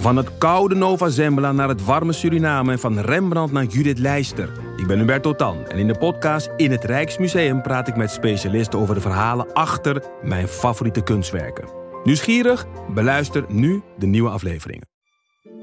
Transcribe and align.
Van 0.00 0.16
het 0.16 0.38
koude 0.38 0.74
Nova 0.74 1.08
Zembla 1.08 1.52
naar 1.52 1.68
het 1.68 1.84
warme 1.84 2.12
Suriname 2.12 2.72
en 2.72 2.78
van 2.78 2.98
Rembrandt 2.98 3.52
naar 3.52 3.64
Judith 3.64 3.98
Leister. 3.98 4.52
Ik 4.76 4.86
ben 4.86 4.98
Hubert 4.98 5.22
Totan 5.22 5.66
en 5.66 5.78
in 5.78 5.86
de 5.86 5.98
podcast 5.98 6.50
In 6.56 6.70
het 6.70 6.84
Rijksmuseum 6.84 7.62
praat 7.62 7.88
ik 7.88 7.96
met 7.96 8.10
specialisten 8.10 8.78
over 8.78 8.94
de 8.94 9.00
verhalen 9.00 9.52
achter 9.52 10.02
mijn 10.22 10.48
favoriete 10.48 11.02
kunstwerken. 11.02 11.68
Nieuwsgierig? 12.04 12.66
Beluister 12.94 13.44
nu 13.48 13.82
de 13.98 14.06
nieuwe 14.06 14.30
afleveringen. 14.30 14.88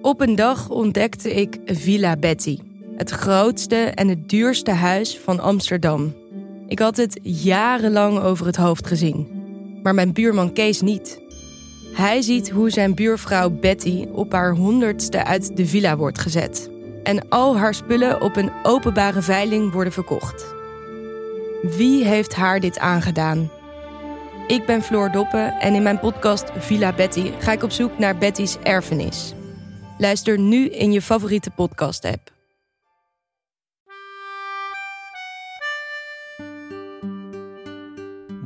Op 0.02 0.21
een 0.21 0.36
dag 0.36 0.70
ontdekte 0.70 1.34
ik 1.34 1.58
Villa 1.66 2.16
Betty, 2.16 2.58
het 2.96 3.10
grootste 3.10 3.76
en 3.76 4.08
het 4.08 4.30
duurste 4.30 4.72
huis 4.72 5.20
van 5.20 5.40
Amsterdam. 5.40 6.16
Ik 6.68 6.80
had 6.80 6.98
het 6.98 7.20
jarenlang 7.24 8.20
over 8.20 8.46
het 8.46 8.56
hoofd 8.56 8.88
gezien, 8.88 9.28
maar 9.84 9.94
mijn 9.94 10.14
buurman 10.14 10.54
Kees 10.54 10.82
niet. 10.82 11.26
Hij 11.98 12.21
ziet 12.21 12.50
hoe 12.50 12.70
zijn 12.70 12.95
buurvrouw 12.95 13.50
Betty 13.50 14.05
op 14.11 14.32
haar 14.32 14.55
honderdste 14.55 15.23
uit 15.23 15.57
de 15.57 15.66
villa 15.66 15.98
wordt 15.98 16.20
gezet. 16.20 16.70
En 17.03 17.30
al 17.30 17.58
haar 17.58 17.73
spullen 17.73 18.22
op 18.22 18.35
een 18.35 18.52
openbare 18.63 19.22
veiling 19.22 19.72
worden 19.72 19.94
verkocht. 19.94 20.45
Wie 21.62 22.05
heeft 22.05 22.36
haar 22.36 22.59
dit 22.59 22.80
aangedaan? 22.80 23.52
Ik 24.48 24.66
ben 24.66 24.84
Floor 24.84 25.12
Doppen 25.12 25.59
en 25.59 25.73
in 25.73 25.84
mijn 25.84 25.99
podcast 25.99 26.52
Villa 26.58 26.94
Betty 26.94 27.31
ga 27.39 27.52
ik 27.52 27.63
op 27.63 27.72
zoek 27.72 27.98
naar 27.98 28.17
Betty's 28.17 28.58
erfenis. 28.64 29.34
Luister 29.98 30.39
nu 30.39 30.70
in 30.70 30.91
je 30.91 31.02
favoriete 31.02 31.50
podcast-app. 31.50 32.37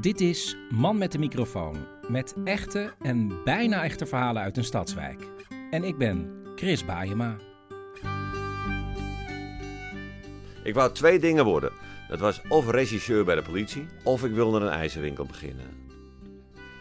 Dit 0.02 0.22
is 0.22 0.58
Man 0.70 0.98
met 0.98 1.12
de 1.12 1.18
microfoon, 1.18 1.78
met 2.08 2.36
echte 2.44 2.94
en 3.02 3.44
bijna 3.44 3.84
echte 3.84 4.06
verhalen 4.06 4.42
uit 4.42 4.58
een 4.58 4.64
stadswijk. 4.64 5.28
En 5.72 5.84
ik 5.84 5.98
ben 5.98 6.44
Chris 6.56 6.86
Baayema. 6.86 7.38
Ik 10.64 10.74
wou 10.74 10.94
twee 10.94 11.20
dingen 11.20 11.46
worden. 11.46 11.72
Dat 12.10 12.20
was 12.20 12.42
of 12.48 12.70
regisseur 12.70 13.26
bij 13.26 13.36
de 13.36 13.42
politie, 13.42 13.88
of 14.04 14.24
ik 14.24 14.32
wilde 14.32 14.60
een 14.60 14.72
ijzerwinkel 14.72 15.26
beginnen. 15.26 15.66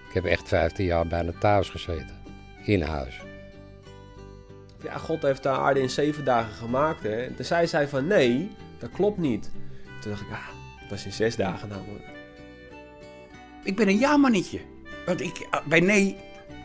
Ik 0.09 0.15
heb 0.15 0.25
echt 0.25 0.49
15 0.49 0.85
jaar 0.85 1.07
bijna 1.07 1.33
thuis 1.39 1.69
gezeten. 1.69 2.19
In 2.65 2.83
huis. 2.83 3.21
Ja, 4.83 4.99
God 4.99 5.23
heeft 5.23 5.43
de 5.43 5.49
aarde 5.49 5.81
in 5.81 5.91
zeven 5.91 6.25
dagen 6.25 6.53
gemaakt. 6.53 7.03
Hè? 7.03 7.23
En 7.23 7.35
toen 7.35 7.45
zei 7.45 7.67
zij 7.67 7.89
van 7.89 8.07
nee, 8.07 8.51
dat 8.79 8.91
klopt 8.91 9.19
niet. 9.19 9.51
Toen 10.01 10.11
dacht 10.11 10.23
ik, 10.23 10.31
ah, 10.31 10.49
het 10.77 10.91
was 10.91 11.05
in 11.05 11.13
zes 11.13 11.37
dagen 11.37 11.69
namelijk. 11.69 12.19
Ik 13.65 13.77
ben 13.77 13.89
een 13.89 13.99
ja-mannetje. 13.99 14.61
Want 15.07 15.21
ik, 15.21 15.49
bij 15.69 15.81
nee 15.81 16.17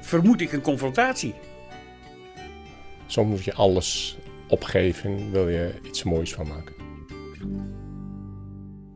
vermoed 0.02 0.42
ik 0.42 0.52
een 0.52 0.62
confrontatie. 0.62 1.34
Soms 3.06 3.30
moet 3.30 3.44
je 3.44 3.54
alles 3.54 4.18
opgeven, 4.48 5.32
wil 5.32 5.50
je 5.50 5.80
iets 5.84 6.04
moois 6.04 6.34
van 6.34 6.48
maken. 6.48 6.76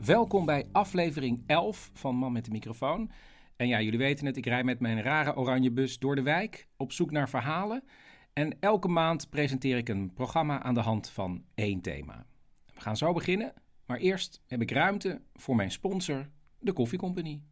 Welkom 0.06 0.46
bij 0.46 0.68
aflevering 0.72 1.44
11 1.46 1.92
van 1.94 2.16
Man 2.16 2.32
met 2.32 2.46
de 2.46 2.52
microfoon. 2.52 3.12
En 3.56 3.68
ja, 3.68 3.82
jullie 3.82 4.00
weten 4.00 4.26
het, 4.26 4.38
ik 4.38 4.46
rij 4.46 4.64
met 4.64 4.80
mijn 4.80 5.02
rare 5.02 5.36
oranje 5.36 5.72
bus 5.72 6.00
door 6.00 6.16
de 6.16 6.22
wijk 6.22 6.68
op 6.78 6.92
zoek 6.92 7.12
naar 7.12 7.30
verhalen. 7.30 7.84
En 8.34 8.58
elke 8.60 8.88
maand 8.88 9.30
presenteer 9.30 9.78
ik 9.78 9.90
een 9.90 10.14
programma 10.14 10.62
aan 10.64 10.74
de 10.74 10.80
hand 10.80 11.10
van 11.10 11.44
één 11.56 11.82
thema. 11.82 12.26
We 12.74 12.82
gaan 12.82 12.98
zo 12.98 13.14
beginnen, 13.14 13.54
maar 13.86 13.98
eerst 13.98 14.42
heb 14.48 14.62
ik 14.62 14.72
ruimte 14.72 15.22
voor 15.34 15.56
mijn 15.56 15.72
sponsor, 15.72 16.30
de 16.60 16.74
Koffiecompagnie. 16.74 17.49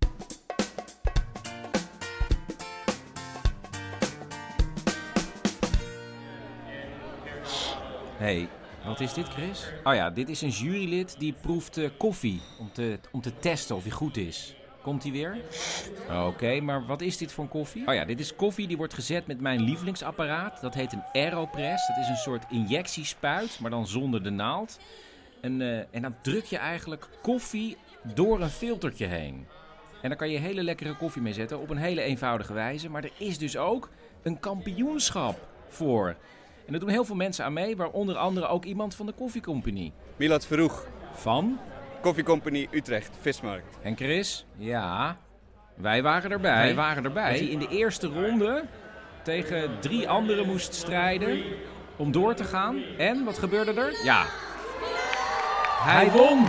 Hey, 8.18 8.50
wat 8.86 9.00
is 9.00 9.14
dit, 9.14 9.28
Chris? 9.28 9.72
Oh 9.84 9.94
ja, 9.94 10.10
dit 10.10 10.30
is 10.30 10.42
een 10.42 10.50
jurylid 10.50 11.20
die 11.20 11.34
proeft 11.42 11.78
eh, 11.78 11.90
koffie 11.98 12.42
om 12.60 12.72
te, 12.72 13.00
om 13.12 13.22
te 13.22 13.40
testen 13.40 13.76
of 13.76 13.84
hij 13.84 13.92
goed 13.92 14.18
is. 14.18 14.56
Komt 14.82 15.04
hij 15.04 15.12
weer? 15.12 15.38
Oké, 16.26 16.60
maar 16.60 16.86
wat 16.86 17.02
is 17.02 17.18
dit 17.18 17.32
voor 17.32 17.44
een 17.44 17.50
koffie? 17.50 17.88
Oh 17.88 17.94
ja, 17.94 18.06
dit 18.06 18.20
is 18.20 18.36
koffie 18.36 18.68
die 18.68 18.78
wordt 18.78 18.94
gezet 18.94 19.28
met 19.28 19.42
mijn 19.42 19.62
lievelingsapparaat. 19.62 20.62
Dat 20.62 20.74
heet 20.74 20.94
een 20.94 21.04
Aeropress. 21.14 21.88
Dat 21.88 21.98
is 21.98 22.08
een 22.08 22.16
soort 22.16 22.46
injectiespuit, 22.50 23.60
maar 23.60 23.72
dan 23.72 23.88
zonder 23.88 24.24
de 24.24 24.30
naald. 24.30 24.80
En, 25.42 25.62
eh, 25.62 25.78
en 25.92 26.02
dan 26.02 26.16
druk 26.22 26.46
je 26.46 26.58
eigenlijk 26.58 27.10
koffie 27.22 27.78
door 28.14 28.42
een 28.42 28.50
filtertje 28.50 29.06
heen. 29.06 29.48
En 30.02 30.10
daar 30.10 30.18
kan 30.18 30.30
je 30.30 30.40
hele 30.40 30.64
lekkere 30.64 30.96
koffie 30.96 31.22
mee 31.22 31.34
zetten 31.34 31.60
op 31.60 31.70
een 31.70 31.78
hele 31.78 32.02
eenvoudige 32.02 32.54
wijze. 32.54 32.90
Maar 32.90 33.04
er 33.04 33.12
is 33.18 33.38
dus 33.38 33.58
ook 33.58 33.90
een 34.24 34.40
kampioenschap 34.40 35.48
voor. 35.68 36.16
En 36.68 36.74
er 36.74 36.80
doen 36.80 36.90
heel 36.90 37.06
veel 37.06 37.16
mensen 37.16 37.46
aan 37.46 37.54
mee, 37.54 37.76
waaronder 37.76 38.16
andere 38.16 38.48
ook 38.48 38.66
iemand 38.66 38.96
van 38.96 39.06
de 39.06 39.12
koffiecompagnie. 39.12 39.94
Milad 40.16 40.46
Verhoeg, 40.46 40.86
Van? 41.14 41.60
Koffiecompagnie 42.02 42.68
Utrecht, 42.72 43.18
Vismarkt. 43.22 43.78
En 43.82 43.96
Chris? 43.96 44.46
Ja, 44.58 45.18
wij 45.76 46.04
waren 46.04 46.32
erbij. 46.32 46.62
Wij 46.64 46.76
waren 46.76 47.04
erbij. 47.04 47.30
Dat 47.30 47.40
hij 47.40 47.50
in 47.50 47.60
de 47.60 47.68
eerste 47.68 48.08
ronde 48.08 48.64
tegen 49.24 49.80
drie 49.80 50.10
anderen 50.10 50.48
moest 50.48 50.74
strijden 50.74 51.44
om 51.96 52.12
door 52.12 52.36
te 52.36 52.44
gaan. 52.44 52.84
En 52.98 53.24
wat 53.24 53.38
gebeurde 53.38 53.74
er? 53.74 54.04
Ja, 54.04 54.26
hij 55.84 56.12
won! 56.12 56.46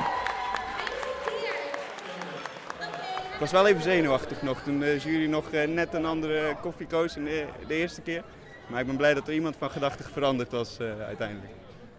Ik 3.32 3.44
was 3.44 3.52
wel 3.52 3.66
even 3.66 3.82
zenuwachtig 3.82 4.42
nog 4.42 4.60
toen 4.62 4.78
de 4.78 4.98
jury 4.98 5.28
nog 5.28 5.50
eh, 5.50 5.68
net 5.68 5.94
een 5.94 6.06
andere 6.06 6.56
koffie 6.60 6.86
koos 6.86 7.16
in 7.16 7.24
de, 7.24 7.46
de 7.66 7.74
eerste 7.74 8.00
keer. 8.00 8.22
Maar 8.70 8.80
ik 8.80 8.86
ben 8.86 8.96
blij 8.96 9.14
dat 9.14 9.28
er 9.28 9.34
iemand 9.34 9.56
van 9.56 9.70
gedachten 9.70 10.04
veranderd 10.04 10.50
was 10.52 10.78
eh, 10.78 11.00
uiteindelijk. 11.00 11.52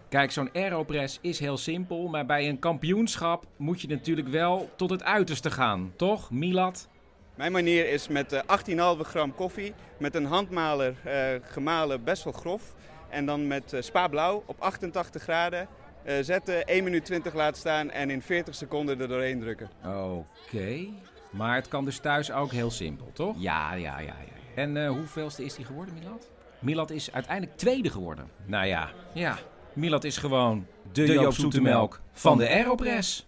Kijk, 0.08 0.30
zo'n 0.30 0.50
aeropress 0.52 1.18
is 1.20 1.38
heel 1.38 1.56
simpel, 1.56 2.08
maar 2.08 2.26
bij 2.26 2.48
een 2.48 2.58
kampioenschap 2.58 3.44
moet 3.56 3.80
je 3.80 3.88
natuurlijk 3.88 4.28
wel 4.28 4.70
tot 4.76 4.90
het 4.90 5.02
uiterste 5.02 5.50
gaan, 5.50 5.92
toch, 5.96 6.30
Milad? 6.30 6.88
Mijn 7.34 7.52
manier 7.52 7.88
is 7.88 8.08
met 8.08 8.32
eh, 8.32 8.96
18,5 8.96 9.00
gram 9.00 9.34
koffie, 9.34 9.74
met 9.98 10.14
een 10.14 10.24
handmaler 10.24 10.94
eh, 11.04 11.40
gemalen 11.42 12.04
best 12.04 12.24
wel 12.24 12.32
grof. 12.32 12.74
En 13.10 13.26
dan 13.26 13.46
met 13.46 13.72
eh, 13.72 13.82
spa 13.82 14.08
blauw 14.08 14.42
op 14.46 14.60
88 14.60 15.22
graden 15.22 15.68
eh, 16.02 16.14
zetten, 16.20 16.66
1 16.66 16.84
minuut 16.84 17.04
20 17.04 17.34
laten 17.34 17.56
staan 17.56 17.90
en 17.90 18.10
in 18.10 18.22
40 18.22 18.54
seconden 18.54 19.00
er 19.00 19.08
doorheen 19.08 19.40
drukken. 19.40 19.70
Oké, 19.84 20.86
maar 21.30 21.54
het 21.54 21.68
kan 21.68 21.84
dus 21.84 21.98
thuis 21.98 22.32
ook 22.32 22.52
heel 22.52 22.70
simpel, 22.70 23.10
toch? 23.12 23.36
Ja, 23.38 23.72
ja, 23.74 23.98
ja. 23.98 24.06
ja. 24.06 24.14
En 24.54 24.76
eh, 24.76 24.88
hoeveelste 24.88 25.44
is 25.44 25.56
hij 25.56 25.64
geworden, 25.64 25.94
Milad? 25.94 26.30
Milad 26.60 26.90
is 26.90 27.12
uiteindelijk 27.12 27.56
tweede 27.56 27.90
geworden. 27.90 28.28
Nou 28.46 28.66
ja, 28.66 28.90
ja. 29.14 29.38
Milad 29.72 30.04
is 30.04 30.16
gewoon 30.16 30.66
de, 30.92 31.06
Joop 31.06 31.32
Zoetemelk 31.32 32.00
van 32.12 32.38
de 32.38 32.48
Aeropress. 32.48 33.26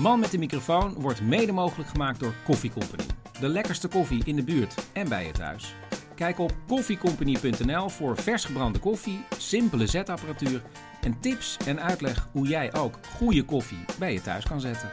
Man 0.00 0.20
met 0.20 0.30
de 0.30 0.38
microfoon 0.38 0.94
wordt 0.94 1.22
mede 1.22 1.52
mogelijk 1.52 1.88
gemaakt 1.88 2.20
door 2.20 2.34
Koffie 2.44 2.70
Company. 2.70 3.02
De 3.40 3.48
lekkerste 3.48 3.88
koffie 3.88 4.24
in 4.24 4.36
de 4.36 4.44
buurt 4.44 4.74
en 4.92 5.08
bij 5.08 5.26
je 5.26 5.32
thuis. 5.32 5.74
Kijk 6.14 6.38
op 6.38 6.52
koffiecompany.nl 6.66 7.88
voor 7.88 8.16
vers 8.16 8.44
gebrande 8.44 8.78
koffie, 8.78 9.24
simpele 9.38 9.86
zetapparatuur 9.86 10.62
en 11.00 11.20
tips 11.20 11.56
en 11.66 11.80
uitleg 11.80 12.28
hoe 12.32 12.46
jij 12.46 12.74
ook 12.74 12.98
goede 13.16 13.44
koffie 13.44 13.84
bij 13.98 14.12
je 14.12 14.20
thuis 14.20 14.46
kan 14.46 14.60
zetten. 14.60 14.90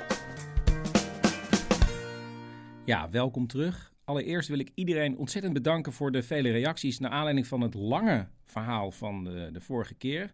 Ja, 2.85 3.09
welkom 3.09 3.47
terug. 3.47 3.95
Allereerst 4.07 4.49
wil 4.49 4.59
ik 4.59 4.71
iedereen 4.75 5.17
ontzettend 5.17 5.53
bedanken 5.53 5.93
voor 5.93 6.11
de 6.11 6.23
vele 6.23 6.51
reacties 6.51 6.99
naar 6.99 7.11
aanleiding 7.11 7.47
van 7.47 7.61
het 7.61 7.73
lange 7.73 8.27
verhaal 8.45 8.91
van 8.91 9.23
de, 9.23 9.49
de 9.51 9.61
vorige 9.61 9.93
keer. 9.93 10.33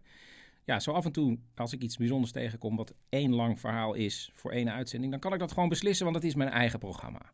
Ja, 0.64 0.80
zo 0.80 0.92
af 0.92 1.04
en 1.04 1.12
toe, 1.12 1.38
als 1.54 1.72
ik 1.72 1.82
iets 1.82 1.96
bijzonders 1.96 2.32
tegenkom 2.32 2.76
wat 2.76 2.94
één 3.08 3.34
lang 3.34 3.60
verhaal 3.60 3.94
is 3.94 4.30
voor 4.34 4.50
één 4.50 4.72
uitzending, 4.72 5.12
dan 5.12 5.20
kan 5.20 5.32
ik 5.32 5.38
dat 5.38 5.52
gewoon 5.52 5.68
beslissen, 5.68 6.04
want 6.04 6.16
dat 6.16 6.24
is 6.24 6.34
mijn 6.34 6.50
eigen 6.50 6.78
programma. 6.78 7.32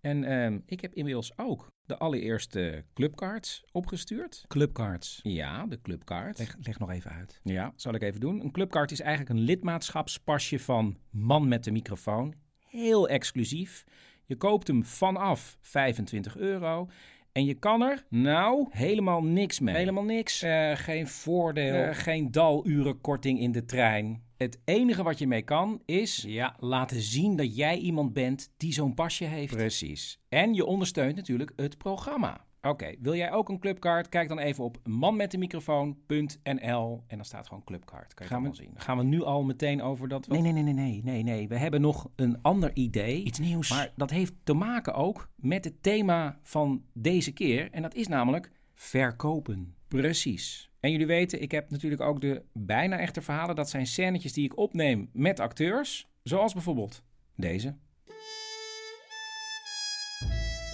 En 0.00 0.24
ehm, 0.24 0.58
ik 0.66 0.80
heb 0.80 0.94
inmiddels 0.94 1.38
ook 1.38 1.66
de 1.86 1.98
allereerste 1.98 2.84
clubcards 2.94 3.64
opgestuurd. 3.70 4.44
Clubcards? 4.48 5.20
Ja, 5.22 5.66
de 5.66 5.80
clubcard. 5.80 6.38
Leg, 6.38 6.56
leg 6.60 6.78
nog 6.78 6.90
even 6.90 7.10
uit. 7.10 7.40
Ja, 7.42 7.72
zal 7.76 7.94
ik 7.94 8.02
even 8.02 8.20
doen. 8.20 8.40
Een 8.40 8.52
clubcard 8.52 8.90
is 8.90 9.00
eigenlijk 9.00 9.38
een 9.38 9.44
lidmaatschapspasje 9.44 10.58
van 10.58 10.98
Man 11.10 11.48
met 11.48 11.64
de 11.64 11.70
microfoon. 11.70 12.34
Heel 12.58 13.08
exclusief. 13.08 13.84
Je 14.32 14.38
koopt 14.38 14.66
hem 14.66 14.84
vanaf 14.84 15.56
25 15.60 16.36
euro. 16.36 16.88
En 17.32 17.44
je 17.44 17.54
kan 17.54 17.82
er, 17.82 18.04
nou, 18.08 18.66
helemaal 18.70 19.22
niks 19.22 19.60
mee. 19.60 19.74
Helemaal 19.74 20.04
niks. 20.04 20.42
Eh, 20.42 20.70
geen 20.74 21.08
voordeel, 21.08 21.74
eh, 21.74 21.94
geen 21.94 22.30
dalurenkorting 22.30 23.40
in 23.40 23.52
de 23.52 23.64
trein. 23.64 24.22
Het 24.36 24.60
enige 24.64 25.02
wat 25.02 25.18
je 25.18 25.26
mee 25.26 25.42
kan 25.42 25.82
is 25.84 26.24
ja, 26.26 26.56
laten 26.58 27.00
zien 27.00 27.36
dat 27.36 27.56
jij 27.56 27.78
iemand 27.78 28.12
bent 28.12 28.52
die 28.56 28.72
zo'n 28.72 28.94
pasje 28.94 29.24
heeft. 29.24 29.56
Precies. 29.56 30.20
En 30.28 30.54
je 30.54 30.64
ondersteunt 30.64 31.16
natuurlijk 31.16 31.52
het 31.56 31.78
programma. 31.78 32.44
Oké, 32.68 32.94
wil 33.00 33.14
jij 33.14 33.32
ook 33.32 33.48
een 33.48 33.58
clubcard? 33.58 34.08
Kijk 34.08 34.28
dan 34.28 34.38
even 34.38 34.64
op 34.64 34.78
manmetdemicrofoon.nl 34.84 37.04
en 37.06 37.16
dan 37.16 37.24
staat 37.24 37.46
gewoon 37.46 37.64
clubcard. 37.64 38.14
Kan 38.14 38.26
je 38.26 38.32
gaan 38.32 38.42
we, 38.42 38.54
zien. 38.54 38.70
Gaan 38.74 38.98
we 38.98 39.04
nu 39.04 39.22
al 39.22 39.42
meteen 39.42 39.82
over 39.82 40.08
dat? 40.08 40.28
Nee, 40.28 40.40
nee, 40.40 40.52
nee, 40.52 40.62
nee, 40.62 40.74
nee, 40.74 41.00
nee, 41.02 41.22
nee. 41.22 41.48
We 41.48 41.56
hebben 41.56 41.80
nog 41.80 42.10
een 42.16 42.42
ander 42.42 42.70
idee. 42.74 43.24
Iets 43.24 43.38
nieuws. 43.38 43.70
Maar 43.70 43.92
dat 43.96 44.10
heeft 44.10 44.32
te 44.42 44.52
maken 44.52 44.94
ook 44.94 45.28
met 45.36 45.64
het 45.64 45.82
thema 45.82 46.38
van 46.42 46.84
deze 46.92 47.32
keer. 47.32 47.70
En 47.70 47.82
dat 47.82 47.94
is 47.94 48.08
namelijk 48.08 48.50
verkopen. 48.74 49.74
Precies. 49.88 50.70
En 50.80 50.90
jullie 50.90 51.06
weten, 51.06 51.42
ik 51.42 51.50
heb 51.50 51.70
natuurlijk 51.70 52.02
ook 52.02 52.20
de 52.20 52.42
bijna 52.52 52.98
echte 52.98 53.22
verhalen. 53.22 53.56
Dat 53.56 53.70
zijn 53.70 53.86
scènetjes 53.86 54.32
die 54.32 54.44
ik 54.44 54.56
opneem 54.56 55.10
met 55.12 55.40
acteurs. 55.40 56.10
Zoals 56.22 56.52
bijvoorbeeld 56.52 57.02
deze. 57.36 57.76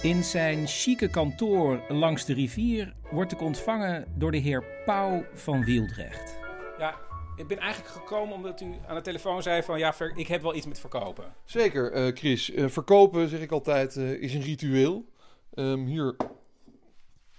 In 0.01 0.23
zijn 0.23 0.67
chique 0.67 1.09
kantoor 1.09 1.83
langs 1.87 2.25
de 2.25 2.33
rivier 2.33 2.93
wordt 3.11 3.31
ik 3.31 3.41
ontvangen 3.41 4.05
door 4.15 4.31
de 4.31 4.37
heer 4.37 4.63
Pauw 4.85 5.25
van 5.33 5.63
Wieldrecht. 5.63 6.37
Ja, 6.77 6.95
ik 7.35 7.47
ben 7.47 7.57
eigenlijk 7.57 7.93
gekomen 7.93 8.35
omdat 8.35 8.61
u 8.61 8.73
aan 8.87 8.95
de 8.95 9.01
telefoon 9.01 9.41
zei 9.41 9.63
van 9.63 9.79
ja, 9.79 9.93
ik 10.15 10.27
heb 10.27 10.41
wel 10.41 10.55
iets 10.55 10.65
met 10.65 10.79
verkopen. 10.79 11.33
Zeker, 11.45 11.91
eh, 11.91 12.15
Chris. 12.15 12.51
Eh, 12.51 12.67
verkopen, 12.67 13.27
zeg 13.27 13.39
ik 13.39 13.51
altijd, 13.51 13.95
eh, 13.95 14.21
is 14.21 14.33
een 14.33 14.41
ritueel. 14.41 15.05
Ehm, 15.53 15.85
hier, 15.85 16.15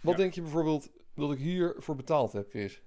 wat 0.00 0.16
denk 0.16 0.34
je 0.34 0.42
bijvoorbeeld 0.42 0.90
dat 1.14 1.32
ik 1.32 1.38
hiervoor 1.38 1.96
betaald 1.96 2.32
heb, 2.32 2.50
Chris? 2.50 2.82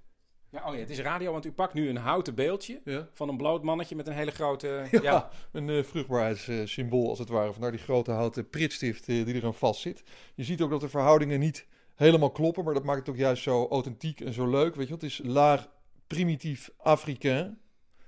Ja, 0.54 0.68
oh 0.68 0.74
ja, 0.74 0.80
het 0.80 0.90
is 0.90 1.00
radio, 1.00 1.32
want 1.32 1.44
u 1.46 1.52
pakt 1.52 1.74
nu 1.74 1.88
een 1.88 1.96
houten 1.96 2.34
beeldje 2.34 2.80
Ja. 2.84 3.08
van 3.12 3.28
een 3.28 3.36
bloot 3.36 3.62
mannetje 3.62 3.96
met 3.96 4.06
een 4.06 4.12
hele 4.14 4.30
grote... 4.30 4.86
Ja, 4.90 5.00
ja. 5.02 5.30
een 5.52 5.68
eh, 5.70 5.82
vruchtbaarheidssymbool 5.82 7.08
als 7.08 7.18
het 7.18 7.28
ware. 7.28 7.52
Vandaar 7.52 7.70
die 7.70 7.80
grote 7.80 8.10
houten 8.10 8.48
pritstift 8.48 9.08
eh, 9.08 9.24
die 9.24 9.34
eraan 9.34 9.54
vast 9.54 9.80
zit. 9.80 10.02
Je 10.34 10.44
ziet 10.44 10.60
ook 10.60 10.70
dat 10.70 10.80
de 10.80 10.88
verhoudingen 10.88 11.40
niet 11.40 11.66
helemaal 11.94 12.30
kloppen, 12.30 12.64
maar 12.64 12.74
dat 12.74 12.84
maakt 12.84 12.98
het 12.98 13.08
ook 13.08 13.16
juist 13.16 13.42
zo 13.42 13.66
authentiek 13.68 14.20
en 14.20 14.32
zo 14.32 14.46
leuk. 14.50 14.74
Weet 14.74 14.86
je, 14.88 14.94
het 14.94 15.02
is 15.02 15.20
laag 15.24 15.68
primitief 16.06 16.70
Afrikaan. 16.76 17.58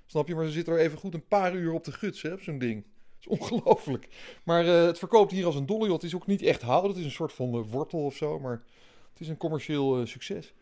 Snap 0.06 0.28
je? 0.28 0.34
Maar 0.34 0.44
ze 0.46 0.52
zitten 0.52 0.75
er 0.75 0.81
even 0.81 0.98
goed 0.98 1.14
een 1.14 1.26
paar 1.28 1.54
uur 1.54 1.72
op 1.72 1.84
te 1.84 1.93
gutsen, 1.93 2.28
hè, 2.28 2.34
op 2.34 2.40
zo'n 2.43 2.58
ding. 2.58 2.84
Dat 2.84 3.20
is 3.20 3.26
ongelooflijk. 3.38 4.08
Maar 4.44 4.66
eh, 4.66 4.84
het 4.87 4.98
verkoopt 4.98 5.32
hier 5.32 5.46
als 5.46 5.54
een 5.54 5.66
dolle. 5.66 5.93
Het 5.93 6.02
is 6.02 6.14
ook 6.14 6.26
niet 6.26 6.43
echt 6.43 6.62
hout. 6.62 6.88
Het 6.88 6.96
is 6.96 7.04
een 7.04 7.10
soort 7.10 7.32
van 7.32 7.62
wortel 7.70 8.04
of 8.04 8.16
zo. 8.16 8.38
Maar 8.38 8.62
het 9.10 9.20
is 9.20 9.28
een 9.28 9.37
commercieel 9.37 10.06
succes. 10.06 10.54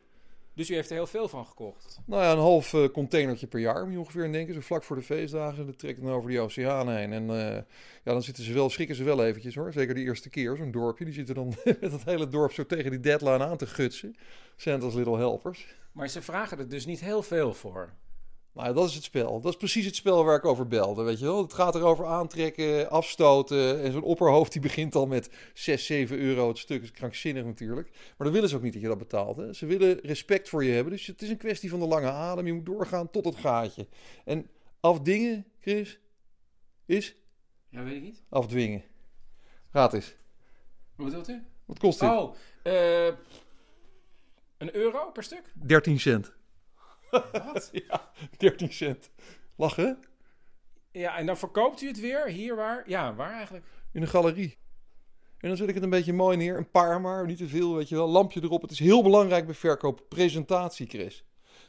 Dus 0.55 0.71
u 0.71 0.75
heeft 0.75 0.91
er 0.91 0.97
heel 0.97 1.06
veel 1.06 1.29
van 1.29 1.47
gekocht. 1.47 2.01
Nou 2.06 2.23
ja, 2.23 2.33
een 2.33 2.39
half 2.39 2.75
eh, 2.75 2.89
containertje 2.89 3.47
per 3.47 3.61
jaar 3.61 3.85
moet 3.85 3.93
je 3.93 3.99
ongeveer 3.99 4.33
denken. 4.33 4.55
Zo 4.55 4.61
vlak 4.61 4.83
voor 4.83 4.97
de 4.97 5.03
feestdagen. 5.03 5.67
Dat 5.67 5.79
trekt 5.79 6.03
dan 6.03 6.11
over 6.11 6.31
die 6.31 6.41
oceaan 6.41 6.91
heen. 6.91 7.12
En 7.12 7.31
eh, 7.31 7.62
ja, 8.05 8.12
dan 8.12 8.23
zitten 8.23 8.45
ze 8.45 8.53
wel, 8.53 8.71
schrikken 8.71 8.97
ze 8.97 9.05
wel 9.05 9.25
eventjes 9.25 9.55
hoor. 9.55 9.73
Zeker 9.73 9.95
de 9.95 10.01
eerste 10.01 10.29
keer, 10.29 10.56
zo'n 10.56 10.71
dorpje. 10.71 11.05
Die 11.05 11.15
zitten 11.15 11.35
dan 11.35 11.55
met 11.81 11.93
het 11.93 12.05
hele 12.05 12.29
dorp 12.29 12.53
zo 12.53 12.67
tegen 12.67 12.91
die 12.91 13.01
deadline 13.01 13.45
aan 13.45 13.56
te 13.56 13.67
gutsen. 13.67 14.17
Santa's 14.56 14.95
Little 14.95 15.17
Helpers. 15.17 15.67
Maar 15.93 16.09
ze 16.09 16.23
vragen 16.23 16.59
er 16.59 16.69
dus 16.69 16.87
niet 16.87 17.01
heel 17.01 17.23
veel 17.23 17.55
voor. 17.55 17.93
Nou, 18.55 18.69
ja, 18.69 18.73
dat 18.75 18.89
is 18.89 18.95
het 18.95 19.05
spel. 19.05 19.41
Dat 19.41 19.53
is 19.53 19.59
precies 19.59 19.85
het 19.87 19.97
spel 19.97 20.25
waar 20.25 20.37
ik 20.37 20.45
over 20.45 20.67
belde, 20.69 21.03
weet 21.03 21.19
je 21.19 21.25
wel. 21.25 21.43
Het 21.43 21.53
gaat 21.53 21.75
erover 21.75 22.06
aantrekken, 22.06 22.91
afstoten. 22.91 23.83
En 23.83 23.93
zo'n 23.93 24.03
opperhoofd 24.03 24.53
die 24.53 24.61
begint 24.61 24.95
al 24.95 25.06
met 25.06 25.31
6, 25.55 25.87
7 25.87 26.19
euro 26.19 26.49
het 26.49 26.59
stuk. 26.59 26.83
is 26.83 26.91
krankzinnig 26.91 27.45
natuurlijk. 27.45 27.91
Maar 27.93 28.15
dan 28.27 28.33
willen 28.33 28.49
ze 28.49 28.56
ook 28.56 28.62
niet 28.62 28.73
dat 28.73 28.83
je 28.83 28.89
dat 28.89 28.99
betaalt. 28.99 29.37
Hè. 29.37 29.53
Ze 29.53 29.67
willen 29.67 29.99
respect 30.01 30.49
voor 30.49 30.65
je 30.65 30.73
hebben. 30.73 30.93
Dus 30.93 31.06
het 31.06 31.23
is 31.23 31.29
een 31.29 31.37
kwestie 31.37 31.71
van 31.71 31.81
de 31.81 31.87
lange 31.87 32.11
adem. 32.11 32.47
Je 32.47 32.53
moet 32.53 32.67
doorgaan 32.67 33.11
tot 33.11 33.25
het 33.25 33.37
gaatje. 33.37 33.87
En 34.25 34.47
afdingen, 34.81 35.47
Chris, 35.61 35.99
is 36.87 37.15
Ja, 37.69 37.83
weet 37.83 37.97
ik 37.97 38.03
niet. 38.03 38.23
afdwingen. 38.29 38.83
Gratis. 39.71 40.17
Wat 40.97 41.06
bedoelt 41.06 41.29
u? 41.29 41.43
Wat 41.65 41.79
kost 41.79 42.01
dit? 42.01 42.09
Oh, 42.11 42.35
eh, 42.62 43.06
een 44.59 44.75
euro 44.75 45.11
per 45.11 45.23
stuk? 45.23 45.53
13 45.55 46.01
cent. 46.01 46.33
Wat? 47.32 47.70
ja, 47.88 48.11
13 48.37 48.72
cent. 48.72 49.11
Lachen? 49.56 49.99
Ja, 50.93 51.16
en 51.16 51.26
dan 51.26 51.37
verkoopt 51.37 51.81
u 51.81 51.87
het 51.87 52.00
weer 52.00 52.28
hier 52.28 52.56
waar? 52.56 52.82
Ja, 52.87 53.14
waar 53.14 53.32
eigenlijk? 53.32 53.64
in 53.93 54.02
een 54.02 54.08
galerie. 54.08 54.58
En 55.38 55.49
dan 55.49 55.56
zet 55.56 55.69
ik 55.69 55.75
het 55.75 55.84
een 55.84 55.90
beetje 55.90 56.12
mooi 56.12 56.37
neer. 56.37 56.56
Een 56.56 56.70
paar 56.70 57.00
maar, 57.00 57.26
niet 57.26 57.38
te 57.38 57.49
veel, 57.49 57.75
weet 57.75 57.88
je 57.88 57.94
wel. 57.94 58.08
Lampje 58.08 58.43
erop. 58.43 58.62
Het 58.62 58.70
is 58.70 58.78
heel 58.78 59.02
belangrijk 59.02 59.46
bij 59.46 59.55
verkoop. 59.55 60.02
Presentatie, 60.08 60.87
Chris. 60.87 61.25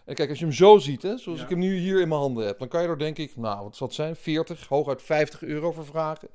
En 0.05 0.15
kijk, 0.15 0.29
als 0.29 0.39
je 0.39 0.45
hem 0.45 0.53
zo 0.53 0.77
ziet, 0.77 1.01
hè, 1.01 1.17
zoals 1.17 1.37
Ja. 1.39 1.43
ik 1.43 1.49
hem 1.49 1.59
nu 1.59 1.77
hier 1.77 2.01
in 2.01 2.07
mijn 2.07 2.19
handen 2.19 2.45
heb... 2.45 2.59
dan 2.59 2.67
kan 2.67 2.81
je 2.81 2.87
er 2.87 2.97
denk 2.97 3.17
ik, 3.17 3.35
nou, 3.35 3.63
wat 3.63 3.75
zal 3.75 3.87
het 3.87 3.95
zijn? 3.95 4.15
40, 4.15 4.67
hooguit 4.67 5.01
50 5.01 5.43
euro 5.43 5.71
voor 5.71 5.85
vragen. 5.85 6.29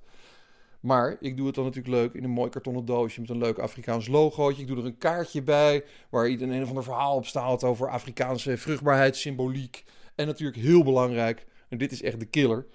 Maar 0.80 1.16
ik 1.20 1.36
doe 1.36 1.46
het 1.46 1.54
dan 1.54 1.64
natuurlijk 1.64 1.94
leuk 1.94 2.12
in 2.12 2.24
een 2.24 2.30
mooi 2.30 2.50
kartonnen 2.50 2.84
doosje... 2.84 3.20
met 3.20 3.30
een 3.30 3.38
leuk 3.38 3.58
Afrikaans 3.58 4.08
logootje. 4.08 4.62
Ik 4.62 4.68
doe 4.68 4.78
er 4.78 4.84
een 4.84 4.98
kaartje 4.98 5.42
bij... 5.42 5.84
waar 6.10 6.28
iedereen 6.28 6.54
een 6.54 6.62
of 6.62 6.68
ander 6.68 6.84
verhaal 6.84 7.16
op 7.16 7.26
staat... 7.26 7.64
over 7.64 7.88
Afrikaanse 7.88 8.56
vruchtbaarheidssymboliek. 8.56 9.84
En 10.14 10.26
natuurlijk 10.26 10.58
heel 10.58 10.84
belangrijk, 10.84 11.46
en 11.68 11.78
dit 11.78 11.92
is 11.92 12.02
echt 12.02 12.20
de 12.20 12.26
killer... 12.26 12.66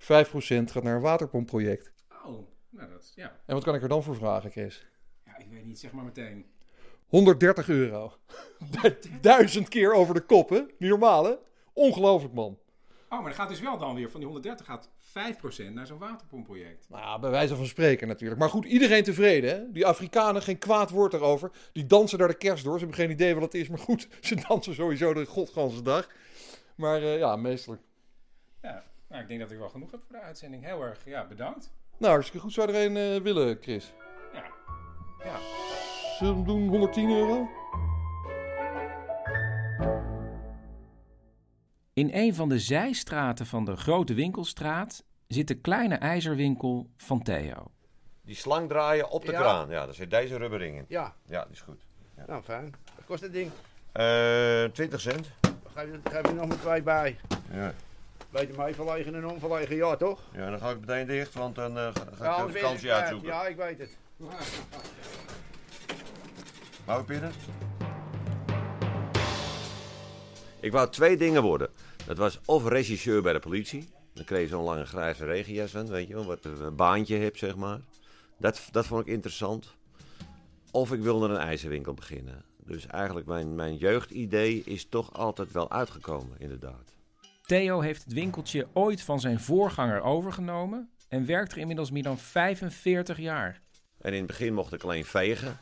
5% 0.00 0.04
gaat 0.04 0.82
naar 0.82 0.94
een 0.94 1.00
waterpompproject. 1.00 1.92
Oh, 2.24 2.46
nou 2.70 2.90
dat, 2.90 3.12
ja. 3.14 3.36
En 3.46 3.54
wat 3.54 3.64
kan 3.64 3.74
ik 3.74 3.82
er 3.82 3.88
dan 3.88 4.02
voor 4.02 4.16
vragen, 4.16 4.50
Chris? 4.50 4.86
Ja, 5.24 5.38
ik 5.38 5.46
weet 5.50 5.64
niet, 5.64 5.78
zeg 5.78 5.92
maar 5.92 6.04
meteen. 6.04 6.46
130 7.06 7.68
euro. 7.68 8.12
Duizend 9.20 9.68
keer 9.68 9.92
over 9.92 10.14
de 10.14 10.20
kop, 10.20 10.48
hè? 10.48 10.60
Niet 10.78 10.90
normaal, 10.90 11.24
hè? 11.24 11.34
Ongelooflijk, 11.72 12.34
man. 12.34 12.58
Oh, 13.10 13.18
maar 13.18 13.28
dan 13.28 13.38
gaat 13.38 13.48
dus 13.48 13.60
wel 13.60 13.78
dan 13.78 13.94
weer 13.94 14.10
van 14.10 14.20
die 14.20 14.28
130 14.28 14.66
gaat 14.66 14.88
5% 15.68 15.72
naar 15.72 15.86
zo'n 15.86 15.98
waterpompproject. 15.98 16.86
Nou 16.88 17.02
ja, 17.02 17.18
bij 17.18 17.30
wijze 17.30 17.56
van 17.56 17.66
spreken 17.66 18.08
natuurlijk. 18.08 18.40
Maar 18.40 18.48
goed, 18.48 18.64
iedereen 18.64 19.02
tevreden, 19.02 19.50
hè? 19.50 19.72
Die 19.72 19.86
Afrikanen, 19.86 20.42
geen 20.42 20.58
kwaad 20.58 20.90
woord 20.90 21.12
erover. 21.12 21.50
Die 21.72 21.86
dansen 21.86 22.18
daar 22.18 22.28
de 22.28 22.34
kerst 22.34 22.64
door. 22.64 22.72
Ze 22.72 22.84
hebben 22.84 23.04
geen 23.04 23.10
idee 23.10 23.34
wat 23.34 23.42
het 23.42 23.54
is. 23.54 23.68
Maar 23.68 23.78
goed, 23.78 24.08
ze 24.20 24.44
dansen 24.48 24.74
sowieso 24.74 25.14
de 25.14 25.26
godganse 25.26 25.82
dag. 25.82 26.08
Maar 26.74 27.02
eh, 27.02 27.18
ja, 27.18 27.36
meestelijk. 27.36 27.82
Ja, 28.62 28.82
nou, 29.08 29.22
ik 29.22 29.28
denk 29.28 29.40
dat 29.40 29.50
ik 29.50 29.58
wel 29.58 29.68
genoeg 29.68 29.90
heb 29.90 30.00
voor 30.06 30.16
de 30.16 30.22
uitzending. 30.22 30.64
Heel 30.64 30.82
erg, 30.82 31.04
ja, 31.04 31.26
bedankt. 31.26 31.72
Nou, 31.98 32.12
hartstikke 32.12 32.44
goed. 32.44 32.52
Zou 32.52 32.72
er 32.72 32.84
een 32.84 32.96
eh, 32.96 33.22
willen, 33.22 33.58
Chris? 33.60 33.92
Ja, 34.32 34.44
ja. 35.24 35.38
Zullen 36.18 36.32
we 36.32 36.38
hem 36.38 36.44
doen 36.44 36.68
110 36.68 37.10
euro? 37.10 37.48
In 42.00 42.10
een 42.12 42.34
van 42.34 42.48
de 42.48 42.58
zijstraten 42.58 43.46
van 43.46 43.64
de 43.64 43.76
grote 43.76 44.14
winkelstraat 44.14 45.04
zit 45.26 45.48
de 45.48 45.54
kleine 45.54 45.94
ijzerwinkel 45.94 46.90
van 46.96 47.22
Theo. 47.22 47.70
Die 48.22 48.34
slang 48.34 48.68
draaien 48.68 49.10
op 49.10 49.24
de 49.24 49.32
Ja. 49.32 49.38
kraan. 49.40 49.70
Ja, 49.70 49.84
daar 49.84 49.94
zit 49.94 50.10
deze 50.10 50.36
rubbering 50.36 50.76
in. 50.76 50.84
Ja, 50.88 51.14
Ja, 51.26 51.42
die 51.44 51.52
is 51.52 51.60
goed. 51.60 51.80
nou 52.26 52.42
fijn. 52.42 52.74
Wat 52.96 53.04
kost 53.06 53.22
dat 53.22 53.32
ding? 53.32 53.50
Eh 53.92 54.64
20 54.64 55.00
cent. 55.00 55.30
Geef 55.74 55.84
je, 55.84 56.00
geef 56.10 56.28
je 56.28 56.34
nog 56.34 56.46
maar 56.48 56.60
twee 56.60 56.82
bij. 56.82 57.18
Ja. 57.52 57.72
Beetje 58.30 58.54
mee 58.56 58.74
verlegen 58.74 59.14
en 59.14 59.26
onverlegen, 59.26 59.76
ja 59.76 59.96
toch? 59.96 60.20
ja, 60.32 60.50
dan 60.50 60.58
ga 60.58 60.70
ik 60.70 60.80
meteen 60.80 61.06
dicht, 61.06 61.34
want 61.34 61.54
dan 61.54 61.78
eh, 61.78 61.84
ga, 61.94 62.04
ga 62.24 62.40
ik 62.46 62.52
de 62.52 62.58
vakantie 62.58 62.92
uitzoeken. 62.92 63.28
Ja, 63.28 63.46
ik 63.46 63.56
weet 63.56 63.78
het. 63.78 63.96
Wou 66.84 66.98
je 66.98 67.04
pinnen? 67.04 67.32
Ik 70.60 70.72
wou 70.72 70.90
twee 70.90 71.16
dingen 71.16 71.42
worden. 71.42 71.68
Dat 72.06 72.18
was 72.18 72.40
of 72.44 72.68
regisseur 72.68 73.22
bij 73.22 73.32
de 73.32 73.38
politie. 73.38 73.88
Dan 74.12 74.24
kreeg 74.24 74.40
je 74.40 74.48
zo'n 74.48 74.64
lange 74.64 74.86
grijze 74.86 75.24
regenjas 75.24 75.76
aan, 75.76 75.86
weet 75.86 76.08
je 76.08 76.14
wel, 76.14 76.24
wat 76.24 76.44
een 76.44 76.76
baantje 76.76 77.16
hebt, 77.16 77.38
zeg 77.38 77.56
maar. 77.56 77.80
Dat, 78.38 78.68
dat 78.70 78.86
vond 78.86 79.00
ik 79.00 79.12
interessant. 79.12 79.74
Of 80.70 80.92
ik 80.92 81.00
wilde 81.00 81.28
een 81.28 81.36
ijzerwinkel 81.36 81.94
beginnen. 81.94 82.44
Dus 82.64 82.86
eigenlijk 82.86 83.26
mijn, 83.26 83.54
mijn 83.54 83.76
jeugdidee 83.76 84.62
is 84.64 84.88
toch 84.88 85.12
altijd 85.12 85.52
wel 85.52 85.70
uitgekomen, 85.70 86.36
inderdaad. 86.38 86.96
Theo 87.42 87.80
heeft 87.80 88.04
het 88.04 88.12
winkeltje 88.12 88.66
ooit 88.72 89.02
van 89.02 89.20
zijn 89.20 89.40
voorganger 89.40 90.02
overgenomen 90.02 90.90
en 91.08 91.26
werkt 91.26 91.52
er 91.52 91.58
inmiddels 91.58 91.90
meer 91.90 92.02
dan 92.02 92.18
45 92.18 93.18
jaar. 93.18 93.60
En 94.00 94.12
in 94.12 94.18
het 94.18 94.26
begin 94.26 94.54
mocht 94.54 94.72
ik 94.72 94.82
alleen 94.82 95.04
vegen. 95.04 95.58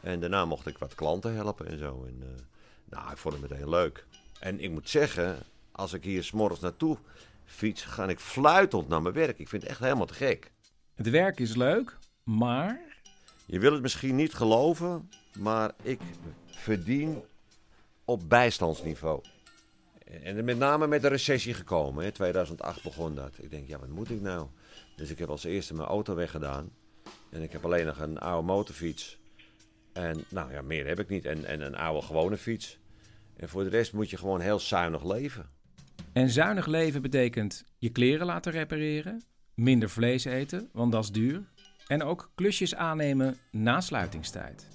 En 0.00 0.20
daarna 0.20 0.44
mocht 0.44 0.66
ik 0.66 0.78
wat 0.78 0.94
klanten 0.94 1.34
helpen 1.34 1.66
en 1.66 1.78
zo. 1.78 2.04
En, 2.04 2.22
eh, 2.22 2.42
nou, 2.84 3.10
ik 3.10 3.16
vond 3.16 3.34
het 3.34 3.50
meteen 3.50 3.68
leuk. 3.68 4.06
En 4.40 4.60
ik 4.60 4.70
moet 4.70 4.88
zeggen, 4.88 5.38
als 5.74 5.92
ik 5.92 6.04
hier 6.04 6.24
s'morgens 6.24 6.60
naartoe 6.60 6.98
fiets, 7.44 7.82
ga 7.84 8.08
ik 8.08 8.20
fluitend 8.20 8.88
naar 8.88 9.02
mijn 9.02 9.14
werk. 9.14 9.38
Ik 9.38 9.48
vind 9.48 9.62
het 9.62 9.70
echt 9.70 9.80
helemaal 9.80 10.06
te 10.06 10.14
gek. 10.14 10.52
Het 10.94 11.10
werk 11.10 11.40
is 11.40 11.56
leuk, 11.56 11.98
maar 12.22 12.80
Je 13.46 13.58
wil 13.58 13.72
het 13.72 13.82
misschien 13.82 14.16
niet 14.16 14.34
geloven, 14.34 15.10
maar 15.38 15.72
ik 15.82 16.00
verdien 16.46 17.22
op 18.04 18.28
bijstandsniveau. 18.28 19.22
En 20.22 20.44
met 20.44 20.58
name 20.58 20.86
met 20.86 21.02
de 21.02 21.08
recessie 21.08 21.54
gekomen. 21.54 22.04
Hè. 22.04 22.12
2008 22.12 22.82
begon 22.82 23.14
dat. 23.14 23.32
Ik 23.38 23.50
denk, 23.50 23.68
ja, 23.68 23.78
wat 23.78 23.88
moet 23.88 24.10
ik 24.10 24.20
nou? 24.20 24.46
Dus 24.96 25.10
ik 25.10 25.18
heb 25.18 25.28
als 25.28 25.44
eerste 25.44 25.74
mijn 25.74 25.88
auto 25.88 26.14
weggedaan. 26.14 26.72
En 27.30 27.42
ik 27.42 27.52
heb 27.52 27.64
alleen 27.64 27.86
nog 27.86 27.98
een 27.98 28.18
oude 28.18 28.46
motorfiets. 28.46 29.18
En 29.92 30.24
nou 30.28 30.52
ja, 30.52 30.62
meer 30.62 30.86
heb 30.86 31.00
ik 31.00 31.08
niet. 31.08 31.24
En, 31.24 31.44
en 31.44 31.60
een 31.60 31.76
oude 31.76 32.06
gewone 32.06 32.36
fiets. 32.36 32.78
En 33.36 33.48
voor 33.48 33.64
de 33.64 33.70
rest 33.70 33.92
moet 33.92 34.10
je 34.10 34.16
gewoon 34.16 34.40
heel 34.40 34.60
zuinig 34.60 35.04
leven. 35.04 35.50
En 36.12 36.30
zuinig 36.30 36.66
leven 36.66 37.02
betekent 37.02 37.64
je 37.78 37.90
kleren 37.90 38.26
laten 38.26 38.52
repareren, 38.52 39.22
minder 39.54 39.90
vlees 39.90 40.24
eten, 40.24 40.68
want 40.72 40.92
dat 40.92 41.04
is 41.04 41.10
duur. 41.10 41.42
En 41.86 42.02
ook 42.02 42.30
klusjes 42.34 42.74
aannemen 42.74 43.36
na 43.50 43.80
sluitingstijd. 43.80 44.68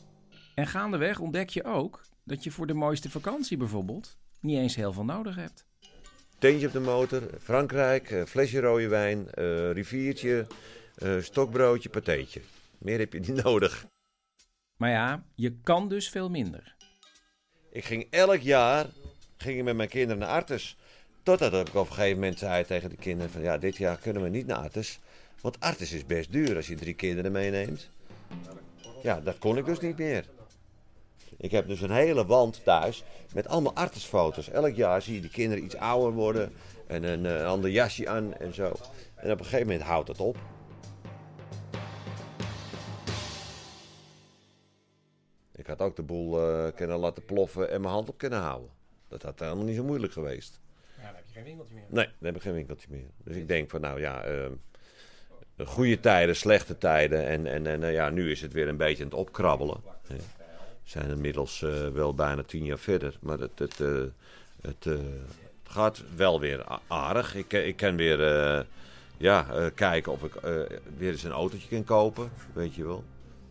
En 0.56 0.68
gaandeweg 0.68 1.20
ontdek 1.20 1.50
je 1.50 1.64
ook 1.64 2.02
dat 2.24 2.44
je 2.44 2.52
voor 2.52 2.68
de 2.68 2.74
mooiste 2.74 3.10
vakantie 3.10 3.58
bijvoorbeeld 3.58 4.18
niet 4.42 4.58
eens 4.58 4.76
heel 4.76 4.94
veel 4.94 5.06
nodig 5.06 5.36
hebt. 5.36 5.66
Tentje 6.40 6.68
op 6.68 6.74
de 6.74 6.80
motor, 6.80 7.22
Frankrijk, 7.42 8.12
eh, 8.12 8.24
flesje 8.24 8.60
rode 8.60 8.88
wijn, 8.88 9.32
eh, 9.32 9.72
riviertje, 9.72 10.48
eh, 10.96 11.20
stokbroodje, 11.20 11.90
patéetje. 11.90 12.42
Meer 12.78 13.00
heb 13.00 13.14
je 13.14 13.20
niet 13.20 13.44
nodig. 13.44 13.86
Maar 14.78 14.90
ja, 14.90 15.26
je 15.36 15.60
kan 15.64 15.90
dus 15.90 16.10
veel 16.10 16.30
minder. 16.30 16.76
Ik 17.72 17.86
ging 17.86 18.08
elk 18.10 18.40
jaar 18.40 18.86
ging 19.38 19.58
ik 19.58 19.64
met 19.64 19.76
mijn 19.76 19.90
kinderen 19.90 20.18
naar 20.18 20.30
Artes. 20.30 20.78
Totdat 21.38 21.68
ik 21.68 21.76
op 21.76 21.88
een 21.88 21.94
gegeven 21.94 22.20
moment 22.20 22.40
zei 22.40 22.66
tegen 22.66 22.90
de 22.90 22.96
kinderen 22.96 23.32
van 23.32 23.42
ja, 23.42 23.58
dit 23.58 23.78
jaar 23.78 23.98
kunnen 23.98 24.24
we 24.24 24.30
niet 24.30 24.48
naar 24.48 24.58
Artes. 24.58 25.00
Want 25.42 25.60
Artes 25.60 25.92
is 25.92 26.06
best 26.06 26.32
duur 26.32 26.56
als 26.56 26.68
je 26.68 26.76
drie 26.76 26.94
kinderen 26.94 27.32
meeneemt. 27.32 27.90
Ja, 29.04 29.20
dat 29.20 29.38
kon 29.38 29.58
ik 29.58 29.66
dus 29.66 29.80
niet 29.80 29.98
meer. 29.98 30.26
Ik 31.38 31.52
heb 31.52 31.68
dus 31.68 31.82
een 31.82 31.92
hele 31.92 32.26
wand 32.26 32.64
thuis 32.64 33.04
met 33.34 33.48
allemaal 33.48 33.74
artesfoto's. 33.74 34.50
Elk 34.50 34.76
jaar 34.76 35.02
zie 35.02 35.16
je 35.16 35.22
de 35.22 35.30
kinderen 35.30 35.64
iets 35.64 35.76
ouder 35.76 36.12
worden 36.12 36.54
en 36.88 37.04
een 37.04 37.26
eh, 37.26 37.46
ander 37.46 37.70
jasje 37.70 38.10
aan 38.10 38.34
en 38.34 38.54
zo. 38.54 38.72
En 39.16 39.32
op 39.32 39.40
een 39.40 39.46
gegeven 39.46 39.68
moment 39.68 39.86
houdt 39.86 40.08
het 40.08 40.20
op. 40.20 40.38
Ik 45.56 45.68
had 45.68 45.82
ook 45.82 45.96
de 45.96 46.04
boel 46.04 46.42
eh, 46.42 46.76
kunnen 46.76 46.98
laten 46.98 47.26
ploffen 47.26 47.70
en 47.70 47.82
mijn 47.82 47.94
hand 47.94 48.10
op 48.10 48.18
kunnen 48.18 48.40
houden. 48.40 48.70
Dat 49.08 49.22
had 49.22 49.40
helemaal 49.40 49.66
niet 49.66 49.76
zo 49.76 49.84
moeilijk 49.84 50.14
geweest. 50.14 50.60
Ja, 51.00 51.06
dan 51.06 51.16
heb 51.16 51.26
je 51.26 51.29
geen 51.40 51.48
winkeltje 51.48 51.76
meer. 51.76 51.86
Nee, 51.90 52.06
dan 52.06 52.26
heb 52.26 52.36
ik 52.36 52.42
geen 52.42 52.54
winkeltje 52.54 52.88
meer. 52.90 53.10
Dus 53.24 53.36
ik 53.36 53.48
denk 53.48 53.70
van 53.70 53.82
nou 53.82 54.00
ja, 54.00 54.24
eh, 54.24 54.46
goede 55.66 56.00
tijden, 56.00 56.36
slechte 56.36 56.78
tijden. 56.78 57.28
En, 57.28 57.46
en, 57.46 57.68
en 57.68 57.84
eh, 57.84 57.94
ja, 57.94 58.10
nu 58.10 58.32
is 58.32 58.42
het 58.42 58.54
weer 58.54 58.68
een 58.68 58.78
beetje 58.78 59.04
aan 59.04 59.10
het 59.10 59.20
opkrabbelen. 59.20 59.78
We 60.08 60.16
zijn 60.84 61.10
inmiddels 61.10 61.62
eh, 61.62 61.88
wel 61.88 62.14
bijna 62.14 62.44
tien 62.44 62.66
jaar 62.66 62.80
verder. 62.80 63.18
Maar 63.22 63.40
het, 63.40 63.60
het, 63.60 63.80
eh, 63.80 64.04
het, 64.62 64.86
eh, 64.86 64.94
gaat 65.64 66.04
wel 66.16 66.40
weer 66.40 66.80
aardig. 66.88 67.36
Ik, 67.36 67.54
ik 67.54 67.76
kan 67.76 67.96
weer 67.96 68.24
eh, 68.24 68.66
ja, 69.18 69.48
eh, 69.50 69.66
kijken 69.76 70.12
of 70.12 70.24
ik 70.24 70.36
eh, 70.36 70.52
weer 70.98 71.12
eens 71.12 71.24
een 71.24 71.32
autootje 71.32 71.68
kan 71.68 71.84
kopen. 71.84 72.32
Weet 72.54 72.76
je 72.76 72.84
wel. 72.84 73.04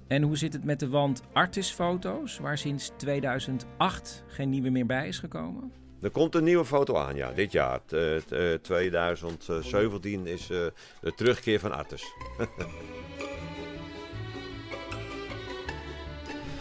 En 0.06 0.22
hoe 0.22 0.36
zit 0.36 0.52
het 0.52 0.64
met 0.64 0.80
de 0.80 0.88
wand 0.88 1.22
Artis-foto's, 1.32 2.38
waar 2.38 2.58
sinds 2.58 2.90
2008 2.96 4.24
geen 4.26 4.50
nieuwe 4.50 4.70
meer 4.70 4.86
bij 4.86 5.08
is 5.08 5.18
gekomen? 5.18 5.72
Er 6.02 6.10
komt 6.10 6.34
een 6.34 6.44
nieuwe 6.44 6.64
foto 6.64 6.96
aan, 6.96 7.16
ja, 7.16 7.32
dit 7.32 7.52
jaar. 7.52 7.80
T- 7.84 7.92
eh, 7.92 8.16
t- 8.16 8.32
eh, 8.32 8.54
2017 8.54 10.26
is 10.26 10.50
eh, 10.50 10.58
de 11.00 11.14
terugkeer 11.14 11.60
van 11.60 11.72
Artes. 11.72 12.02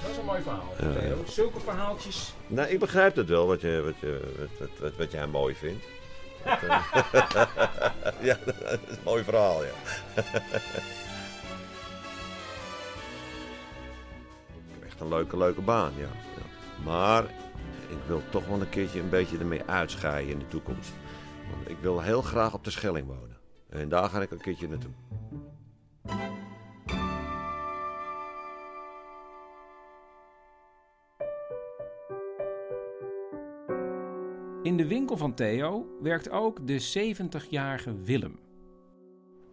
Dat 0.02 0.12
is 0.12 0.18
een 0.18 0.26
mooi 0.26 0.42
verhaal. 0.42 0.74
Zulke 1.26 1.60
verhaaltjes. 1.60 2.34
nou, 2.48 2.70
ik 2.70 2.80
begrijp 2.80 3.16
het 3.16 3.30
wel, 3.30 3.48
wat, 3.48 3.62
je, 3.62 3.82
wat, 3.86 4.00
je, 4.00 4.20
wat, 4.60 4.70
wat, 4.80 4.96
wat, 4.98 5.12
jij 5.12 5.28
mooi 5.28 5.56
vindt. 5.56 5.86
Dat, 6.46 6.60
eh, 6.64 6.82
ja, 8.30 8.38
dat 8.46 8.56
is 8.88 8.96
een 8.96 9.04
mooi 9.04 9.24
verhaal, 9.24 9.64
ja. 9.64 9.72
echt 14.86 15.00
een 15.00 15.08
leuke, 15.08 15.38
leuke 15.38 15.62
baan, 15.62 15.94
ja. 15.98 16.08
ja. 16.36 16.44
Maar 16.84 17.26
ik 17.90 17.98
wil 18.08 18.22
toch 18.30 18.48
wel 18.48 18.62
een 18.62 18.70
keertje 18.70 19.00
een 19.00 19.10
beetje 19.10 19.38
ermee 19.38 19.64
uitscheiden 19.64 20.32
in 20.32 20.40
de 20.40 20.48
toekomst. 20.48 20.92
Want 21.52 21.70
ik 21.70 21.78
wil 21.82 22.02
heel 22.02 22.22
graag 22.22 22.54
op 22.54 22.64
de 22.64 22.72
Schelling 22.72 23.08
wonen. 23.08 23.38
En 23.70 23.90
daar 23.90 24.10
ga 24.10 24.22
ik 24.22 24.32
een 24.32 24.42
keertje 24.42 24.68
naartoe. 24.68 24.92
In 34.64 34.78
de 34.78 34.88
winkel 34.88 35.18
van 35.18 35.34
Theo 35.34 35.98
werkt 36.02 36.30
ook 36.30 36.68
de 36.68 37.14
70-jarige 37.14 38.02
Willem. 38.02 38.40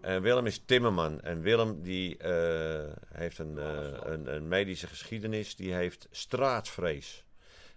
En 0.00 0.22
Willem 0.22 0.46
is 0.46 0.62
timmerman. 0.64 1.20
En 1.20 1.40
Willem 1.40 1.82
die 1.82 2.16
eh, 2.16 2.92
heeft 3.12 3.38
een, 3.38 3.58
eh, 3.58 3.98
een, 4.02 4.34
een 4.34 4.48
medische 4.48 4.86
geschiedenis. 4.86 5.56
Die 5.56 5.74
heeft 5.74 6.08
straatvrees. 6.10 7.24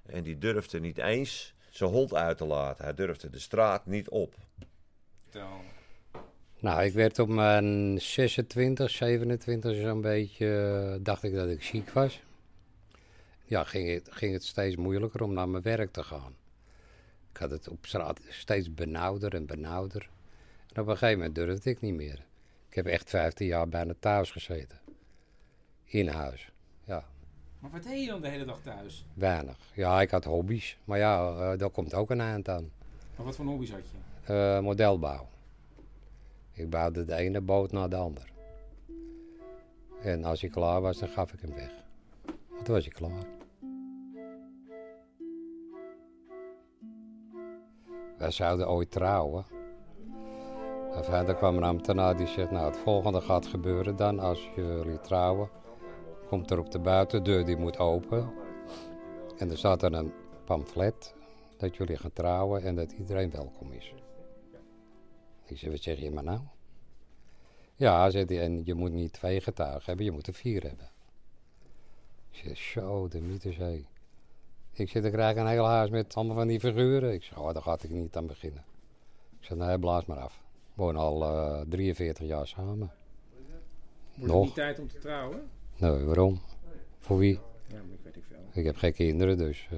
En 0.10 0.24
die 0.24 0.38
durfde 0.38 0.80
niet 0.80 0.98
eens 0.98 1.54
zijn 1.70 1.90
hond 1.90 2.14
uit 2.14 2.38
te 2.38 2.46
laten. 2.46 2.84
Hij 2.84 2.94
durfde 2.94 3.30
de 3.30 3.40
straat 3.40 3.86
niet 3.86 4.10
op. 4.10 4.36
Nou, 6.60 6.84
ik 6.84 6.94
werd 6.94 7.20
op 7.20 7.28
mijn 7.28 8.02
26, 8.02 8.90
27 8.90 9.76
zo'n 9.76 10.02
beetje, 10.02 10.48
eh, 10.96 11.04
dacht 11.04 11.24
ik 11.24 11.34
dat 11.34 11.50
ik 11.50 11.64
ziek 11.64 11.90
was. 11.90 12.22
Ja, 13.44 13.64
ging 13.64 13.94
het, 13.94 14.10
ging 14.12 14.34
het 14.34 14.44
steeds 14.44 14.76
moeilijker 14.76 15.24
om 15.24 15.34
naar 15.34 15.50
mijn 15.50 15.64
werk 15.64 15.92
te 15.92 16.04
gaan. 16.04 16.36
Ik 17.32 17.38
had 17.38 17.52
het 17.52 17.68
op 17.68 17.86
straat 17.86 18.20
steeds 18.30 18.74
benauwder 18.74 19.34
en 19.34 19.46
benauwder. 19.46 20.10
En 20.74 20.82
op 20.82 20.88
een 20.88 20.98
gegeven 20.98 21.18
moment 21.18 21.36
durfde 21.36 21.70
ik 21.70 21.82
niet 21.82 21.94
meer. 21.94 22.26
Ik 22.70 22.76
heb 22.76 22.86
echt 22.86 23.10
15 23.10 23.48
jaar 23.48 23.70
bijna 23.70 23.94
thuis 24.00 24.32
gezeten. 24.32 24.80
In 25.84 26.08
huis. 26.08 26.52
Maar 27.72 27.82
wat 27.82 27.92
deed 27.92 28.02
je 28.02 28.08
dan 28.08 28.22
de 28.22 28.28
hele 28.28 28.46
dag 28.46 28.60
thuis? 28.62 29.06
weinig. 29.14 29.58
Ja, 29.74 30.02
ik 30.02 30.10
had 30.10 30.24
hobby's. 30.24 30.78
Maar 30.84 30.98
ja, 30.98 31.30
eh, 31.30 31.58
daar 31.58 31.70
komt 31.70 31.94
ook 31.94 32.10
een 32.10 32.22
eind 32.22 32.50
aan. 32.50 32.72
Maar 33.16 33.26
wat 33.26 33.36
voor 33.36 33.46
hobby's 33.46 33.72
had 33.72 33.80
je? 33.80 34.34
Eh, 34.34 34.60
modelbouw. 34.60 35.28
Ik 36.52 36.70
bouwde 36.70 37.06
de 37.06 37.16
ene 37.16 37.42
boot 37.42 37.72
naar 37.72 37.90
de 37.90 37.96
ander. 37.96 38.32
En 40.02 40.24
als 40.24 40.42
hij 40.42 40.50
klaar 40.50 40.82
was, 40.82 40.98
dan 40.98 41.10
gaf 41.10 41.34
ik 41.34 41.40
hem 41.42 41.54
weg. 41.54 41.72
Want 42.50 42.66
toen 42.66 42.74
was 42.76 42.84
hij 42.84 42.94
klaar. 42.94 43.26
Wij 48.18 48.32
zouden 48.32 48.70
ooit 48.70 48.92
trouwen. 48.92 49.46
En 50.94 51.04
verder 51.04 51.36
kwam 51.36 51.58
een 51.58 51.64
ambtenaar 51.64 52.18
die 52.18 52.28
zegt, 52.28 52.52
nou 52.52 52.66
het 52.66 52.78
volgende 52.78 53.22
gaat 53.22 53.46
gebeuren 53.48 53.96
dan 53.96 54.20
als 54.20 54.50
jullie 54.56 55.02
trouwen. 55.02 55.50
Komt 56.28 56.52
er 56.52 56.60
op 56.60 56.72
de 56.72 56.80
buitendeur, 56.80 57.46
die 57.46 57.58
moet 57.58 57.78
open. 57.78 58.34
En 59.38 59.50
er 59.52 59.58
staat 59.58 59.84
er 59.84 59.94
een 59.94 60.14
pamflet 60.46 61.14
dat 61.58 61.76
jullie 61.76 61.98
gaan 61.98 62.14
trouwen 62.14 62.64
en 62.64 62.76
dat 62.76 62.92
iedereen 62.92 63.32
welkom 63.32 63.72
is. 63.72 63.94
Ik 65.46 65.58
zeg, 65.58 65.72
wat 65.72 65.82
zeg 65.82 66.00
je 66.00 66.12
maar 66.12 66.24
nou? 66.24 66.40
Ja, 67.76 68.10
zegt 68.10 68.30
hij, 68.30 68.42
en 68.42 68.62
je 68.66 68.74
moet 68.74 68.92
niet 68.92 69.14
twee 69.14 69.42
getuigen 69.42 69.84
hebben, 69.86 70.06
je 70.06 70.12
moet 70.12 70.28
er 70.28 70.34
vier 70.34 70.64
hebben. 70.64 70.90
Ik 72.32 72.38
zeg, 72.44 72.58
zo, 72.58 73.08
de 73.08 73.22
mythezee. 73.22 73.88
Ik 74.74 74.90
zeg, 74.90 75.02
dan 75.02 75.12
krijg 75.12 75.32
ik 75.32 75.38
een 75.38 75.48
heel 75.48 75.66
huis 75.68 75.90
met 75.90 76.16
allemaal 76.16 76.36
van 76.36 76.48
die 76.48 76.60
figuren. 76.60 77.14
Ik 77.14 77.24
zeg, 77.24 77.40
oh, 77.40 77.54
daar 77.54 77.62
ga 77.62 77.74
ik 77.74 77.90
niet 77.90 78.16
aan 78.16 78.28
beginnen. 78.28 78.64
Ik 79.40 79.46
zeg, 79.46 79.58
nee, 79.58 79.80
blaas 79.80 80.06
maar 80.06 80.20
af. 80.20 80.42
We 80.74 80.84
wonen 80.84 81.02
al 81.02 81.24
eh, 81.24 81.62
43 81.70 82.28
jaar 82.28 82.48
samen. 82.48 82.78
Wordt 82.78 82.92
het 84.14 84.26
Nog? 84.26 84.44
niet 84.46 84.54
tijd 84.54 84.80
om 84.80 84.88
te 84.88 84.98
trouwen? 84.98 85.50
Nee, 85.78 86.04
waarom? 86.04 86.42
Voor 87.00 87.18
wie? 87.18 87.40
Ja, 87.68 87.78
ik 87.78 87.84
weet 88.04 88.16
niet 88.16 88.26
veel. 88.28 88.38
Ik 88.54 88.66
heb 88.66 88.78
geen 88.78 88.94
kinderen, 88.94 89.38
dus... 89.38 89.68
eh, 89.72 89.78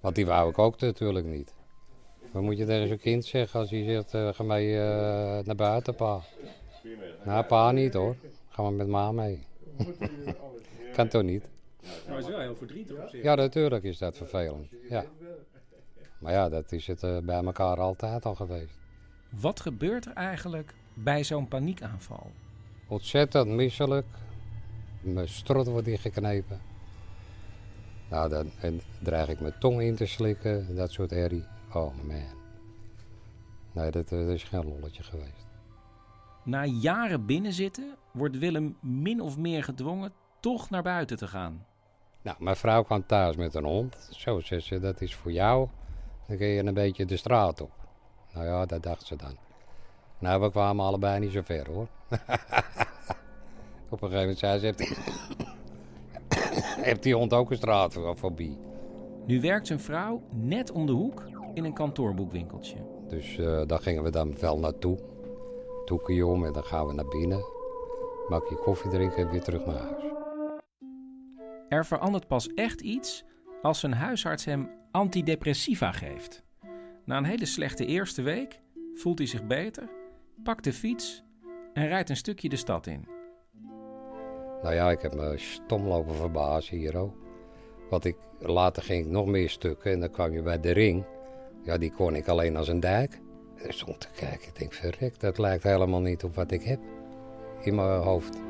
want 0.00 0.14
die 0.14 0.26
wou 0.26 0.50
ik 0.50 0.58
ook 0.58 0.80
natuurlijk 0.80 1.26
niet. 1.26 1.54
Wat 2.32 2.42
moet 2.42 2.58
je 2.58 2.64
tegen 2.64 2.88
zo'n 2.88 2.98
kind 2.98 3.24
zeggen 3.24 3.60
als 3.60 3.70
hij 3.70 3.84
zegt, 3.84 4.14
eh, 4.14 4.28
ga 4.32 4.42
mee 4.42 4.78
eh, 4.78 5.44
naar 5.44 5.56
buiten, 5.56 5.94
pa? 5.94 6.20
Nou, 7.24 7.44
pa 7.44 7.70
niet 7.70 7.94
hoor. 7.94 8.16
Ga 8.48 8.62
maar 8.62 8.72
met 8.72 8.86
ma 8.88 9.12
mee. 9.12 9.46
kan 10.96 11.08
toch 11.08 11.22
niet? 11.22 11.48
Maar 12.06 12.16
het 12.16 12.24
is 12.24 12.30
wel 12.30 12.40
heel 12.40 12.56
verdrietig 12.56 12.96
op 12.96 13.08
zich. 13.08 13.22
Ja, 13.22 13.34
natuurlijk 13.34 13.84
is 13.84 13.98
dat 13.98 14.16
vervelend. 14.16 14.68
Ja. 14.88 15.04
Maar 16.18 16.32
ja, 16.32 16.48
dat 16.48 16.72
is 16.72 16.86
het 16.86 17.00
bij 17.00 17.44
elkaar 17.44 17.80
altijd 17.80 18.24
al 18.24 18.34
geweest. 18.34 18.78
Wat 19.30 19.60
gebeurt 19.60 20.06
er 20.06 20.12
eigenlijk 20.12 20.74
bij 20.94 21.24
zo'n 21.24 21.48
paniekaanval? 21.48 22.30
Ontzettend 22.88 23.48
misselijk. 23.48 24.06
Mijn 25.02 25.28
strot 25.28 25.66
wordt 25.66 25.86
ingeknepen. 25.86 26.60
Nou, 28.08 28.28
dan 28.28 28.50
en 28.60 28.80
dreig 28.98 29.28
ik 29.28 29.40
mijn 29.40 29.58
tong 29.58 29.80
in 29.80 29.96
te 29.96 30.06
slikken. 30.06 30.76
Dat 30.76 30.92
soort 30.92 31.10
herrie. 31.10 31.44
Oh 31.72 31.94
man. 32.02 32.40
Nee, 33.72 33.90
dat, 33.90 34.08
dat 34.08 34.28
is 34.28 34.42
geen 34.42 34.64
lolletje 34.64 35.02
geweest. 35.02 35.46
Na 36.44 36.64
jaren 36.64 37.26
binnenzitten 37.26 37.96
wordt 38.12 38.38
Willem 38.38 38.76
min 38.80 39.20
of 39.20 39.38
meer 39.38 39.64
gedwongen 39.64 40.12
toch 40.40 40.70
naar 40.70 40.82
buiten 40.82 41.16
te 41.16 41.26
gaan. 41.26 41.66
Nou, 42.22 42.36
mijn 42.40 42.56
vrouw 42.56 42.82
kwam 42.82 43.06
thuis 43.06 43.36
met 43.36 43.54
een 43.54 43.64
hond. 43.64 44.08
Zo, 44.10 44.40
zei 44.40 44.60
ze, 44.60 44.78
dat 44.78 45.00
is 45.00 45.14
voor 45.14 45.32
jou. 45.32 45.68
Dan 46.26 46.36
kun 46.36 46.46
je 46.46 46.64
een 46.64 46.74
beetje 46.74 47.04
de 47.04 47.16
straat 47.16 47.60
op. 47.60 47.72
Nou 48.34 48.46
ja, 48.46 48.66
dat 48.66 48.82
dacht 48.82 49.06
ze 49.06 49.16
dan. 49.16 49.36
Nou, 50.18 50.40
we 50.40 50.50
kwamen 50.50 50.84
allebei 50.84 51.20
niet 51.20 51.32
zo 51.32 51.42
ver 51.42 51.66
hoor. 51.66 51.88
op 53.92 54.02
een 54.02 54.10
gegeven 54.10 54.20
moment 54.20 54.38
zei 54.38 54.58
ze, 54.58 54.64
heeft 54.64 54.78
die, 54.78 54.96
heeft 56.84 57.02
die 57.02 57.14
hond 57.14 57.32
ook 57.32 57.50
een 57.50 57.56
straatfobie? 57.56 58.58
Nu 59.26 59.40
werkt 59.40 59.66
zijn 59.66 59.80
vrouw 59.80 60.22
net 60.30 60.70
om 60.72 60.86
de 60.86 60.92
hoek 60.92 61.24
in 61.54 61.64
een 61.64 61.72
kantoorboekwinkeltje. 61.72 62.76
Dus 63.08 63.38
eh, 63.38 63.62
daar 63.66 63.78
gingen 63.78 64.02
we 64.02 64.10
dan 64.10 64.38
wel 64.38 64.58
naartoe. 64.58 64.98
Toekje 65.84 66.26
om 66.26 66.44
en 66.44 66.52
dan 66.52 66.64
gaan 66.64 66.86
we 66.86 66.92
naar 66.92 67.08
binnen. 67.08 67.44
Maak 68.28 68.48
je 68.48 68.54
koffie 68.54 68.90
drinken 68.90 69.16
en 69.16 69.30
weer 69.30 69.42
terug 69.42 69.66
naar 69.66 69.78
huis. 69.78 70.02
Er 71.68 71.86
verandert 71.86 72.26
pas 72.26 72.54
echt 72.54 72.80
iets 72.80 73.24
als 73.62 73.80
zijn 73.80 73.92
huisarts 73.92 74.44
hem 74.44 74.70
antidepressiva 74.90 75.92
geeft. 75.92 76.42
Na 77.04 77.16
een 77.16 77.24
hele 77.24 77.46
slechte 77.46 77.86
eerste 77.86 78.22
week 78.22 78.60
voelt 78.94 79.18
hij 79.18 79.26
zich 79.26 79.46
beter, 79.46 79.90
pakt 80.42 80.64
de 80.64 80.72
fiets 80.72 81.22
en 81.72 81.86
rijdt 81.86 82.10
een 82.10 82.16
stukje 82.16 82.48
de 82.48 82.56
stad 82.56 82.86
in. 82.86 83.21
Nou 84.62 84.74
ja, 84.74 84.90
ik 84.90 85.02
heb 85.02 85.14
me 85.14 85.34
stom 85.36 85.86
lopen 85.86 86.14
verbazen 86.14 86.76
hier 86.76 86.96
ook. 86.96 87.14
Want 87.90 88.04
ik, 88.04 88.16
later 88.38 88.82
ging 88.82 89.04
ik 89.04 89.10
nog 89.10 89.26
meer 89.26 89.50
stukken 89.50 89.92
en 89.92 90.00
dan 90.00 90.10
kwam 90.10 90.32
je 90.32 90.42
bij 90.42 90.60
de 90.60 90.70
ring. 90.70 91.04
Ja, 91.62 91.78
die 91.78 91.92
kon 91.92 92.14
ik 92.14 92.28
alleen 92.28 92.56
als 92.56 92.68
een 92.68 92.80
dijk. 92.80 93.20
En 93.56 93.64
ik 93.64 93.72
stond 93.72 94.00
te 94.00 94.08
kijken, 94.16 94.48
ik 94.48 94.58
denk, 94.58 94.72
verrek, 94.72 95.20
dat 95.20 95.38
lijkt 95.38 95.62
helemaal 95.62 96.00
niet 96.00 96.24
op 96.24 96.34
wat 96.34 96.50
ik 96.50 96.62
heb 96.62 96.80
in 97.60 97.74
mijn 97.74 98.02
hoofd. 98.02 98.40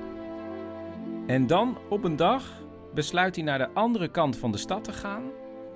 En 1.27 1.47
dan, 1.47 1.79
op 1.89 2.05
een 2.05 2.17
dag, 2.17 2.63
besluit 2.95 3.35
hij 3.35 3.45
naar 3.45 3.59
de 3.59 3.71
andere 3.73 4.09
kant 4.09 4.37
van 4.37 4.53
de 4.53 4.59
stad 4.59 4.85
te 4.85 4.93
gaan... 4.93 5.23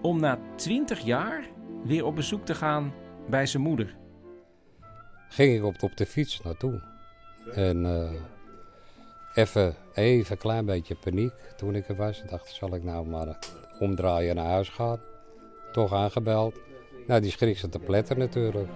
om 0.03 0.21
na 0.21 0.39
20 0.57 1.01
jaar 1.01 1.49
weer 1.85 2.05
op 2.05 2.15
bezoek 2.15 2.45
te 2.45 2.55
gaan 2.55 2.93
bij 3.29 3.47
zijn 3.47 3.63
moeder. 3.63 3.97
Ging 5.29 5.57
ik 5.57 5.65
op, 5.65 5.83
op 5.83 5.97
de 5.97 6.07
fiets 6.07 6.41
naartoe. 6.41 6.83
En 7.55 7.87
eh, 7.87 8.11
even, 9.37 9.75
even 9.95 10.33
een 10.33 10.39
klein 10.39 10.65
beetje 10.65 10.95
paniek 10.95 11.33
toen 11.57 11.75
ik 11.75 11.89
er 11.89 11.97
was. 11.97 12.23
Ik 12.23 12.31
dacht, 12.31 12.49
zal 12.49 12.75
ik 12.75 12.83
nou 12.83 13.07
maar 13.07 13.39
omdraaien 13.79 14.35
naar 14.35 14.47
huis 14.47 14.69
gaan? 14.69 15.01
Toch 15.73 15.93
aangebeld. 15.93 16.59
Nou, 17.07 17.21
die 17.21 17.31
schrik 17.31 17.59
ze 17.59 17.69
te 17.69 17.79
pletten 17.79 18.19
natuurlijk. 18.19 18.69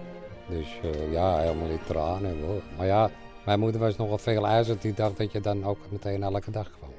Dus 0.48 0.80
eh, 0.82 1.12
ja, 1.12 1.38
helemaal 1.38 1.68
in 1.68 1.78
tranen. 1.86 2.36
Maar 2.76 2.86
ja, 2.86 3.10
mijn 3.44 3.60
moeder 3.60 3.80
was 3.80 3.96
nogal 3.96 4.18
veel 4.18 4.46
ijzerd. 4.46 4.82
Die 4.82 4.94
dacht 4.94 5.16
dat 5.16 5.32
je 5.32 5.40
dan 5.40 5.64
ook 5.64 5.78
meteen 5.90 6.22
elke 6.22 6.50
dag 6.50 6.70
kwam. 6.70 6.90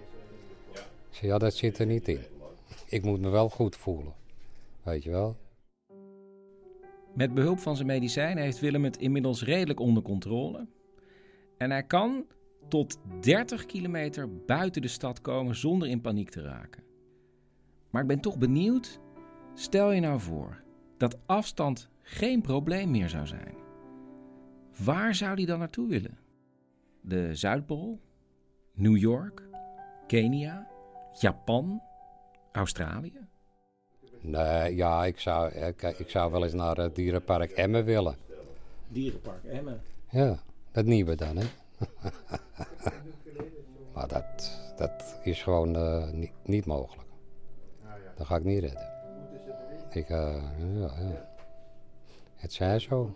Ik 1.09 1.17
zei, 1.17 1.31
ja, 1.31 1.37
dat 1.37 1.53
zit 1.53 1.79
er 1.79 1.85
niet 1.85 2.07
in. 2.07 2.19
Ik 2.85 3.03
moet 3.03 3.21
me 3.21 3.29
wel 3.29 3.49
goed 3.49 3.75
voelen. 3.75 4.13
Weet 4.83 5.03
je 5.03 5.09
wel? 5.09 5.35
Met 7.13 7.33
behulp 7.33 7.59
van 7.59 7.75
zijn 7.75 7.87
medicijnen 7.87 8.43
heeft 8.43 8.59
Willem 8.59 8.83
het 8.83 8.97
inmiddels 8.97 9.43
redelijk 9.43 9.79
onder 9.79 10.03
controle. 10.03 10.67
En 11.57 11.71
hij 11.71 11.83
kan 11.83 12.25
tot 12.67 12.99
30 13.21 13.65
kilometer 13.65 14.45
buiten 14.45 14.81
de 14.81 14.87
stad 14.87 15.21
komen 15.21 15.55
zonder 15.55 15.87
in 15.87 16.01
paniek 16.01 16.29
te 16.29 16.41
raken. 16.41 16.83
Maar 17.89 18.01
ik 18.01 18.07
ben 18.07 18.19
toch 18.19 18.37
benieuwd. 18.37 18.99
Stel 19.53 19.91
je 19.91 20.01
nou 20.01 20.19
voor 20.19 20.61
dat 20.97 21.17
afstand 21.25 21.89
geen 22.01 22.41
probleem 22.41 22.91
meer 22.91 23.09
zou 23.09 23.27
zijn. 23.27 23.55
Waar 24.83 25.15
zou 25.15 25.33
hij 25.33 25.45
dan 25.45 25.59
naartoe 25.59 25.87
willen? 25.87 26.17
De 27.01 27.35
Zuidpool? 27.35 27.99
New 28.73 28.97
York? 28.97 29.43
Kenia? 30.07 30.67
Japan? 31.19 31.81
Australië? 32.51 33.27
Nee, 34.21 34.75
ja, 34.75 35.05
ik 35.05 35.19
zou, 35.19 35.51
eh, 35.51 35.67
ik 35.97 36.09
zou 36.09 36.31
wel 36.31 36.43
eens 36.43 36.53
naar 36.53 36.77
het 36.77 36.95
dierenpark 36.95 37.51
Emmen 37.51 37.85
willen. 37.85 38.15
Dierenpark 38.87 39.43
Emmen. 39.43 39.81
Ja, 40.09 40.39
dat 40.71 40.85
nieuwe 40.85 41.15
dan, 41.15 41.37
hè. 41.37 41.45
maar 43.93 44.07
dat, 44.07 44.59
dat 44.77 45.19
is 45.23 45.43
gewoon 45.43 45.75
eh, 45.75 46.09
niet, 46.09 46.31
niet 46.43 46.65
mogelijk. 46.65 47.09
Dat 48.15 48.27
ga 48.27 48.35
ik 48.35 48.43
niet 48.43 48.59
redden. 48.59 48.89
Ik, 49.89 50.09
eh, 50.09 50.43
ja, 50.57 50.91
ja. 50.99 51.29
Het 52.35 52.53
zij 52.53 52.79
zo. 52.79 53.15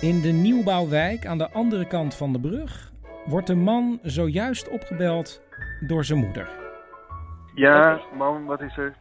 In 0.00 0.20
de 0.20 0.28
nieuwbouwwijk 0.28 1.26
aan 1.26 1.38
de 1.38 1.50
andere 1.50 1.86
kant 1.86 2.14
van 2.14 2.32
de 2.32 2.40
brug 2.40 2.89
wordt 3.24 3.46
de 3.46 3.54
man 3.54 3.98
zojuist 4.02 4.68
opgebeld 4.68 5.42
door 5.86 6.04
zijn 6.04 6.18
moeder. 6.18 6.48
Ja, 7.54 8.00
mam, 8.14 8.46
wat 8.46 8.60
is 8.60 8.76
er? 8.76 8.96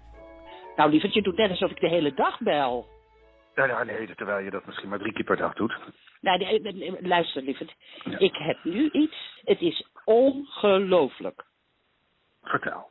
Nou, 0.76 0.90
lieverd, 0.90 1.14
je 1.14 1.22
doet 1.22 1.38
net 1.38 1.50
alsof 1.50 1.72
ik 1.72 1.80
de 1.80 1.90
hele 1.90 2.14
dag 2.14 2.40
bel. 2.40 2.88
Nou, 3.56 3.70
ja, 3.70 3.84
nee, 3.84 4.16
terwijl 4.16 4.44
je 4.44 4.50
dat 4.50 4.66
misschien 4.66 4.90
maar 4.90 5.00
drie 5.00 5.14
keer 5.14 5.26
per 5.26 5.38
dag 5.38 5.54
doet. 5.54 5.78
Nou, 6.22 6.38
nee, 6.38 7.01
luister, 7.01 7.42
lieverd. 7.42 7.75
Ik 8.18 8.36
heb 8.36 8.64
nu 8.64 8.90
iets. 8.92 9.42
Het 9.44 9.62
is 9.62 9.88
ongelooflijk. 10.05 11.46
Vertel. 12.44 12.90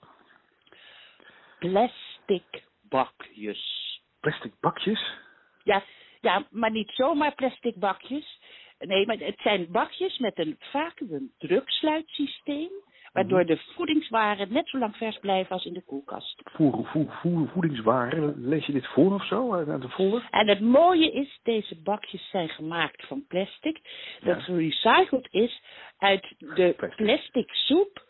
Plastic 1.58 2.64
bakjes. 2.82 4.00
Plastic 4.20 4.52
bakjes? 4.60 5.16
Ja, 5.64 5.82
ja, 6.20 6.46
maar 6.50 6.70
niet 6.70 6.90
zomaar 6.90 7.34
plastic 7.34 7.76
bakjes. 7.76 8.40
Nee, 8.78 9.06
maar 9.06 9.16
het 9.18 9.38
zijn 9.42 9.66
bakjes 9.70 10.18
met 10.18 10.38
een 10.38 10.56
vacuüm 10.58 11.30
druksluitsysteem. 11.38 12.70
Waardoor 13.12 13.46
de 13.46 13.60
voedingswaren 13.74 14.52
net 14.52 14.68
zo 14.68 14.78
lang 14.78 14.96
vers 14.96 15.18
blijven 15.18 15.52
als 15.52 15.64
in 15.64 15.72
de 15.72 15.82
koelkast. 15.82 16.40
Voer, 16.44 16.86
voer, 16.86 17.18
voer, 17.22 17.48
voedingswaren, 17.48 18.34
lees 18.48 18.66
je 18.66 18.72
dit 18.72 18.86
voor 18.86 19.14
of 19.14 19.26
zo 19.26 19.54
uit 19.54 19.82
de 19.82 19.88
folder? 19.88 20.28
En 20.30 20.48
het 20.48 20.60
mooie 20.60 21.12
is, 21.12 21.40
deze 21.42 21.82
bakjes 21.82 22.30
zijn 22.30 22.48
gemaakt 22.48 23.06
van 23.06 23.24
plastic. 23.28 23.80
Dat 24.20 24.42
gerecycled 24.42 25.28
is 25.30 25.62
uit 25.98 26.34
de 26.38 26.92
plastic 26.96 27.50
soep 27.50 28.06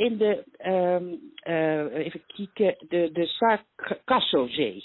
in 0.00 0.16
de, 0.16 0.44
eh, 1.42 2.04
even 2.04 2.22
kijken, 2.26 2.88
de, 2.88 3.10
de. 3.12 4.82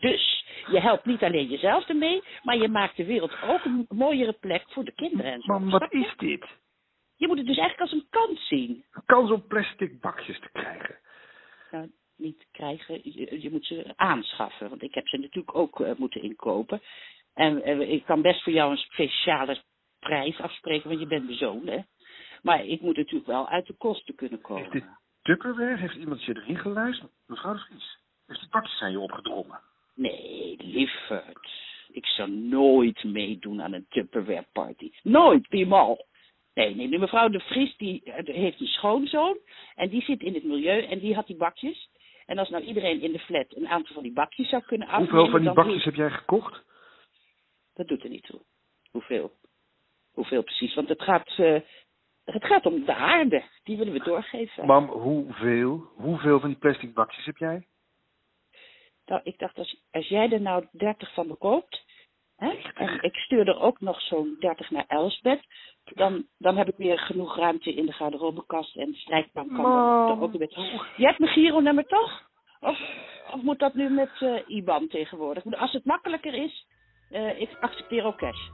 Dus 0.00 0.44
je 0.70 0.80
helpt 0.80 1.04
niet 1.04 1.22
alleen 1.22 1.46
jezelf 1.46 1.88
ermee, 1.88 2.22
maar 2.42 2.56
je 2.56 2.68
maakt 2.68 2.96
de 2.96 3.04
wereld 3.04 3.32
ook 3.42 3.64
een 3.64 3.86
mooiere 3.88 4.32
plek 4.32 4.64
voor 4.68 4.84
de 4.84 4.92
kinderen 4.92 5.32
en 5.32 5.40
zo. 5.40 5.52
Mam, 5.52 5.70
wat 5.70 5.92
is 5.92 6.14
dit? 6.16 6.46
Je 7.16 7.26
moet 7.26 7.38
het 7.38 7.46
dus 7.46 7.56
eigenlijk 7.56 7.90
als 7.90 8.00
een 8.00 8.08
kans 8.10 8.48
zien. 8.48 8.84
Een 8.92 9.02
kans 9.06 9.30
om 9.30 9.46
plastic 9.46 10.00
bakjes 10.00 10.40
te 10.40 10.48
krijgen. 10.52 10.98
Nou, 11.70 11.90
niet 12.16 12.46
krijgen, 12.52 13.00
je, 13.02 13.40
je 13.40 13.50
moet 13.50 13.66
ze 13.66 13.92
aanschaffen. 13.96 14.68
Want 14.68 14.82
ik 14.82 14.94
heb 14.94 15.08
ze 15.08 15.18
natuurlijk 15.18 15.56
ook 15.56 15.80
eh, 15.80 15.92
moeten 15.96 16.22
inkopen. 16.22 16.82
En 17.34 17.62
eh, 17.62 17.80
ik 17.80 18.04
kan 18.04 18.22
best 18.22 18.42
voor 18.42 18.52
jou 18.52 18.70
een 18.70 18.76
speciale 18.76 19.62
prijs 19.98 20.38
afspreken, 20.40 20.88
want 20.88 21.00
je 21.00 21.06
bent 21.06 21.24
mijn 21.24 21.38
zoon, 21.38 21.66
hè. 21.66 21.78
Maar 22.42 22.64
ik 22.64 22.80
moet 22.80 22.96
natuurlijk 22.96 23.26
wel 23.26 23.48
uit 23.48 23.66
de 23.66 23.72
kosten 23.72 24.14
kunnen 24.14 24.40
komen. 24.40 24.62
Heeft 24.62 24.72
dit 24.72 24.84
Tupperware? 25.22 25.76
Heeft 25.76 25.94
iemand 25.96 26.24
je 26.24 26.36
erin 26.36 26.58
geluisterd? 26.58 27.10
Mevrouw 27.26 27.52
de 27.52 27.58
Vries, 27.58 27.98
heeft 28.26 28.40
die 28.40 28.48
bakjes 28.48 28.80
aan 28.80 28.90
je 28.90 28.98
opgedrongen? 28.98 29.60
Nee, 29.94 30.56
lieverd. 30.58 31.50
Ik 31.92 32.06
zou 32.06 32.30
nooit 32.30 33.04
meedoen 33.04 33.62
aan 33.62 33.72
een 33.72 33.86
Tupperware 33.88 34.46
party. 34.52 34.90
Nooit, 35.02 35.48
Piemal. 35.48 36.06
Nee, 36.54 36.74
nee, 36.74 36.98
mevrouw 36.98 37.28
de 37.28 37.40
Vries 37.40 37.76
die 37.76 38.02
eh, 38.04 38.34
heeft 38.34 38.60
een 38.60 38.66
schoonzoon. 38.66 39.38
En 39.74 39.88
die 39.88 40.02
zit 40.02 40.20
in 40.20 40.34
het 40.34 40.44
milieu 40.44 40.82
en 40.82 40.98
die 40.98 41.14
had 41.14 41.26
die 41.26 41.36
bakjes. 41.36 41.90
En 42.26 42.38
als 42.38 42.48
nou 42.48 42.64
iedereen 42.64 43.00
in 43.00 43.12
de 43.12 43.18
flat 43.18 43.56
een 43.56 43.68
aantal 43.68 43.94
van 43.94 44.02
die 44.02 44.12
bakjes 44.12 44.48
zou 44.48 44.62
kunnen 44.62 44.88
afnemen... 44.88 45.14
Hoeveel 45.14 45.30
van 45.30 45.40
die 45.40 45.52
bakjes 45.52 45.84
heb 45.84 45.94
jij 45.94 46.10
gekocht? 46.10 46.62
Dat 47.74 47.88
doet 47.88 48.02
er 48.02 48.10
niet 48.10 48.22
toe. 48.22 48.40
Hoeveel? 48.90 49.32
Hoeveel 50.12 50.42
precies? 50.42 50.74
Want 50.74 50.88
het 50.88 51.02
gaat, 51.02 51.28
eh, 51.36 51.60
het 52.24 52.44
gaat 52.44 52.66
om 52.66 52.84
de 52.84 52.94
aarde. 52.94 53.42
Die 53.64 53.76
willen 53.76 53.92
we 53.92 54.04
doorgeven. 54.04 54.66
Mam, 54.66 54.88
hoeveel? 54.88 55.90
Hoeveel 55.96 56.40
van 56.40 56.48
die 56.48 56.58
plastic 56.58 56.94
bakjes 56.94 57.24
heb 57.24 57.36
jij? 57.36 57.66
Nou, 59.06 59.20
ik 59.24 59.38
dacht, 59.38 59.58
als, 59.58 59.82
als 59.90 60.08
jij 60.08 60.32
er 60.32 60.40
nou 60.40 60.66
30 60.72 61.14
van 61.14 61.28
bekoopt... 61.28 61.84
Hè, 62.36 62.50
en 62.74 63.02
ik 63.02 63.14
stuur 63.14 63.48
er 63.48 63.60
ook 63.60 63.80
nog 63.80 64.00
zo'n 64.00 64.36
30 64.38 64.70
naar 64.70 64.84
Elsbeth... 64.88 65.44
Dan, 65.84 66.26
dan 66.38 66.56
heb 66.56 66.68
ik 66.68 66.76
weer 66.76 66.98
genoeg 66.98 67.36
ruimte 67.36 67.74
in 67.74 67.86
de 67.86 67.92
garderobekast 67.92 68.76
en 68.76 68.90
de 68.90 68.96
strijkbank 68.96 69.54
kan 69.54 69.64
er 70.10 70.22
ook 70.22 70.32
weer. 70.32 70.92
Je 70.96 71.06
hebt 71.06 71.18
mijn 71.18 71.32
Giro-nummer 71.32 71.86
toch? 71.86 72.30
Of, 72.60 72.80
of 73.32 73.42
moet 73.42 73.58
dat 73.58 73.74
nu 73.74 73.90
met 73.90 74.10
eh, 74.18 74.48
IBAN 74.56 74.88
tegenwoordig? 74.88 75.44
Als 75.58 75.72
het 75.72 75.84
makkelijker 75.84 76.34
is, 76.34 76.66
eh, 77.10 77.40
ik 77.40 77.56
accepteer 77.60 78.04
ook 78.04 78.16
cash. 78.16 78.48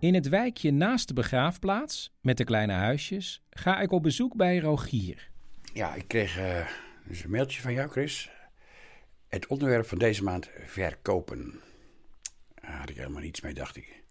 In 0.00 0.14
het 0.14 0.28
wijkje 0.28 0.70
naast 0.70 1.08
de 1.08 1.14
begraafplaats, 1.14 2.12
met 2.20 2.36
de 2.36 2.44
kleine 2.44 2.72
huisjes, 2.72 3.42
ga 3.50 3.80
ik 3.80 3.92
op 3.92 4.02
bezoek 4.02 4.36
bij 4.36 4.58
Rogier. 4.58 5.30
Ja, 5.72 5.94
ik 5.94 6.08
kreeg 6.08 6.38
eh, 6.38 6.66
dus 7.06 7.24
een 7.24 7.30
mailtje 7.30 7.60
van 7.60 7.72
jou, 7.72 7.90
Chris. 7.90 8.30
Het 9.28 9.46
onderwerp 9.46 9.86
van 9.86 9.98
deze 9.98 10.22
maand 10.22 10.50
verkopen. 10.66 11.60
Daar 12.54 12.78
had 12.78 12.90
ik 12.90 12.96
helemaal 12.96 13.20
niets 13.20 13.40
mee, 13.40 13.54
dacht 13.54 13.76
ik. 13.76 14.02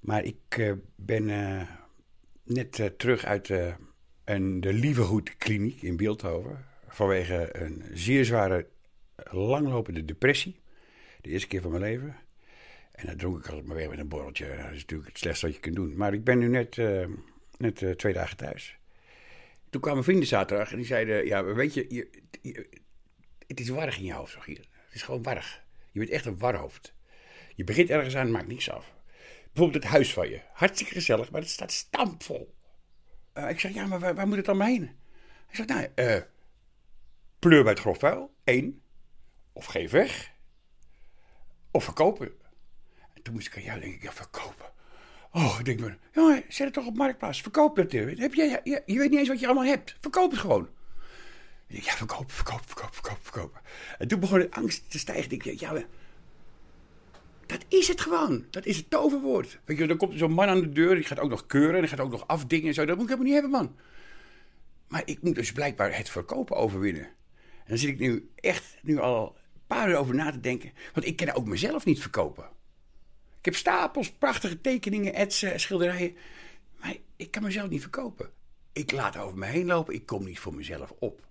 Maar 0.00 0.24
ik 0.24 0.40
eh, 0.48 0.72
ben 0.96 1.30
eh, 1.30 1.68
net 2.44 2.98
terug 2.98 3.24
uit 3.24 3.50
een, 4.24 4.60
de 4.60 4.72
Lievegoed-kliniek 4.72 5.82
in 5.82 5.96
Beeldhoven. 5.96 6.64
Vanwege 6.88 7.62
een 7.62 7.84
zeer 7.92 8.24
zware, 8.24 8.66
langlopende 9.30 10.04
depressie. 10.04 10.60
De 11.20 11.28
eerste 11.28 11.48
keer 11.48 11.60
van 11.60 11.70
mijn 11.70 11.82
leven. 11.82 12.16
En 13.00 13.06
dat 13.06 13.18
dronk 13.18 13.38
ik 13.38 13.46
altijd 13.46 13.66
maar 13.66 13.76
weer 13.76 13.88
met 13.88 13.98
een 13.98 14.08
borreltje. 14.08 14.46
Dat 14.46 14.72
is 14.72 14.80
natuurlijk 14.80 15.08
het 15.08 15.18
slechtste 15.18 15.46
wat 15.46 15.54
je 15.54 15.60
kunt 15.60 15.76
doen. 15.76 15.96
Maar 15.96 16.12
ik 16.12 16.24
ben 16.24 16.38
nu 16.38 16.48
net, 16.48 16.78
eh, 16.78 17.06
net 17.58 17.82
eh, 17.82 17.90
twee 17.90 18.12
dagen 18.12 18.36
thuis. 18.36 18.78
Toen 19.70 19.80
kwamen 19.80 20.04
vrienden 20.04 20.26
zaterdag 20.26 20.70
en 20.70 20.76
die 20.76 20.86
zeiden... 20.86 21.26
Ja, 21.26 21.44
weet 21.44 21.74
je, 21.74 21.86
je, 21.88 22.08
het 23.46 23.60
is 23.60 23.68
warrig 23.68 23.98
in 23.98 24.04
je 24.04 24.12
hoofd, 24.12 24.34
Rogier. 24.34 24.58
Het 24.58 24.94
is 24.94 25.02
gewoon 25.02 25.22
warrig. 25.22 25.62
Je 25.90 25.98
bent 25.98 26.10
echt 26.10 26.24
een 26.24 26.38
warhoofd. 26.38 26.94
Je 27.54 27.64
begint 27.64 27.90
ergens 27.90 28.16
aan 28.16 28.26
en 28.26 28.32
maakt 28.32 28.48
niks 28.48 28.70
af. 28.70 28.92
Bijvoorbeeld 29.52 29.82
het 29.82 29.92
huis 29.92 30.12
van 30.12 30.28
je. 30.28 30.40
Hartstikke 30.52 30.92
gezellig, 30.92 31.30
maar 31.30 31.40
het 31.40 31.50
staat 31.50 31.72
stampvol. 31.72 32.54
Eh, 33.32 33.50
ik 33.50 33.60
zeg, 33.60 33.74
ja, 33.74 33.86
maar 33.86 34.14
waar, 34.14 34.26
moet 34.26 34.36
het 34.36 34.44
dan 34.44 34.62
heen? 34.62 34.82
Hij 35.46 35.56
zegt, 35.56 35.68
nou, 35.68 35.88
eh 35.94 36.20
pleur 37.38 37.62
bij 37.62 37.72
het 37.72 37.80
grof 37.80 37.98
vuil, 37.98 38.34
één. 38.44 38.82
Of 39.52 39.64
geef 39.64 39.90
weg. 39.90 40.32
Of 41.70 41.84
verkopen. 41.84 42.39
En 43.20 43.26
toen 43.26 43.34
moest 43.34 43.46
ik 43.46 43.56
aan 43.56 43.62
jou 43.62 43.80
denken, 43.80 43.98
ja, 44.02 44.12
verkopen. 44.12 44.66
Oh, 45.32 45.56
ik 45.58 45.64
denk 45.64 45.80
maar, 45.80 45.98
jongen, 46.12 46.44
zet 46.48 46.64
het 46.64 46.72
toch 46.72 46.86
op 46.86 46.96
Marktplaats. 46.96 47.42
Verkoop 47.42 47.76
het. 47.76 47.92
Heb 47.92 48.34
je, 48.34 48.60
je, 48.64 48.82
je 48.86 48.98
weet 48.98 49.10
niet 49.10 49.18
eens 49.18 49.28
wat 49.28 49.40
je 49.40 49.46
allemaal 49.46 49.64
hebt. 49.64 49.96
Verkoop 50.00 50.30
het 50.30 50.40
gewoon. 50.40 50.68
Ik 51.66 51.74
denk, 51.74 51.82
ja, 51.82 51.92
verkopen, 51.92 52.34
verkopen, 52.34 52.66
verkopen, 52.66 52.94
verkopen, 52.94 53.22
verkopen. 53.22 53.60
En 53.98 54.08
toen 54.08 54.20
begon 54.20 54.38
de 54.38 54.50
angst 54.50 54.90
te 54.90 54.98
stijgen. 54.98 55.30
Ik 55.30 55.44
denk, 55.44 55.60
ja, 55.60 55.72
dat 57.46 57.64
is 57.68 57.88
het 57.88 58.00
gewoon. 58.00 58.44
Dat 58.50 58.66
is 58.66 58.76
het 58.76 58.90
toverwoord. 58.90 59.58
Weet 59.64 59.78
je, 59.78 59.86
dan 59.86 59.96
komt 59.96 60.18
zo'n 60.18 60.32
man 60.32 60.48
aan 60.48 60.60
de 60.60 60.72
deur. 60.72 60.94
Die 60.94 61.04
gaat 61.04 61.18
ook 61.18 61.30
nog 61.30 61.46
keuren. 61.46 61.74
En 61.74 61.80
die 61.80 61.88
gaat 61.88 62.00
ook 62.00 62.10
nog 62.10 62.26
afdingen 62.26 62.68
en 62.68 62.74
zo. 62.74 62.84
Dat 62.84 62.96
moet 62.96 63.10
ik 63.10 63.10
helemaal 63.10 63.32
niet 63.32 63.42
hebben, 63.42 63.60
man. 63.60 63.76
Maar 64.88 65.02
ik 65.04 65.22
moet 65.22 65.34
dus 65.34 65.52
blijkbaar 65.52 65.96
het 65.96 66.10
verkopen 66.10 66.56
overwinnen. 66.56 67.04
En 67.04 67.66
dan 67.66 67.78
zit 67.78 67.88
ik 67.88 67.98
nu 67.98 68.30
echt 68.34 68.78
nu 68.82 68.98
al 68.98 69.36
een 69.54 69.66
paar 69.66 69.88
uur 69.88 69.96
over 69.96 70.14
na 70.14 70.30
te 70.30 70.40
denken. 70.40 70.72
Want 70.92 71.06
ik 71.06 71.16
kan 71.16 71.32
ook 71.32 71.46
mezelf 71.46 71.84
niet 71.84 72.00
verkopen. 72.00 72.58
Ik 73.40 73.46
heb 73.46 73.54
stapels, 73.54 74.12
prachtige 74.12 74.60
tekeningen, 74.60 75.14
etsen, 75.14 75.60
schilderijen. 75.60 76.14
Maar 76.80 76.94
ik 77.16 77.30
kan 77.30 77.42
mezelf 77.42 77.68
niet 77.68 77.80
verkopen. 77.80 78.30
Ik 78.72 78.92
laat 78.92 79.16
over 79.16 79.38
me 79.38 79.46
heen 79.46 79.66
lopen. 79.66 79.94
Ik 79.94 80.06
kom 80.06 80.24
niet 80.24 80.38
voor 80.38 80.54
mezelf 80.54 80.94
op. 80.98 81.26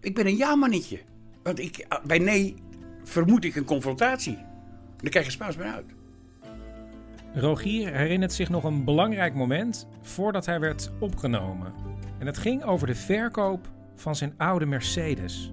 Ik 0.00 0.14
ben 0.14 0.26
een 0.26 0.36
ja-mannetje. 0.36 1.00
Want 1.42 1.58
ik, 1.58 1.86
bij 2.04 2.18
nee 2.18 2.56
vermoed 3.04 3.44
ik 3.44 3.56
een 3.56 3.64
confrontatie. 3.64 4.36
Dan 4.96 5.10
krijg 5.10 5.26
je 5.26 5.32
spaas 5.32 5.56
bij 5.56 5.70
uit. 5.70 5.94
Rogier 7.34 7.94
herinnert 7.94 8.32
zich 8.32 8.48
nog 8.48 8.64
een 8.64 8.84
belangrijk 8.84 9.34
moment 9.34 9.88
voordat 10.02 10.46
hij 10.46 10.60
werd 10.60 10.90
opgenomen. 11.00 11.74
En 12.18 12.26
het 12.26 12.38
ging 12.38 12.64
over 12.64 12.86
de 12.86 12.94
verkoop 12.94 13.70
van 13.94 14.16
zijn 14.16 14.34
oude 14.36 14.66
Mercedes. 14.66 15.50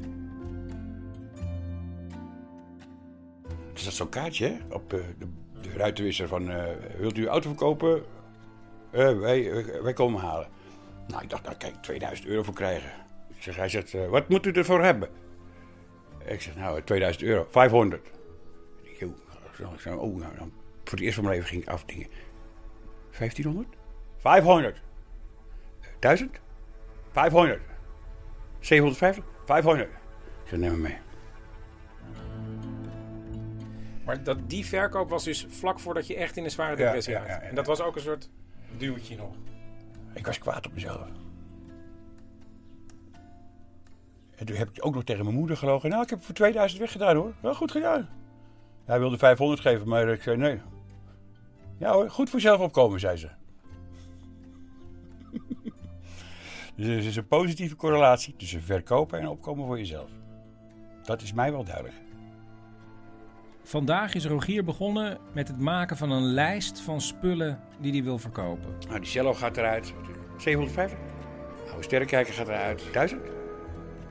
Er 3.73 3.79
staat 3.79 3.93
zo'n 3.93 4.09
kaartje 4.09 4.45
hè, 4.47 4.75
op 4.75 4.93
eh, 4.93 4.99
de, 4.99 5.05
de 5.19 5.27
ruitenwisser 5.75 6.27
van... 6.27 6.49
eh, 6.49 6.63
wilt 6.97 7.17
u 7.17 7.21
uw 7.21 7.27
auto 7.27 7.47
verkopen? 7.49 8.03
Eh, 8.91 9.19
wij, 9.19 9.49
wij, 9.49 9.81
wij 9.81 9.93
komen 9.93 10.21
halen. 10.21 10.47
Nou, 11.07 11.23
ik 11.23 11.29
dacht, 11.29 11.43
nou 11.43 11.55
kijk, 11.55 11.75
2000 11.81 12.27
euro 12.27 12.43
voor 12.43 12.53
krijgen. 12.53 12.91
Ik 13.35 13.43
zeg, 13.43 13.55
hij 13.55 13.69
zegt, 13.69 13.93
eh, 13.93 14.07
wat 14.07 14.29
moet 14.29 14.45
u 14.45 14.51
ervoor 14.51 14.83
hebben? 14.83 15.09
Ik 16.25 16.41
zeg, 16.41 16.55
nou, 16.55 16.81
2000 16.81 17.23
euro, 17.23 17.47
500. 17.49 18.11
Ik 18.81 19.07
zo, 19.77 19.95
oh, 19.95 20.19
nou, 20.19 20.35
dan, 20.37 20.51
voor 20.83 20.97
het 20.97 20.99
eerst 20.99 21.15
van 21.15 21.23
mijn 21.23 21.35
leven 21.35 21.49
ging 21.49 21.61
ik 21.61 21.69
afdingen. 21.69 22.07
1500? 23.17 23.67
500. 24.17 24.81
1000? 25.99 26.39
500. 27.11 27.61
750? 28.59 29.23
500. 29.45 29.89
Ik 29.89 29.95
zeg, 30.43 30.59
neem 30.59 30.71
me 30.71 30.77
mee. 30.77 30.97
Maar 34.05 34.23
dat, 34.23 34.49
die 34.49 34.65
verkoop 34.65 35.09
was 35.09 35.23
dus 35.23 35.45
vlak 35.49 35.79
voordat 35.79 36.07
je 36.07 36.15
echt 36.15 36.37
in 36.37 36.43
een 36.43 36.51
zware 36.51 36.77
Ja, 36.77 36.83
depressie 36.83 37.13
ja, 37.13 37.19
had. 37.19 37.27
ja, 37.27 37.35
ja. 37.35 37.41
En 37.41 37.55
dat 37.55 37.65
was 37.67 37.81
ook 37.81 37.95
een 37.95 38.01
soort 38.01 38.29
duwtje 38.77 39.15
nog. 39.15 39.35
Ik 40.13 40.25
was 40.25 40.37
kwaad 40.37 40.65
op 40.65 40.73
mezelf. 40.73 41.07
En 44.35 44.45
toen 44.45 44.55
heb 44.55 44.69
ik 44.69 44.85
ook 44.85 44.93
nog 44.93 45.03
tegen 45.03 45.23
mijn 45.25 45.35
moeder 45.35 45.57
gelogen. 45.57 45.89
Nou, 45.89 46.03
ik 46.03 46.09
heb 46.09 46.23
voor 46.23 46.35
2000 46.35 46.79
weggedaan 46.79 47.15
hoor. 47.15 47.33
Wel 47.41 47.55
goed 47.55 47.71
gedaan. 47.71 48.09
Hij 48.85 48.99
wilde 48.99 49.17
500 49.17 49.61
geven, 49.61 49.87
maar 49.87 50.07
ik 50.07 50.21
zei 50.21 50.37
nee. 50.37 50.61
Ja 51.77 51.91
hoor, 51.91 52.09
goed 52.09 52.29
voor 52.29 52.39
zelf 52.39 52.59
opkomen, 52.59 52.99
zei 52.99 53.17
ze. 53.17 53.29
dus 56.75 56.87
er 56.87 56.97
is 57.05 57.15
een 57.15 57.27
positieve 57.27 57.75
correlatie 57.75 58.35
tussen 58.35 58.61
verkopen 58.61 59.19
en 59.19 59.27
opkomen 59.27 59.65
voor 59.65 59.77
jezelf. 59.77 60.09
Dat 61.03 61.21
is 61.21 61.33
mij 61.33 61.51
wel 61.51 61.63
duidelijk. 61.63 61.95
Vandaag 63.63 64.13
is 64.13 64.25
Rogier 64.25 64.63
begonnen 64.63 65.17
met 65.33 65.47
het 65.47 65.59
maken 65.59 65.97
van 65.97 66.11
een 66.11 66.23
lijst 66.23 66.79
van 66.79 67.01
spullen 67.01 67.59
die 67.79 67.91
hij 67.91 68.03
wil 68.03 68.17
verkopen. 68.17 68.75
Nou, 68.87 68.99
die 68.99 69.09
cello 69.09 69.33
gaat 69.33 69.57
eruit. 69.57 69.93
750. 70.37 70.99
Oude 71.67 71.83
sterrenkijker 71.83 72.33
gaat 72.33 72.47
eruit. 72.47 72.83
1000. 72.91 73.21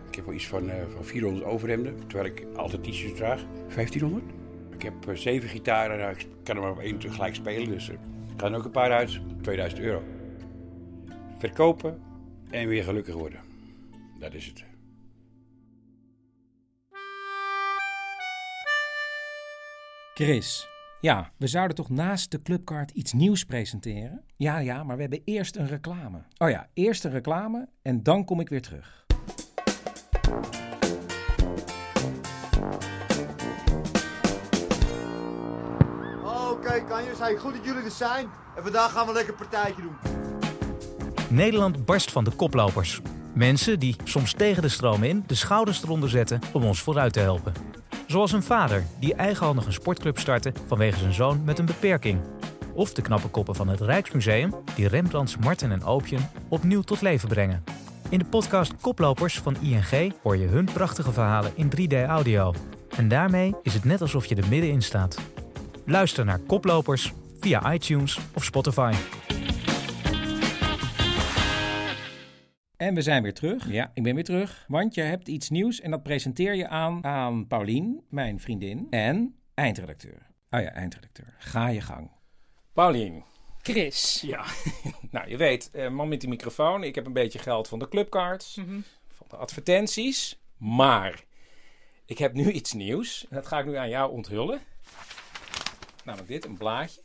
Ik 0.08 0.14
heb 0.16 0.24
wel 0.24 0.34
iets 0.34 0.46
van, 0.46 0.70
eh, 0.70 0.76
van 0.94 1.04
400 1.04 1.44
overhemden, 1.44 2.06
terwijl 2.06 2.30
ik 2.30 2.46
altijd 2.56 2.84
t-shirts 2.84 3.18
draag. 3.18 3.40
1500. 3.68 4.24
Ik 4.70 4.82
heb 4.82 5.08
eh, 5.08 5.14
zeven 5.14 5.48
gitaren, 5.48 5.98
nou, 5.98 6.12
ik 6.12 6.26
kan 6.42 6.56
er 6.56 6.62
maar 6.62 6.70
op 6.70 6.78
één 6.78 6.98
tegelijk 6.98 7.34
spelen, 7.34 7.68
dus 7.68 7.88
er 7.88 7.98
gaan 8.36 8.54
ook 8.54 8.64
een 8.64 8.70
paar 8.70 8.92
uit. 8.92 9.20
2000 9.42 9.80
euro. 9.80 10.02
Verkopen 11.38 12.00
en 12.50 12.68
weer 12.68 12.84
gelukkig 12.84 13.14
worden. 13.14 13.40
Dat 14.18 14.34
is 14.34 14.46
het. 14.46 14.69
Chris, 20.22 20.68
ja, 21.00 21.30
we 21.36 21.46
zouden 21.46 21.76
toch 21.76 21.88
naast 21.88 22.30
de 22.30 22.42
clubkaart 22.42 22.90
iets 22.90 23.12
nieuws 23.12 23.44
presenteren? 23.44 24.22
Ja, 24.36 24.58
ja, 24.58 24.84
maar 24.84 24.96
we 24.96 25.02
hebben 25.02 25.22
eerst 25.24 25.56
een 25.56 25.66
reclame. 25.66 26.22
Oh 26.38 26.50
ja, 26.50 26.66
eerst 26.74 27.04
een 27.04 27.10
reclame 27.10 27.68
en 27.82 28.02
dan 28.02 28.24
kom 28.24 28.40
ik 28.40 28.48
weer 28.48 28.62
terug. 28.62 29.04
Oké, 36.50 36.84
kanjers. 36.88 37.18
Hey, 37.18 37.36
goed 37.36 37.54
dat 37.54 37.64
jullie 37.64 37.82
er 37.82 37.90
zijn. 37.90 38.26
En 38.56 38.62
vandaag 38.62 38.92
gaan 38.92 39.06
we 39.06 39.12
lekker 39.12 39.34
partijtje 39.34 39.82
doen. 39.82 39.96
Nederland 41.28 41.84
barst 41.84 42.12
van 42.12 42.24
de 42.24 42.30
koplopers. 42.30 43.00
Mensen 43.34 43.78
die, 43.78 43.96
soms 44.04 44.32
tegen 44.32 44.62
de 44.62 44.68
stroom 44.68 45.02
in, 45.02 45.24
de 45.26 45.34
schouders 45.34 45.82
eronder 45.82 46.08
zetten 46.08 46.40
om 46.52 46.64
ons 46.64 46.80
vooruit 46.80 47.12
te 47.12 47.20
helpen. 47.20 47.79
Zoals 48.10 48.32
een 48.32 48.42
vader 48.42 48.86
die 48.98 49.14
eigenhandig 49.14 49.66
een 49.66 49.72
sportclub 49.72 50.18
startte 50.18 50.52
vanwege 50.66 50.98
zijn 50.98 51.12
zoon 51.12 51.44
met 51.44 51.58
een 51.58 51.64
beperking. 51.66 52.20
Of 52.74 52.92
de 52.92 53.02
knappe 53.02 53.28
koppen 53.28 53.54
van 53.54 53.68
het 53.68 53.80
Rijksmuseum 53.80 54.54
die 54.74 54.88
Rembrandts 54.88 55.36
Marten 55.36 55.72
en 55.72 55.84
Opium 55.84 56.20
opnieuw 56.48 56.80
tot 56.80 57.00
leven 57.00 57.28
brengen. 57.28 57.64
In 58.08 58.18
de 58.18 58.24
podcast 58.24 58.72
Koplopers 58.80 59.38
van 59.38 59.56
ING 59.60 60.14
hoor 60.22 60.36
je 60.36 60.46
hun 60.46 60.64
prachtige 60.64 61.12
verhalen 61.12 61.52
in 61.54 61.70
3D-audio. 61.76 62.54
En 62.96 63.08
daarmee 63.08 63.54
is 63.62 63.74
het 63.74 63.84
net 63.84 64.00
alsof 64.00 64.26
je 64.26 64.34
er 64.34 64.48
middenin 64.48 64.82
staat. 64.82 65.18
Luister 65.86 66.24
naar 66.24 66.38
Koplopers 66.38 67.12
via 67.40 67.72
iTunes 67.72 68.18
of 68.34 68.44
Spotify. 68.44 68.92
En 72.80 72.94
we 72.94 73.02
zijn 73.02 73.22
weer 73.22 73.34
terug. 73.34 73.70
Ja, 73.70 73.90
ik 73.94 74.02
ben 74.02 74.14
weer 74.14 74.24
terug. 74.24 74.64
Want 74.68 74.94
je 74.94 75.00
hebt 75.00 75.28
iets 75.28 75.48
nieuws 75.50 75.80
en 75.80 75.90
dat 75.90 76.02
presenteer 76.02 76.54
je 76.54 76.68
aan, 76.68 77.04
aan 77.04 77.46
Paulien, 77.46 78.04
mijn 78.08 78.40
vriendin, 78.40 78.86
en 78.90 79.36
eindredacteur. 79.54 80.26
Oh 80.50 80.60
ja, 80.60 80.70
eindredacteur. 80.72 81.34
Ga 81.38 81.68
je 81.68 81.80
gang. 81.80 82.10
Paulien. 82.72 83.24
Chris. 83.62 84.20
Ja, 84.26 84.44
nou 85.10 85.28
je 85.28 85.36
weet, 85.36 85.70
eh, 85.70 85.88
man 85.88 86.08
met 86.08 86.20
die 86.20 86.28
microfoon. 86.28 86.82
Ik 86.84 86.94
heb 86.94 87.06
een 87.06 87.12
beetje 87.12 87.38
geld 87.38 87.68
van 87.68 87.78
de 87.78 87.88
clubcards, 87.88 88.56
Mhm. 88.56 88.80
van 89.08 89.26
de 89.28 89.36
advertenties. 89.36 90.40
Maar 90.56 91.24
ik 92.06 92.18
heb 92.18 92.32
nu 92.32 92.50
iets 92.50 92.72
nieuws. 92.72 93.26
En 93.28 93.36
dat 93.36 93.46
ga 93.46 93.58
ik 93.58 93.66
nu 93.66 93.74
aan 93.76 93.88
jou 93.88 94.10
onthullen. 94.12 94.60
Namelijk 96.04 96.28
dit, 96.30 96.44
een 96.44 96.56
blaadje. 96.56 97.00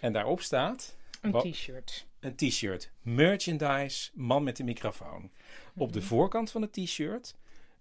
En 0.00 0.12
daarop 0.12 0.40
staat... 0.40 0.96
Een 1.20 1.32
t-shirt. 1.52 2.06
Een 2.20 2.36
t-shirt. 2.36 2.92
Merchandise, 3.02 4.10
man 4.14 4.42
met 4.42 4.56
de 4.56 4.64
microfoon. 4.64 5.30
Op 5.74 5.92
de 5.92 6.02
voorkant 6.02 6.50
van 6.50 6.62
het 6.62 6.72
t-shirt 6.72 7.34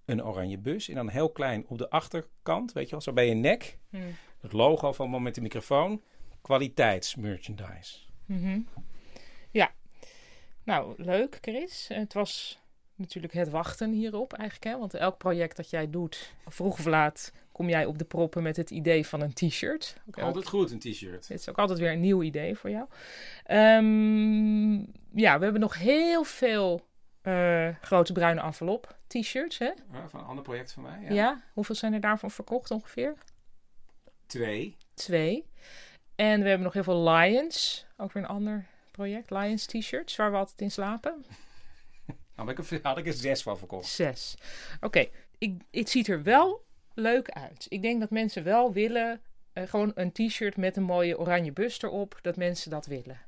een 0.05 0.23
oranje 0.23 0.57
bus. 0.57 0.89
En 0.89 0.95
dan 0.95 1.09
heel 1.09 1.29
klein 1.29 1.65
op 1.67 1.77
de 1.77 1.89
achterkant, 1.89 2.73
weet 2.73 2.85
je 2.85 2.91
wel, 2.91 3.01
zo 3.01 3.13
bij 3.13 3.27
je 3.27 3.33
nek. 3.33 3.77
Hmm. 3.89 4.15
Het 4.39 4.53
logo 4.53 4.93
van 4.93 5.09
man 5.09 5.23
met 5.23 5.35
de 5.35 5.41
microfoon. 5.41 6.01
Kwaliteitsmerchandise. 6.41 7.97
Mhm. 8.25 8.59
Ja. 9.51 9.71
Nou, 10.63 10.93
leuk, 10.97 11.37
Chris. 11.41 11.87
Het 11.87 12.13
was 12.13 12.59
natuurlijk 12.95 13.33
het 13.33 13.49
wachten 13.49 13.91
hierop 13.91 14.33
eigenlijk. 14.33 14.73
Hè? 14.73 14.79
Want 14.79 14.93
elk 14.93 15.17
project 15.17 15.55
dat 15.55 15.69
jij 15.69 15.89
doet, 15.89 16.33
vroeg 16.45 16.79
of 16.79 16.85
laat, 16.85 17.33
kom 17.57 17.69
jij 17.69 17.85
op 17.85 17.97
de 17.97 18.05
proppen 18.05 18.43
met 18.43 18.55
het 18.57 18.69
idee 18.69 19.07
van 19.07 19.21
een 19.21 19.33
t-shirt. 19.33 19.95
Ook 20.07 20.19
Altijd 20.19 20.47
goed, 20.47 20.71
een 20.71 20.79
t-shirt. 20.79 21.27
Dit 21.27 21.39
is 21.39 21.49
ook 21.49 21.57
altijd 21.57 21.79
weer 21.79 21.91
een 21.91 21.99
nieuw 21.99 22.23
idee 22.23 22.55
voor 22.55 22.69
jou. 22.69 22.87
Ehm, 23.43 24.73
ja, 25.19 25.37
we 25.37 25.43
hebben 25.43 25.59
nog 25.59 25.77
heel 25.77 26.23
veel 26.23 26.87
eh, 27.21 27.69
grote 27.81 28.13
bruine 28.13 28.41
envelop 28.41 28.97
t-shirts. 29.07 29.57
Hè? 29.57 29.65
Ja, 29.65 30.09
van 30.09 30.19
een 30.19 30.25
ander 30.25 30.43
project 30.43 30.71
van 30.71 30.83
mij. 30.83 30.99
Ja. 31.01 31.13
Ja. 31.13 31.43
hoeveel 31.53 31.75
zijn 31.75 31.93
er 31.93 31.99
daarvan 31.99 32.31
verkocht 32.31 32.71
ongeveer? 32.71 33.13
Twee. 34.25 34.75
Twee. 34.93 35.45
En 36.15 36.41
we 36.41 36.47
hebben 36.47 36.63
nog 36.63 36.73
heel 36.73 36.83
veel 36.83 37.09
Lions, 37.09 37.85
ook 37.97 38.11
weer 38.11 38.23
een 38.23 38.29
ander 38.29 38.65
project. 38.91 39.29
Lions 39.29 39.65
t-shirts, 39.65 40.15
waar 40.15 40.31
we 40.31 40.37
altijd 40.37 40.61
in 40.61 40.71
slapen. 40.71 41.25
Nou, 42.35 42.49
had 42.49 42.59
ik 42.59 42.71
er, 42.71 42.79
had 42.81 42.97
ik 42.97 43.07
er 43.07 43.13
zes 43.13 43.41
van 43.41 43.57
verkocht. 43.57 43.87
Zes. 43.87 44.35
Oké, 44.81 45.05
ik 45.37 45.61
het 45.71 45.89
ziet 45.89 46.07
er 46.07 46.23
wel 46.23 46.65
leuk 46.97 47.29
uit. 47.29 47.65
Ik 47.69 47.81
denk 47.81 47.99
dat 47.99 48.09
mensen 48.09 48.43
wel 48.43 48.73
willen, 48.73 49.21
eh, 49.53 49.63
gewoon 49.67 49.91
een 49.95 50.11
t-shirt 50.11 50.57
met 50.57 50.77
een 50.77 50.83
mooie 50.83 51.19
oranje 51.19 51.51
bus 51.51 51.81
erop, 51.81 52.19
dat 52.21 52.35
mensen 52.35 52.69
dat 52.71 52.85
willen. 52.85 53.19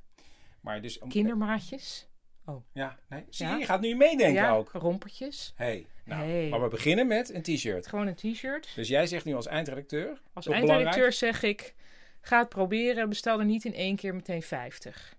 Maar 0.62 0.82
dus... 0.82 1.00
Kindermaatjes 1.10 2.10
Oh. 2.50 2.64
Ja, 2.74 2.98
nee. 3.10 3.26
Zie 3.30 3.46
Ja. 3.46 3.54
je, 3.54 3.60
je 3.60 3.66
gaat 3.66 3.82
nu 3.82 3.96
meedenken 3.96 4.34
ja, 4.34 4.52
ook. 4.52 4.72
rompertjes. 4.72 5.54
Hey, 5.56 5.86
nou, 6.06 6.24
Hey. 6.30 6.50
maar 6.50 6.62
we 6.62 6.68
beginnen 6.68 7.08
met 7.08 7.34
een 7.34 7.42
t-shirt. 7.42 7.88
Gewoon 7.88 8.08
een 8.08 8.16
t-shirt. 8.16 8.72
Dus 8.76 8.88
jij 8.88 9.08
zegt 9.08 9.26
nu 9.26 9.34
als 9.36 9.48
eindredacteur. 9.48 10.22
Als 10.34 10.46
eindredacteur 10.48 10.78
belangrijk, 10.92 11.14
zeg 11.14 11.44
ik, 11.44 11.76
ga 12.22 12.40
het 12.40 12.50
proberen. 12.50 13.10
Bestel 13.10 13.40
er 13.40 13.46
niet 13.46 13.66
in 13.66 13.74
één 13.74 13.96
keer 13.96 14.16
meteen 14.16 14.42
50. 14.42 15.16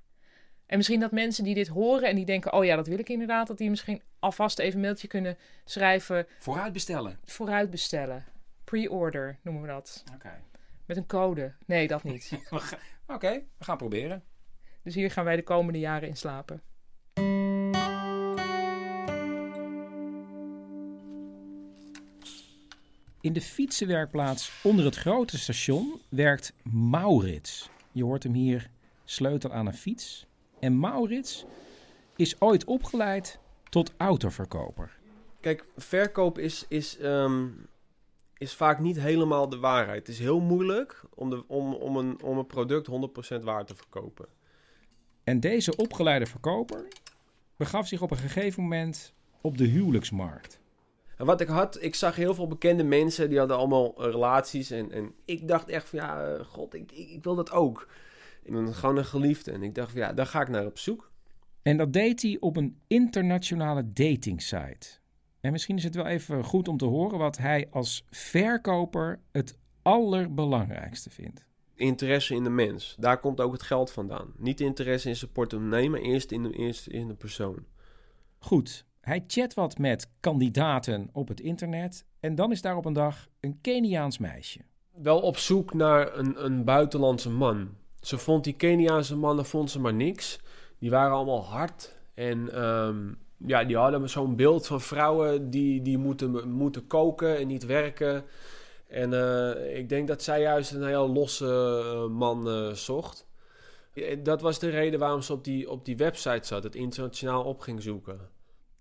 En 0.66 0.76
misschien 0.76 1.00
dat 1.00 1.10
mensen 1.12 1.44
die 1.44 1.54
dit 1.54 1.68
horen 1.68 2.08
en 2.08 2.16
die 2.16 2.24
denken, 2.24 2.52
oh 2.52 2.64
ja, 2.64 2.76
dat 2.76 2.86
wil 2.86 2.98
ik 2.98 3.08
inderdaad, 3.08 3.46
dat 3.46 3.58
die 3.58 3.70
misschien 3.70 4.02
alvast 4.18 4.58
even 4.58 4.74
een 4.74 4.80
mailtje 4.80 5.08
kunnen 5.08 5.38
schrijven. 5.64 6.26
Vooruit 6.38 6.72
bestellen. 6.72 7.18
Vooruit 7.24 7.70
bestellen. 7.70 8.24
Pre-order 8.70 9.38
noemen 9.42 9.62
we 9.62 9.68
dat. 9.68 10.04
Oké. 10.14 10.42
Met 10.87 10.96
een 10.96 11.06
code. 11.06 11.54
Nee, 11.66 11.87
dat 11.88 12.02
niet. 12.02 12.33
Oké, 13.06 13.42
we 13.59 13.64
gaan 13.64 13.76
proberen. 13.76 14.22
Dus 14.83 14.94
hier 14.94 15.11
gaan 15.11 15.24
wij 15.24 15.37
de 15.37 15.42
komende 15.42 15.78
jaren 15.78 16.09
in 16.09 16.16
slapen. 16.16 16.62
In 23.20 23.33
de 23.33 23.40
fietsenwerkplaats 23.40 24.61
onder 24.62 24.85
het 24.85 24.96
grote 24.96 25.38
station 25.38 26.00
werkt 26.09 26.52
Maurits. 26.62 27.70
Je 27.92 28.04
hoort 28.04 28.22
hem 28.22 28.33
hier 28.33 28.70
sleutel 29.04 29.52
aan 29.52 29.66
een 29.66 29.74
fiets. 29.74 30.26
En 30.61 30.78
Maurits 30.78 31.44
is 32.16 32.40
ooit 32.40 32.64
opgeleid 32.64 33.38
tot 33.68 33.92
autoverkoper. 33.96 34.98
Kijk, 35.40 35.64
verkoop 35.76 36.38
is, 36.38 36.64
is, 36.68 36.98
ehm, 36.98 37.48
is 38.40 38.55
vaak 38.55 38.79
niet 38.79 39.00
helemaal 39.00 39.48
de 39.48 39.59
waarheid. 39.59 40.07
Het 40.07 40.09
is 40.09 40.18
heel 40.18 40.40
moeilijk 40.40 41.03
om, 41.14 41.31
de, 41.31 41.44
om, 41.46 41.74
om, 41.74 41.96
een, 41.96 42.22
om 42.22 42.38
een 42.38 42.46
product 42.46 42.88
100% 43.40 43.42
waar 43.42 43.64
te 43.64 43.74
verkopen. 43.74 44.26
En 45.24 45.40
deze 45.40 45.76
opgeleide 45.76 46.26
verkoper 46.26 46.88
begaf 47.57 47.87
zich 47.87 48.03
op 48.03 48.11
een 48.11 48.16
gegeven 48.16 48.62
moment 48.62 49.12
op 49.40 49.59
de 49.59 49.64
huwelijksmarkt. 49.64 50.61
En 51.16 51.26
wat 51.26 51.40
ik 51.40 51.48
had, 51.48 51.83
ik 51.83 51.94
zag 51.94 52.16
heel 52.16 52.35
veel 52.35 52.46
bekende 52.46 52.85
mensen, 52.85 53.29
die 53.29 53.38
hadden 53.38 53.57
allemaal 53.57 53.94
eh, 53.96 54.11
relaties. 54.11 54.70
En, 54.70 54.92
en 54.92 55.14
ik 55.24 55.48
dacht 55.48 55.68
echt 55.68 55.88
van, 55.88 55.98
ja, 55.98 56.24
eh, 56.24 56.44
god, 56.44 56.74
ik, 56.74 56.92
ik, 56.92 57.11
ik 57.11 57.24
wil 57.24 57.35
dat 57.35 57.50
ook. 57.50 57.88
Ik 58.42 58.53
ben 58.53 58.74
gewoon 58.74 58.96
een 58.96 59.05
geliefde. 59.05 59.53
En 59.53 59.62
ik 59.62 59.74
dacht 59.74 59.90
van, 59.90 60.00
ja, 60.00 60.12
daar 60.12 60.26
ga 60.26 60.40
ik 60.40 60.48
naar 60.48 60.66
op 60.66 60.79
zoek. 60.79 61.11
En 61.62 61.76
dat 61.76 61.92
deed 61.92 62.22
hij 62.22 62.37
op 62.40 62.57
een 62.57 62.81
internationale 62.87 63.92
datingsite. 63.92 64.99
En 65.40 65.53
misschien 65.53 65.76
is 65.76 65.85
het 65.85 65.94
wel 65.94 66.07
even 66.07 66.44
goed 66.44 66.68
om 66.68 66.76
te 66.76 66.85
horen 66.85 67.18
wat 67.18 67.38
hij 67.38 67.68
als 67.70 68.05
verkoper 68.11 69.20
het 69.33 69.59
allerbelangrijkste 69.83 71.11
vindt. 71.11 71.44
Interesse 71.74 72.35
in 72.35 72.44
de 72.44 72.50
mens. 72.50 72.96
Daar 72.98 73.20
komt 73.20 73.40
ook 73.40 73.53
het 73.53 73.62
geld 73.62 73.92
vandaan. 73.92 74.33
Niet 74.37 74.61
interesse 74.61 75.09
in 75.09 75.16
zijn 75.16 75.33
portemonnee, 75.33 75.90
maar 75.90 76.00
eerst 76.00 76.33
in 76.33 76.42
de, 76.42 76.53
eerst 76.53 76.87
in 76.87 77.09
de 77.09 77.14
persoon. 77.14 77.64
Goed, 78.38 78.85
hij 79.00 79.24
chat 79.26 79.55
wat 79.55 79.79
met 79.79 80.11
kandidaten 80.20 81.09
op 81.12 81.29
het 81.29 81.40
internet 81.40 82.05
en 82.20 82.35
dan 82.35 82.50
is 82.50 82.62
daar 82.62 82.76
op 82.76 82.85
een 82.85 82.92
dag 82.92 83.29
een 83.40 83.61
Keniaans 83.61 84.18
meisje. 84.18 84.61
Wel 84.92 85.20
op 85.20 85.37
zoek 85.37 85.74
naar 85.74 86.16
een, 86.16 86.44
een 86.44 86.64
buitenlandse 86.64 87.31
man. 87.31 87.68
Ze 88.00 88.18
vond 88.18 88.44
die 88.44 88.57
Keniaanse 88.57 89.16
mannen 89.16 89.44
vond 89.44 89.70
ze 89.70 89.81
maar 89.81 89.94
niks. 89.94 90.40
Die 90.79 90.90
waren 90.90 91.16
allemaal 91.16 91.44
hard. 91.44 91.96
En 92.14 92.53
ehm, 92.53 93.12
ja, 93.46 93.64
die 93.64 93.76
hadden 93.76 94.09
zo'n 94.09 94.37
beeld 94.37 94.66
van 94.66 94.81
vrouwen 94.81 95.50
die, 95.50 95.83
die 95.83 95.98
moeten, 95.98 96.50
moeten 96.50 96.87
koken 96.87 97.38
en 97.38 97.46
niet 97.46 97.66
werken. 97.66 98.24
En 98.88 99.12
eh, 99.12 99.79
ik 99.79 99.88
denk 99.88 100.09
dat 100.09 100.22
zij 100.22 100.40
juist 100.40 100.72
een 100.72 100.87
heel 100.87 101.09
losse 101.09 101.83
eh, 101.85 102.16
man 102.16 102.48
eh, 102.48 102.72
zocht. 102.72 103.29
Dat 104.22 104.40
was 104.40 104.59
de 104.59 104.68
reden 104.68 104.98
waarom 104.98 105.22
ze 105.22 105.33
op 105.33 105.44
die, 105.44 105.70
op 105.70 105.85
die 105.85 105.96
website 105.96 106.46
zat, 106.46 106.62
het 106.62 106.74
internationaal 106.74 107.44
op 107.44 107.61
ging 107.61 107.83
zoeken. 107.83 108.20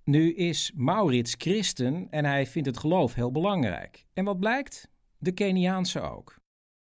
Nu 0.04 0.34
is 0.34 0.72
Maurits 0.76 1.36
christen 1.38 2.08
en 2.10 2.26
hij 2.26 2.46
vindt 2.48 2.68
het 2.68 2.78
geloof 2.78 3.14
heel 3.14 3.32
belangrijk. 3.32 4.06
En 4.14 4.26
wat 4.26 4.40
blijkt? 4.40 4.90
De 5.18 5.32
Keniaanse 5.32 6.02
ook. 6.02 6.36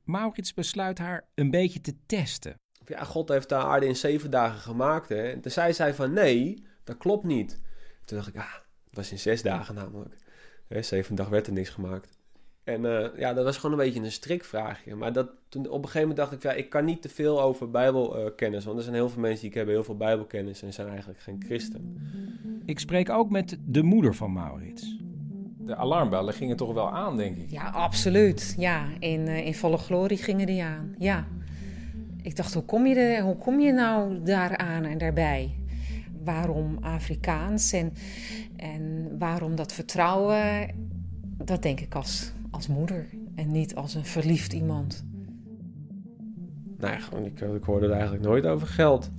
Maurits 0.03 0.53
besluit 0.53 0.97
haar 0.97 1.27
een 1.35 1.51
beetje 1.51 1.81
te 1.81 1.95
testen. 2.05 2.55
Ja, 2.85 3.03
God 3.03 3.29
heeft 3.29 3.49
de 3.49 3.55
aarde 3.55 3.85
in 3.85 3.95
zeven 3.95 4.31
dagen 4.31 4.59
gemaakt. 4.59 5.09
Hè? 5.09 5.31
En 5.31 5.41
toen 5.41 5.51
zei 5.51 5.73
zij 5.73 5.93
van 5.93 6.13
nee, 6.13 6.65
dat 6.85 6.97
klopt 6.97 7.23
niet. 7.23 7.59
Toen 8.05 8.17
dacht 8.17 8.29
ik, 8.29 8.35
ah, 8.35 8.53
het 8.87 8.95
was 8.95 9.11
in 9.11 9.19
zes 9.19 9.41
dagen 9.41 9.75
namelijk. 9.75 10.15
Hè, 10.67 10.81
zeven 10.81 11.15
dag 11.15 11.29
werd 11.29 11.47
er 11.47 11.53
niks 11.53 11.69
gemaakt. 11.69 12.17
En 12.63 12.85
eh, 12.85 13.19
ja, 13.19 13.33
dat 13.33 13.43
was 13.43 13.57
gewoon 13.57 13.79
een 13.79 13.85
beetje 13.85 14.01
een 14.01 14.11
strikvraagje. 14.11 14.95
Maar 14.95 15.13
dat, 15.13 15.29
toen, 15.49 15.67
op 15.67 15.77
een 15.77 15.89
gegeven 15.89 15.99
moment 15.99 16.17
dacht 16.17 16.31
ik, 16.31 16.41
ja, 16.41 16.51
ik 16.51 16.69
kan 16.69 16.85
niet 16.85 17.01
te 17.01 17.09
veel 17.09 17.41
over 17.41 17.71
bijbelkennis. 17.71 18.65
want 18.65 18.77
er 18.77 18.83
zijn 18.83 18.95
heel 18.95 19.09
veel 19.09 19.21
mensen 19.21 19.47
die 19.47 19.57
hebben 19.57 19.75
heel 19.75 19.83
veel 19.83 19.97
bijbelkennis 19.97 20.61
en 20.61 20.73
zijn 20.73 20.87
eigenlijk 20.87 21.19
geen 21.19 21.43
christen. 21.45 21.97
Ik 22.65 22.79
spreek 22.79 23.09
ook 23.09 23.29
met 23.29 23.57
de 23.65 23.83
moeder 23.83 24.15
van 24.15 24.33
Maurits. 24.33 24.97
De 25.57 25.75
alarmbellen 25.75 26.33
gingen 26.33 26.55
toch 26.55 26.73
wel 26.73 26.91
aan, 26.91 27.17
denk 27.17 27.37
ik. 27.37 27.51
Ja, 27.51 27.69
absoluut. 27.69 28.55
Ja, 28.57 28.87
in, 28.99 29.27
eh, 29.27 29.45
in 29.45 29.55
volle 29.55 29.77
glorie 29.77 30.17
gingen 30.17 30.45
die 30.45 30.63
aan. 30.63 30.95
Ja. 30.97 31.27
Ik 32.21 32.35
dacht, 32.35 32.53
hoe 32.53 32.63
kom 32.63 32.85
je, 32.85 32.95
er, 32.95 33.21
hoe 33.21 33.37
kom 33.37 33.59
je 33.59 33.71
nou 33.71 34.23
daaraan 34.23 34.83
en 34.83 34.97
daarbij? 34.97 35.55
Waarom 36.25 36.77
Afrikaans 36.81 37.71
en, 37.71 37.93
en 38.55 39.15
waarom 39.19 39.55
dat 39.55 39.73
vertrouwen? 39.73 40.69
Dat 41.37 41.61
denk 41.61 41.79
ik 41.79 41.95
als, 41.95 42.33
als 42.51 42.67
moeder 42.67 43.09
en 43.35 43.51
niet 43.51 43.75
als 43.75 43.93
een 43.93 44.05
verliefd 44.05 44.53
iemand. 44.53 45.05
Nou 46.77 46.99
gewoon, 46.99 47.25
ik, 47.25 47.41
ik 47.41 47.63
hoorde 47.63 47.85
er 47.85 47.91
eigenlijk 47.91 48.23
nooit 48.23 48.45
over 48.45 48.67
geld. 48.67 49.11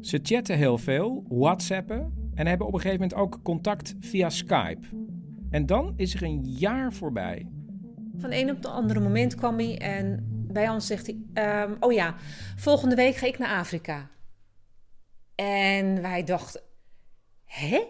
Ze 0.00 0.18
chatten 0.22 0.56
heel 0.56 0.78
veel, 0.78 1.24
whatsappen 1.28 2.12
en 2.34 2.46
hebben 2.46 2.66
op 2.66 2.74
een 2.74 2.80
gegeven 2.80 3.00
moment 3.00 3.20
ook 3.20 3.42
contact 3.42 3.94
via 4.00 4.30
Skype. 4.30 4.86
En 5.50 5.66
dan 5.66 5.92
is 5.96 6.14
er 6.14 6.22
een 6.22 6.44
jaar 6.44 6.92
voorbij. 6.92 7.46
Van 8.18 8.32
een 8.32 8.50
op 8.50 8.56
het 8.56 8.66
andere 8.66 9.00
moment 9.00 9.34
kwam 9.34 9.58
hij 9.58 9.78
en 9.78 10.26
bij 10.52 10.68
ons 10.68 10.86
zegt 10.86 11.06
hij: 11.06 11.16
ehm, 11.32 11.72
Oh 11.80 11.92
ja, 11.92 12.14
volgende 12.56 12.94
week 12.94 13.14
ga 13.14 13.26
ik 13.26 13.38
naar 13.38 13.58
Afrika. 13.58 14.08
En 15.44 16.02
wij 16.02 16.24
dachten: 16.24 16.60
Hè? 17.44 17.80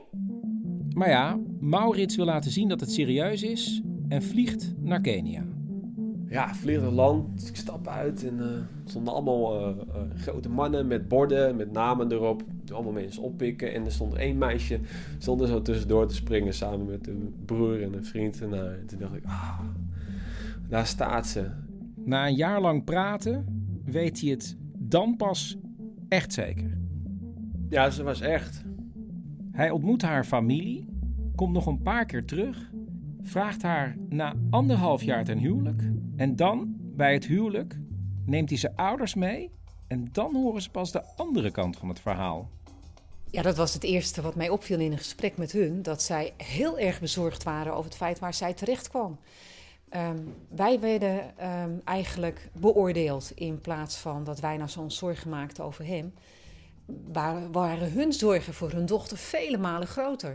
Maar 0.94 1.08
ja, 1.08 1.38
Maurits 1.60 2.16
wil 2.16 2.24
laten 2.24 2.50
zien 2.50 2.68
dat 2.68 2.80
het 2.80 2.92
serieus 2.92 3.42
is 3.42 3.82
en 4.08 4.22
vliegt 4.22 4.74
naar 4.78 5.00
Kenia. 5.00 5.44
Ja, 6.28 6.54
vliegend 6.54 6.92
land. 6.92 7.48
Ik 7.48 7.56
stap 7.56 7.88
uit 7.88 8.26
en 8.26 8.40
eh, 8.40 8.46
er 8.46 8.68
stonden 8.84 9.12
allemaal 9.12 9.60
eh, 9.60 9.68
eh, 9.68 10.02
grote 10.14 10.48
mannen 10.48 10.86
met 10.86 11.08
borden, 11.08 11.56
met 11.56 11.72
namen 11.72 12.12
erop. 12.12 12.42
Die 12.64 12.74
allemaal 12.74 12.92
mensen 12.92 13.22
oppikken. 13.22 13.74
En 13.74 13.84
er 13.84 13.92
stond 13.92 14.14
één 14.14 14.38
meisje, 14.38 14.80
stond 15.18 15.40
er 15.40 15.46
zo 15.46 15.62
tussendoor 15.62 16.06
te 16.06 16.14
springen 16.14 16.54
samen 16.54 16.86
met 16.86 17.06
een 17.06 17.34
broer 17.44 17.82
en 17.82 17.94
een 17.94 18.04
vriend. 18.04 18.40
En, 18.40 18.52
en 18.52 18.86
toen 18.86 18.98
dacht 18.98 19.14
ik, 19.14 19.24
ah, 19.24 19.60
daar 20.68 20.86
staat 20.86 21.26
ze. 21.26 21.50
Na 22.04 22.26
een 22.26 22.34
jaar 22.34 22.60
lang 22.60 22.84
praten 22.84 23.44
weet 23.84 24.20
hij 24.20 24.30
het 24.30 24.56
dan 24.78 25.16
pas 25.16 25.56
echt 26.08 26.32
zeker. 26.32 26.78
Ja, 27.70 27.90
ze 27.90 28.02
was 28.02 28.20
echt. 28.20 28.62
Hij 29.52 29.70
ontmoet 29.70 30.02
haar 30.02 30.24
familie, 30.24 30.86
komt 31.34 31.52
nog 31.52 31.66
een 31.66 31.82
paar 31.82 32.04
keer 32.04 32.24
terug, 32.24 32.70
vraagt 33.22 33.62
haar 33.62 33.96
na 34.08 34.34
anderhalf 34.50 35.02
jaar 35.02 35.24
ten 35.24 35.38
huwelijk. 35.38 35.82
En 36.16 36.36
dan, 36.36 36.74
bij 36.78 37.12
het 37.12 37.26
huwelijk, 37.26 37.78
neemt 38.26 38.48
hij 38.48 38.58
zijn 38.58 38.76
ouders 38.76 39.14
mee. 39.14 39.50
En 39.86 40.08
dan 40.12 40.34
horen 40.34 40.62
ze 40.62 40.70
pas 40.70 40.92
de 40.92 41.02
andere 41.16 41.50
kant 41.50 41.76
van 41.76 41.88
het 41.88 42.00
verhaal. 42.00 42.50
Ja, 43.30 43.42
dat 43.42 43.56
was 43.56 43.74
het 43.74 43.84
eerste 43.84 44.22
wat 44.22 44.34
mij 44.34 44.48
opviel 44.48 44.78
in 44.78 44.92
een 44.92 44.98
gesprek 44.98 45.36
met 45.36 45.52
hun. 45.52 45.82
Dat 45.82 46.02
zij 46.02 46.32
heel 46.36 46.78
erg 46.78 47.00
bezorgd 47.00 47.42
waren 47.42 47.72
over 47.72 47.84
het 47.84 47.96
feit 47.96 48.18
waar 48.18 48.34
zij 48.34 48.54
terecht 48.54 48.88
kwam. 48.88 49.18
Ehm, 49.88 50.18
wij 50.48 50.80
werden 50.80 51.38
ehm, 51.38 51.70
eigenlijk 51.84 52.50
beoordeeld 52.52 53.32
in 53.34 53.60
plaats 53.60 53.96
van 53.96 54.24
dat 54.24 54.40
wij 54.40 54.56
nou 54.56 54.68
zo'n 54.68 54.90
zorgen 54.90 55.30
maakten 55.30 55.64
over 55.64 55.86
hem. 55.86 56.12
Waren, 57.12 57.52
waren 57.52 57.92
hun 57.92 58.12
zorgen 58.12 58.54
voor 58.54 58.70
hun 58.70 58.86
dochter 58.86 59.16
vele 59.16 59.58
malen 59.58 59.88
groter. 59.88 60.30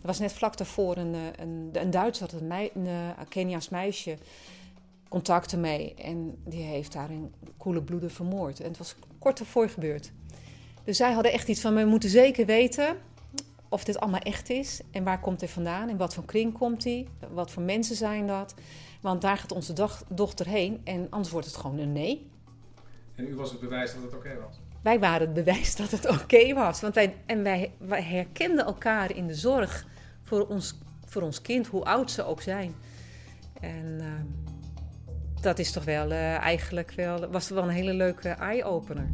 Er 0.00 0.06
was 0.06 0.18
net 0.18 0.32
vlak 0.32 0.56
daarvoor 0.56 0.96
een, 0.96 1.14
eh, 1.14 1.20
een, 1.36 1.70
een 1.72 1.90
Duitser, 1.90 2.28
een, 2.34 2.50
een 2.50 2.86
eh, 2.86 3.26
Keniaans 3.28 3.68
meisje, 3.68 4.18
contacten 5.08 5.60
mee. 5.60 5.94
En 5.94 6.38
die 6.44 6.62
heeft 6.62 6.92
daar 6.92 7.10
in 7.10 7.34
koele 7.56 7.82
bloeden 7.82 8.10
vermoord. 8.10 8.60
En 8.60 8.68
het 8.68 8.78
was 8.78 8.94
kort 9.18 9.38
daarvoor 9.38 9.68
gebeurd. 9.68 10.12
Dus 10.84 10.96
zij 10.96 11.12
hadden 11.12 11.32
echt 11.32 11.48
iets 11.48 11.60
van, 11.60 11.74
we 11.74 11.84
moeten 11.84 12.10
zeker 12.10 12.46
weten 12.46 12.96
of 13.68 13.84
dit 13.84 14.00
allemaal 14.00 14.20
echt 14.20 14.50
is. 14.50 14.80
En 14.90 15.04
waar 15.04 15.20
komt 15.20 15.40
hij 15.40 15.48
vandaan? 15.48 15.88
In 15.88 15.96
wat 15.96 16.14
voor 16.14 16.24
kring 16.24 16.52
komt 16.52 16.84
hij? 16.84 17.06
Wat 17.30 17.50
voor 17.50 17.62
mensen 17.62 17.96
zijn 17.96 18.26
dat? 18.26 18.54
Want 19.00 19.20
daar 19.20 19.36
gaat 19.36 19.52
onze 19.52 19.72
dochter 20.08 20.46
heen 20.46 20.80
en 20.84 21.06
anders 21.10 21.30
wordt 21.30 21.46
het 21.46 21.56
gewoon 21.56 21.78
een 21.78 21.92
nee. 21.92 22.30
En 23.14 23.26
u 23.26 23.34
was 23.34 23.50
het 23.50 23.60
bewijs 23.60 23.94
dat 23.94 24.02
het 24.02 24.14
oké 24.14 24.40
was? 24.40 24.60
Wij 24.82 24.98
waren 24.98 25.20
het 25.20 25.34
bewijs 25.34 25.76
dat 25.76 25.90
het 25.90 26.08
oké 26.22 26.54
was. 26.54 26.80
Want 26.80 26.94
wij, 26.94 27.14
en 27.26 27.42
wij, 27.42 27.72
herkenden 27.88 28.64
elkaar 28.64 29.16
in 29.16 29.26
de 29.26 29.34
zorg 29.34 29.86
voor 30.22 30.46
ons, 30.46 30.78
voor 31.04 31.22
ons 31.22 31.40
kind, 31.40 31.66
hoe 31.66 31.84
oud 31.84 32.10
ze 32.10 32.24
ook 32.24 32.42
zijn. 32.42 32.74
En 33.60 33.98
uh, 34.00 34.06
dat 35.40 35.58
is 35.58 35.72
toch 35.72 35.84
wel 35.84 36.10
uh, 36.10 36.36
eigenlijk 36.36 36.90
wel, 36.90 37.28
was 37.28 37.48
wel 37.48 37.62
een 37.62 37.68
hele 37.68 37.92
leuke 37.94 38.28
eye-opener. 38.28 39.08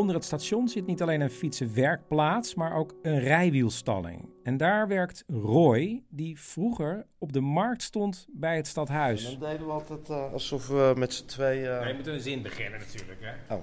Onder 0.00 0.14
het 0.14 0.24
station 0.24 0.68
zit 0.68 0.86
niet 0.86 1.02
alleen 1.02 1.20
een 1.20 1.30
fietsenwerkplaats, 1.30 2.54
maar 2.54 2.76
ook 2.76 2.94
een 3.02 3.18
rijwielstalling. 3.18 4.28
En 4.42 4.56
daar 4.56 4.88
werkt 4.88 5.24
Roy, 5.26 6.02
die 6.08 6.40
vroeger 6.40 7.06
op 7.18 7.32
de 7.32 7.40
markt 7.40 7.82
stond 7.82 8.26
bij 8.32 8.56
het 8.56 8.66
stadhuis. 8.66 9.38
Dan 9.38 9.50
deden 9.50 9.66
we 9.66 9.72
altijd 9.72 10.08
eh, 10.08 10.32
alsof 10.32 10.68
we 10.68 10.92
met 10.96 11.14
z'n 11.14 11.24
tweeën... 11.24 11.88
je 11.88 11.94
moet 11.96 12.06
een 12.06 12.20
zin 12.20 12.42
beginnen 12.42 12.80
natuurlijk, 12.80 13.18
hè? 13.20 13.54
Oh. 13.54 13.60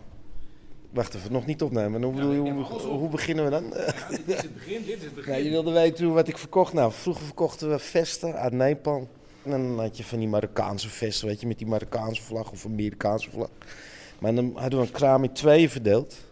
Wacht 0.89 1.13
even, 1.13 1.31
nog 1.31 1.45
niet 1.45 1.61
opnemen. 1.61 2.03
Hoe, 2.03 2.21
hoe, 2.21 2.63
hoe 2.81 3.09
beginnen 3.09 3.43
we 3.45 3.49
dan? 3.51 3.69
dit 4.09 4.21
is 4.25 4.41
het 4.41 4.53
begin, 4.53 4.85
dit 4.85 4.97
is 4.97 5.03
het 5.03 5.15
begin. 5.15 5.33
Ja, 5.37 5.39
je 5.39 5.49
wilde 5.49 5.71
weten 5.71 6.05
hoe- 6.05 6.13
wat 6.13 6.27
ik 6.27 6.37
verkocht. 6.37 6.73
Nou, 6.73 6.91
vroeger 6.91 7.25
verkochten 7.25 7.69
we 7.69 7.79
vesten 7.79 8.35
uit 8.35 8.53
Nepal. 8.53 9.07
En 9.43 9.51
dan 9.51 9.79
had 9.79 9.97
je 9.97 10.03
van 10.03 10.19
die 10.19 10.27
Marokkaanse 10.27 10.89
vesten, 10.89 11.27
weet 11.27 11.41
je, 11.41 11.47
met 11.47 11.57
die 11.57 11.67
Marokkaanse 11.67 12.21
vlag 12.21 12.51
of 12.51 12.65
Amerikaanse 12.65 13.29
vlag. 13.29 13.49
Maar 14.19 14.35
dan 14.35 14.51
hadden 14.55 14.79
we 14.79 14.85
een 14.85 14.91
kraam 14.91 15.23
in 15.23 15.33
tweeën 15.33 15.69
verdeeld. 15.69 16.25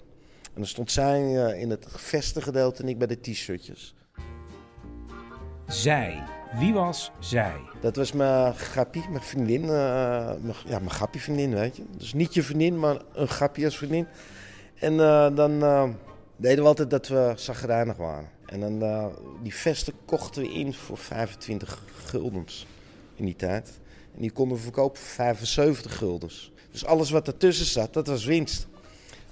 En 0.56 0.62
dan 0.62 0.70
stond 0.70 0.92
zij 0.92 1.46
eh, 1.46 1.62
in 1.62 1.70
het 1.70 1.86
vestengedeelte 1.90 2.82
en 2.82 2.90
ik 2.90 2.98
bij 2.98 3.08
de 3.08 3.20
t-shirtjes. 3.20 3.96
Zij. 5.68 6.24
Wie 6.60 6.74
was 6.74 7.12
zij? 7.20 7.56
Dat 7.82 7.96
was 7.96 8.12
mijn 8.12 8.56
grappie, 8.56 9.10
mijn 9.10 9.24
vriendin. 9.24 9.62
eh, 9.62 9.70
mijn, 10.42 10.56
ja, 10.66 10.80
mijn 10.80 10.90
grappie 10.90 11.22
vriendin, 11.22 11.54
weet 11.54 11.76
je. 11.76 11.84
Dus 11.98 12.14
niet 12.14 12.34
je 12.34 12.44
vriendin, 12.44 12.80
maar 12.80 13.02
een 13.14 13.28
grappie 13.28 13.66
als 13.66 13.78
vriendin. 13.78 14.08
En 14.76 15.00
eh, 15.00 15.36
dan 15.36 15.60
deden 16.36 16.64
we 16.64 16.70
altijd 16.70 16.90
dat 16.90 17.08
we 17.08 17.34
zagrijnig 17.36 17.98
waren. 17.98 18.30
En 18.46 18.60
dan, 18.60 19.12
die 19.44 19.56
vesten 19.56 19.94
kochten 20.06 20.42
we 20.42 20.54
in 20.54 20.74
voor 20.74 20.98
25 20.98 21.84
guldens 22.06 22.68
in 23.16 23.26
die 23.26 23.36
tijd. 23.36 23.80
En 24.16 24.22
die 24.22 24.32
konden 24.32 24.58
we 24.58 24.64
verkopen 24.64 25.00
voor 25.02 25.08
75 25.08 25.98
guldens. 25.98 26.52
Dus 26.72 26.86
alles 26.86 27.10
wat 27.10 27.28
ertussen 27.28 27.66
zat, 27.66 27.94
dat 27.94 28.08
was 28.08 28.26
winst. 28.26 28.68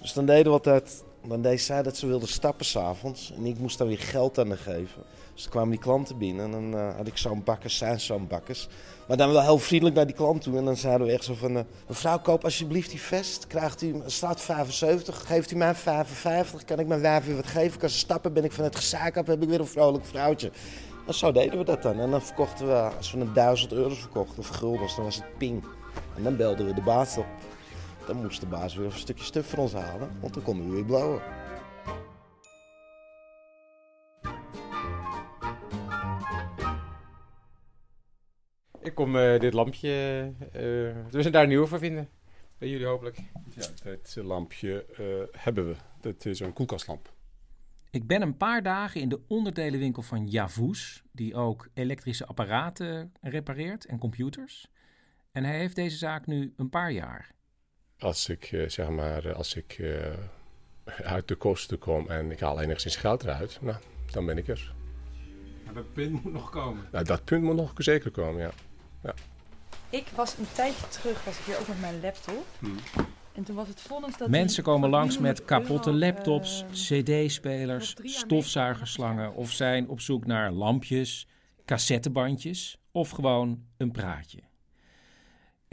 Dus 0.02 0.14
dan 0.14 0.26
deden 0.26 0.46
we 0.46 0.50
altijd... 0.50 1.04
Dan 1.28 1.42
deed 1.42 1.68
dat 1.84 1.98
ze 1.98 2.08
wilde 2.08 2.28
stappen 2.28 2.66
s'avonds. 2.66 3.34
En 3.36 3.46
ik 3.46 3.60
moest 3.60 3.78
dan 3.78 3.88
weer 3.88 4.00
geld 4.00 4.40
aan 4.40 4.58
geven. 4.58 5.04
Dus 5.34 5.42
dan 5.42 5.52
kwamen 5.52 5.70
die 5.70 5.80
klanten 5.80 6.18
binnen. 6.18 6.46
En 6.46 6.52
dan 6.52 6.80
eh, 6.80 6.96
had 6.96 7.08
ik 7.08 7.18
zo'n 7.18 7.44
bakkers, 7.44 7.78
zijn 7.78 8.00
zo'n 8.00 8.28
bakkers. 8.28 8.68
Maar 9.08 9.18
dan 9.18 9.32
wel 9.32 9.42
heel 9.42 9.58
vriendelijk 9.58 9.96
naar 9.96 10.06
die 10.06 10.16
klant 10.16 10.42
toe. 10.42 10.58
En 10.58 10.66
dan 10.66 10.78
zeiden 10.78 11.08
we 11.08 11.14
echt 11.14 11.24
zo 11.24 11.34
van... 11.34 11.58
eh, 11.58 11.64
mevrouw, 11.88 12.20
koop 12.20 12.44
alsjeblieft 12.44 12.90
die 12.90 13.02
vest. 13.02 13.48
Krijgt 13.48 13.82
u, 13.82 13.96
staat 14.06 14.42
75. 14.42 15.28
Geeft 15.28 15.52
u 15.52 15.56
mij 15.56 15.76
55. 15.76 16.64
Kan 16.64 16.80
ik 16.80 16.88
mijn 16.88 17.02
wijf 17.02 17.26
weer 17.26 17.36
wat 17.36 17.48
geven? 17.48 17.80
Kan 17.80 17.90
ze 17.90 17.98
stappen? 17.98 18.34
Ben 18.34 18.44
ik 18.44 18.52
van 18.52 18.64
het 18.64 18.76
gezaak 18.76 19.18
af? 19.18 19.28
Heb 19.28 19.42
ik 19.44 19.50
weer 19.50 19.60
een 19.60 19.68
vrolijk 19.68 20.06
vrouwtje. 20.06 20.52
En 21.08 21.14
zo 21.14 21.32
deden 21.32 21.58
we 21.58 21.64
dat 21.64 21.82
dan. 21.82 22.00
En 22.00 22.12
dan 22.12 22.22
verkochten 22.22 22.68
we... 22.68 22.74
Als 22.98 23.12
we 23.12 23.20
een 23.20 23.34
1000 23.34 23.72
euro 23.72 23.94
verkochten 23.94 24.40
of 24.40 24.48
guldens, 24.48 24.96
dan 24.96 25.06
was 25.06 25.16
het 25.16 25.38
ping. 25.38 25.64
En 26.16 26.24
dan 26.24 26.36
belden 26.36 26.66
we 26.66 26.74
de 26.74 26.82
baas 26.82 27.18
op. 27.18 27.26
Dan 28.08 28.16
moest 28.22 28.39
de 28.39 28.48
baas 28.48 28.76
weer 28.76 28.86
een 28.86 28.92
stukje 28.92 29.24
stuf 29.24 29.50
voor 29.50 29.60
ons 29.60 29.74
halen. 29.74 30.20
Want 30.22 30.34
dan 30.34 30.44
konden 30.44 30.70
we 30.70 30.74
weer 30.74 30.86
blauwen. 30.86 31.22
Ik 38.82 38.96
kom 38.96 39.16
eh, 39.16 39.39
dit 39.39 39.54
lampje, 39.54 39.89
eh 40.39 40.62
we 41.12 41.22
zijn 41.22 41.34
daar 41.34 41.44
een 41.44 41.50
nieuwe 41.50 41.68
voor 41.68 41.80
vinden. 41.80 42.10
Bij 42.58 42.70
jullie 42.70 42.86
hopelijk. 42.86 43.18
Ja, 43.50 43.68
dit 43.84 44.16
lampje 44.16 44.86
eh, 44.86 45.42
hebben 45.42 45.68
we. 45.68 45.76
Dat 46.02 46.26
is 46.26 46.39
een 46.39 46.54
koelkastlamp. 46.54 47.13
Ik 47.89 48.08
ben 48.08 48.22
een 48.22 48.38
paar 48.38 48.63
dagen 48.63 49.02
in 49.02 49.10
de 49.10 49.22
onderdelenwinkel 49.28 50.02
van 50.02 50.28
Javus, 50.28 51.04
die 51.12 51.36
ook 51.36 51.70
elektrische 51.74 52.26
apparaten 52.26 53.13
repareert 53.22 53.86
en 53.86 53.98
computers. 53.98 54.72
En 55.32 55.44
hij 55.44 55.58
heeft 55.58 55.76
deze 55.76 55.98
zaak 55.98 56.26
nu 56.26 56.54
een 56.58 56.70
paar 56.70 56.92
jaar. 56.92 57.32
Als 58.04 58.30
ik, 58.30 58.44
eh, 58.52 58.70
zeg 58.70 58.89
maar, 58.89 59.26
eh, 59.26 59.36
als 59.36 59.56
ik 59.56 59.78
eh, 59.80 61.06
uit 61.06 61.28
de 61.28 61.36
kosten 61.36 61.80
kom 61.80 62.10
en 62.10 62.32
ik 62.32 62.39
haal 62.39 62.62
enigszins 62.62 62.96
geld 62.96 63.24
eruit, 63.24 63.58
nou, 63.62 63.78
dan 64.12 64.26
ben 64.26 64.38
ik 64.38 64.48
er. 64.48 64.74
Maar 65.66 65.74
dat 65.74 65.94
punt 65.94 66.24
moet 66.24 66.34
nog 66.34 66.50
komen. 66.50 66.88
Nou, 66.92 67.06
dat 67.06 67.24
punt 67.24 67.44
moet 67.44 67.56
nog 67.56 67.72
zeker 67.76 68.12
komen, 68.12 68.42
ja. 68.42 68.52
ja. 69.04 69.13
Ik 69.89 70.08
was 70.16 70.38
een 70.38 70.48
tijdje 70.54 70.88
terug, 70.88 71.24
was 71.24 71.39
ik 71.39 71.46
hier 71.46 71.60
ook 71.60 71.68
met 71.68 71.80
mijn 71.80 72.02
laptop. 72.02 72.46
En 73.34 73.44
toen 73.44 73.56
was 73.56 73.68
het 73.68 73.82
vonnis 73.82 74.18
dat 74.18 74.30
Mensen 74.30 74.63
komen 74.63 74.89
langs 74.89 75.20
met 75.20 75.36
300 75.36 75.46
kapotte 75.46 75.89
euro, 75.89 76.06
laptops, 76.06 76.66
cd-spelers, 76.72 77.96
stofzuigerslangen 78.04 79.34
of 79.34 79.52
zijn 79.52 79.89
op 79.89 80.00
zoek 80.00 80.26
naar 80.26 80.52
lampjes, 80.52 81.28
cassettebandjes 81.66 82.78
of 82.92 83.10
gewoon 83.10 83.63
een 83.78 83.92
praatje. 83.92 84.39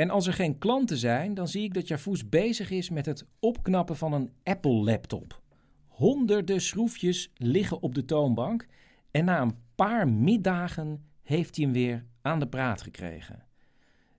En 0.00 0.10
als 0.10 0.26
er 0.26 0.32
geen 0.32 0.58
klanten 0.58 0.96
zijn, 0.96 1.34
dan 1.34 1.48
zie 1.48 1.62
ik 1.62 1.74
dat 1.74 1.88
Javus 1.88 2.28
bezig 2.28 2.70
is 2.70 2.90
met 2.90 3.06
het 3.06 3.26
opknappen 3.38 3.96
van 3.96 4.12
een 4.12 4.32
Apple-laptop. 4.42 5.40
Honderden 5.86 6.60
schroefjes 6.60 7.32
liggen 7.34 7.82
op 7.82 7.94
de 7.94 8.04
toonbank 8.04 8.66
en 9.10 9.24
na 9.24 9.40
een 9.40 9.56
paar 9.74 10.08
middagen 10.08 11.04
heeft 11.22 11.56
hij 11.56 11.64
hem 11.64 11.74
weer 11.74 12.04
aan 12.22 12.38
de 12.38 12.48
praat 12.48 12.82
gekregen. 12.82 13.46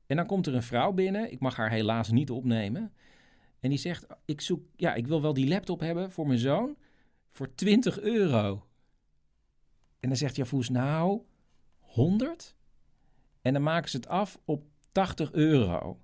En 0.05 0.15
dan 0.15 0.25
komt 0.25 0.47
er 0.47 0.55
een 0.55 0.63
vrouw 0.63 0.91
binnen, 0.91 1.31
ik 1.31 1.39
mag 1.39 1.55
haar 1.55 1.71
helaas 1.71 2.11
niet 2.11 2.29
opnemen. 2.29 2.93
En 3.59 3.69
die 3.69 3.79
zegt: 3.79 4.05
ik, 4.25 4.41
zoek, 4.41 4.63
ja, 4.75 4.93
ik 4.93 5.07
wil 5.07 5.21
wel 5.21 5.33
die 5.33 5.47
laptop 5.47 5.79
hebben 5.79 6.11
voor 6.11 6.27
mijn 6.27 6.39
zoon 6.39 6.77
voor 7.29 7.55
20 7.55 7.99
euro. 7.99 8.65
En 9.99 10.09
dan 10.09 10.17
zegt 10.17 10.35
Javus: 10.35 10.69
Nou, 10.69 11.21
100? 11.77 12.55
En 13.41 13.53
dan 13.53 13.63
maken 13.63 13.89
ze 13.89 13.97
het 13.97 14.07
af 14.07 14.39
op 14.45 14.70
80 14.91 15.31
euro. 15.31 15.99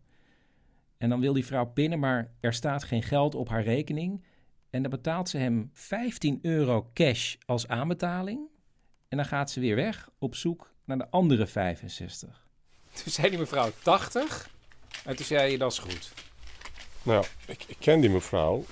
En 0.97 1.09
dan 1.09 1.19
wil 1.19 1.33
die 1.33 1.45
vrouw 1.45 1.65
pinnen, 1.65 1.99
maar 1.99 2.31
er 2.39 2.53
staat 2.53 2.83
geen 2.83 3.03
geld 3.03 3.35
op 3.35 3.49
haar 3.49 3.63
rekening. 3.63 4.23
En 4.69 4.81
dan 4.81 4.91
betaalt 4.91 5.29
ze 5.29 5.37
hem 5.37 5.69
15 5.73 6.39
euro 6.41 6.89
cash 6.93 7.35
als 7.45 7.67
aanbetaling. 7.67 8.39
En 9.07 9.17
dan 9.17 9.25
gaat 9.25 9.51
ze 9.51 9.59
weer 9.59 9.75
weg 9.75 10.09
op 10.19 10.35
zoek 10.35 10.73
naar 10.85 10.97
de 10.97 11.09
andere 11.09 11.47
65. 11.47 12.45
Toen 12.93 13.11
zei 13.11 13.29
die 13.29 13.39
mevrouw 13.39 13.71
80. 13.83 14.49
En 15.05 15.15
toen 15.15 15.25
zei 15.25 15.51
je 15.51 15.57
dat 15.57 15.71
is 15.71 15.79
goed. 15.79 16.13
Nou, 17.03 17.25
ik, 17.47 17.63
ik 17.67 17.77
ken 17.79 17.99
die 17.99 18.09
mevrouw. 18.09 18.65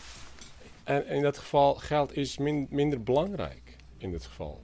En 0.83 1.07
in 1.07 1.21
dat 1.21 1.37
geval 1.37 1.75
geld 1.75 2.15
is 2.17 2.37
min- 2.37 2.67
minder 2.69 3.03
belangrijk. 3.03 3.75
In 3.97 4.11
dit 4.11 4.25
geval. 4.25 4.63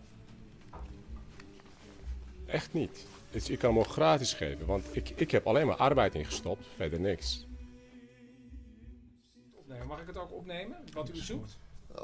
Echt 2.45 2.73
niet. 2.73 3.05
Dus 3.31 3.49
ik 3.49 3.59
kan 3.59 3.69
hem 3.69 3.79
ook 3.79 3.87
gratis 3.87 4.33
geven, 4.33 4.65
want 4.65 4.95
ik, 4.95 5.09
ik 5.09 5.31
heb 5.31 5.47
alleen 5.47 5.67
maar 5.67 5.75
arbeid 5.75 6.15
ingestopt, 6.15 6.65
verder 6.75 6.99
niks. 6.99 7.45
Nee, 9.65 9.83
mag 9.83 10.01
ik 10.01 10.07
het 10.07 10.17
ook 10.17 10.31
opnemen, 10.33 10.77
wat 10.93 11.09
u 11.09 11.15
zoekt? 11.15 11.57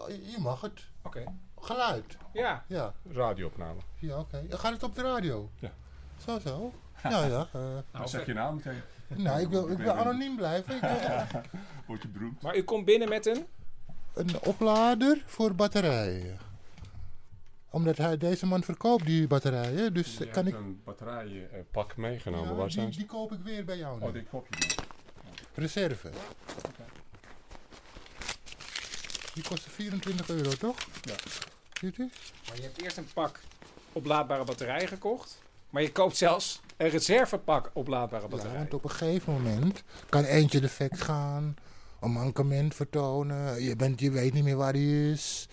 Je 0.07 0.35
mag 0.39 0.61
het. 0.61 0.85
Oké. 1.03 1.23
Geluid. 1.59 2.17
Ja. 2.33 2.63
Ja. 2.67 2.93
Radioopname. 3.11 3.79
Ja, 3.99 4.19
oké. 4.19 4.43
Gaat 4.49 4.71
het 4.73 4.83
op 4.83 4.95
de 4.95 5.01
radio? 5.01 5.49
Ja. 5.59 5.71
Zo, 6.25 6.39
zo. 6.39 6.73
Ja, 7.03 7.25
ja. 7.25 7.47
eh. 7.53 7.61
Nou, 7.91 8.07
zeg 8.07 8.25
je 8.25 8.33
naam 8.33 8.55
meteen. 8.55 8.81
Nou, 9.07 9.41
ik 9.41 9.47
wil, 9.47 9.67
ik 9.69 9.77
wil 9.77 9.91
anoniem 9.91 10.35
blijven. 10.35 10.75
Ik 10.75 10.81
wil- 10.81 11.41
Word 11.87 12.01
je 12.01 12.07
beroemd. 12.07 12.41
Maar 12.41 12.55
u 12.57 12.63
komt 12.63 12.85
binnen 12.85 13.09
met 13.09 13.25
een? 13.25 13.45
een 14.13 14.39
oplader 14.41 15.23
voor 15.25 15.55
batterijen. 15.55 16.37
Omdat 17.69 17.97
hij 17.97 18.17
deze 18.17 18.45
man 18.45 18.63
verkoopt, 18.63 19.06
die 19.06 19.27
batterijen. 19.27 19.93
Dus 19.93 20.17
Je 20.17 20.27
kan 20.30 20.47
ik... 20.47 20.53
een 20.53 20.82
batterijenpak 20.84 21.97
meegenomen. 21.97 22.49
Ja, 22.49 22.56
Waar 22.56 22.65
die, 22.65 22.73
zijn 22.73 22.93
ze? 22.93 22.99
die 22.99 23.08
koop 23.08 23.32
ik 23.32 23.39
weer 23.43 23.65
bij 23.65 23.77
jou. 23.77 24.01
Oh, 24.01 24.06
nu. 24.06 24.12
die 24.12 24.23
koop 24.30 24.47
je. 24.49 24.75
Reserve. 25.53 26.10
Die 29.34 29.43
kostte 29.43 29.69
24 29.69 30.30
euro, 30.30 30.49
toch? 30.49 30.77
Ja. 31.01 31.13
Ziet 31.80 31.97
u? 31.97 32.10
Maar 32.47 32.56
je 32.56 32.62
hebt 32.62 32.82
eerst 32.82 32.97
een 32.97 33.08
pak 33.13 33.39
oplaadbare 33.93 34.43
batterijen 34.43 34.88
gekocht. 34.88 35.41
Maar 35.70 35.82
je 35.82 35.91
koopt 35.91 36.18
zelfs 36.18 36.61
een 36.78 36.89
reservepak 36.89 37.70
oplaadbare 37.74 38.24
Ja, 38.24 38.28
batterijen. 38.30 38.59
want 38.59 38.74
op 38.74 38.84
een 38.84 38.89
gegeven 38.89 39.34
moment 39.34 39.84
kan 40.09 40.24
eentje 40.24 40.59
defect 40.59 41.01
gaan, 41.01 41.55
een 42.01 42.11
mankement 42.11 42.76
vertonen. 42.76 43.63
Je, 43.63 43.76
bent, 43.76 43.99
je 43.99 44.11
weet 44.11 44.34
niet 44.34 44.43
meer 44.43 44.55
waar 44.55 44.74
die 44.74 45.11
is. 45.11 45.47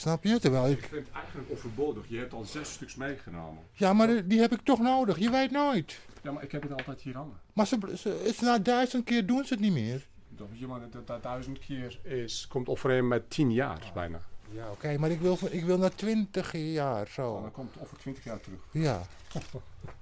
Snap 0.00 0.24
je? 0.24 0.38
Terwijl 0.38 0.70
Ik 0.70 0.78
ik... 0.78 0.84
vind 0.84 1.06
het 1.06 1.14
eigenlijk 1.14 1.50
overbodig. 1.50 2.04
Je 2.08 2.18
hebt 2.18 2.32
al 2.32 2.44
zes 2.44 2.72
stuks 2.72 2.94
meegenomen. 2.94 3.62
Ja, 3.72 3.92
maar 3.92 4.26
die 4.28 4.40
heb 4.40 4.52
ik 4.52 4.60
toch 4.62 4.78
nodig. 4.80 5.18
Je 5.18 5.30
weet 5.30 5.50
nooit. 5.50 5.98
Ja, 6.22 6.32
maar 6.32 6.42
ik 6.42 6.52
heb 6.52 6.62
het 6.62 6.72
altijd 6.72 7.00
hier 7.00 7.14
hangen. 7.16 7.40
Maar 7.52 7.66
ze, 7.66 7.78
ze, 7.98 8.24
is 8.24 8.40
na 8.40 8.58
duizend 8.58 9.04
keer 9.04 9.26
doen 9.26 9.44
ze 9.44 9.52
het 9.54 9.62
niet 9.62 9.72
meer. 9.72 10.06
Dat, 10.28 10.46
je, 10.52 10.66
maar 10.66 10.80
dat, 10.90 11.06
dat 11.06 11.22
duizend 11.22 11.58
keer 11.58 11.98
is, 12.02 12.46
komt 12.48 12.68
overeen 12.68 13.08
met 13.08 13.30
tien 13.30 13.52
jaar 13.52 13.90
bijna. 13.94 14.20
Ja, 14.52 14.70
oké, 14.70 14.98
maar 14.98 15.10
ik 15.10 15.20
wil, 15.20 15.38
ik 15.50 15.64
wil 15.64 15.78
naar 15.78 15.94
twintig 15.94 16.52
jaar 16.52 17.08
zo. 17.08 17.40
Dan 17.40 17.50
komt 17.50 17.72
het 17.74 17.82
over 17.82 17.98
twintig 17.98 18.24
jaar 18.24 18.40
terug. 18.40 18.60
Ja. 18.70 19.02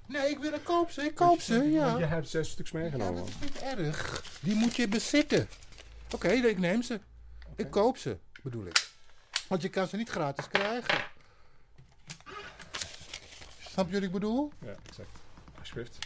Nee, 0.05 0.29
ik 0.29 0.39
wil 0.39 0.53
ik 0.53 0.63
koop 0.63 0.89
ze. 0.89 1.01
Ik 1.01 1.15
koop 1.15 1.39
ze, 1.39 1.53
ja. 1.71 1.97
Je 1.97 2.05
hebt 2.05 2.29
zes 2.29 2.49
stuks 2.49 2.71
Ja, 2.71 2.79
meegenomen. 2.79 3.15
dat 3.15 3.27
is 3.27 3.39
niet 3.41 3.61
erg. 3.61 4.23
Die 4.41 4.55
moet 4.55 4.75
je 4.75 4.87
bezitten. 4.87 5.47
Oké, 6.13 6.27
ik 6.27 6.57
neem 6.57 6.81
ze. 6.81 6.99
Ik 7.55 7.69
koop 7.69 7.97
ze, 7.97 8.17
bedoel 8.43 8.65
ik. 8.65 8.88
Want 9.49 9.61
je 9.61 9.69
kan 9.69 9.87
ze 9.87 9.95
niet 9.95 10.09
gratis 10.09 10.47
krijgen. 10.47 11.03
Snap 13.69 13.87
je 13.87 13.93
wat 13.93 14.03
ik 14.03 14.11
bedoel? 14.11 14.51
Ja, 14.61 14.75
exact. 14.87 15.09
Alsjeblieft. 15.59 15.97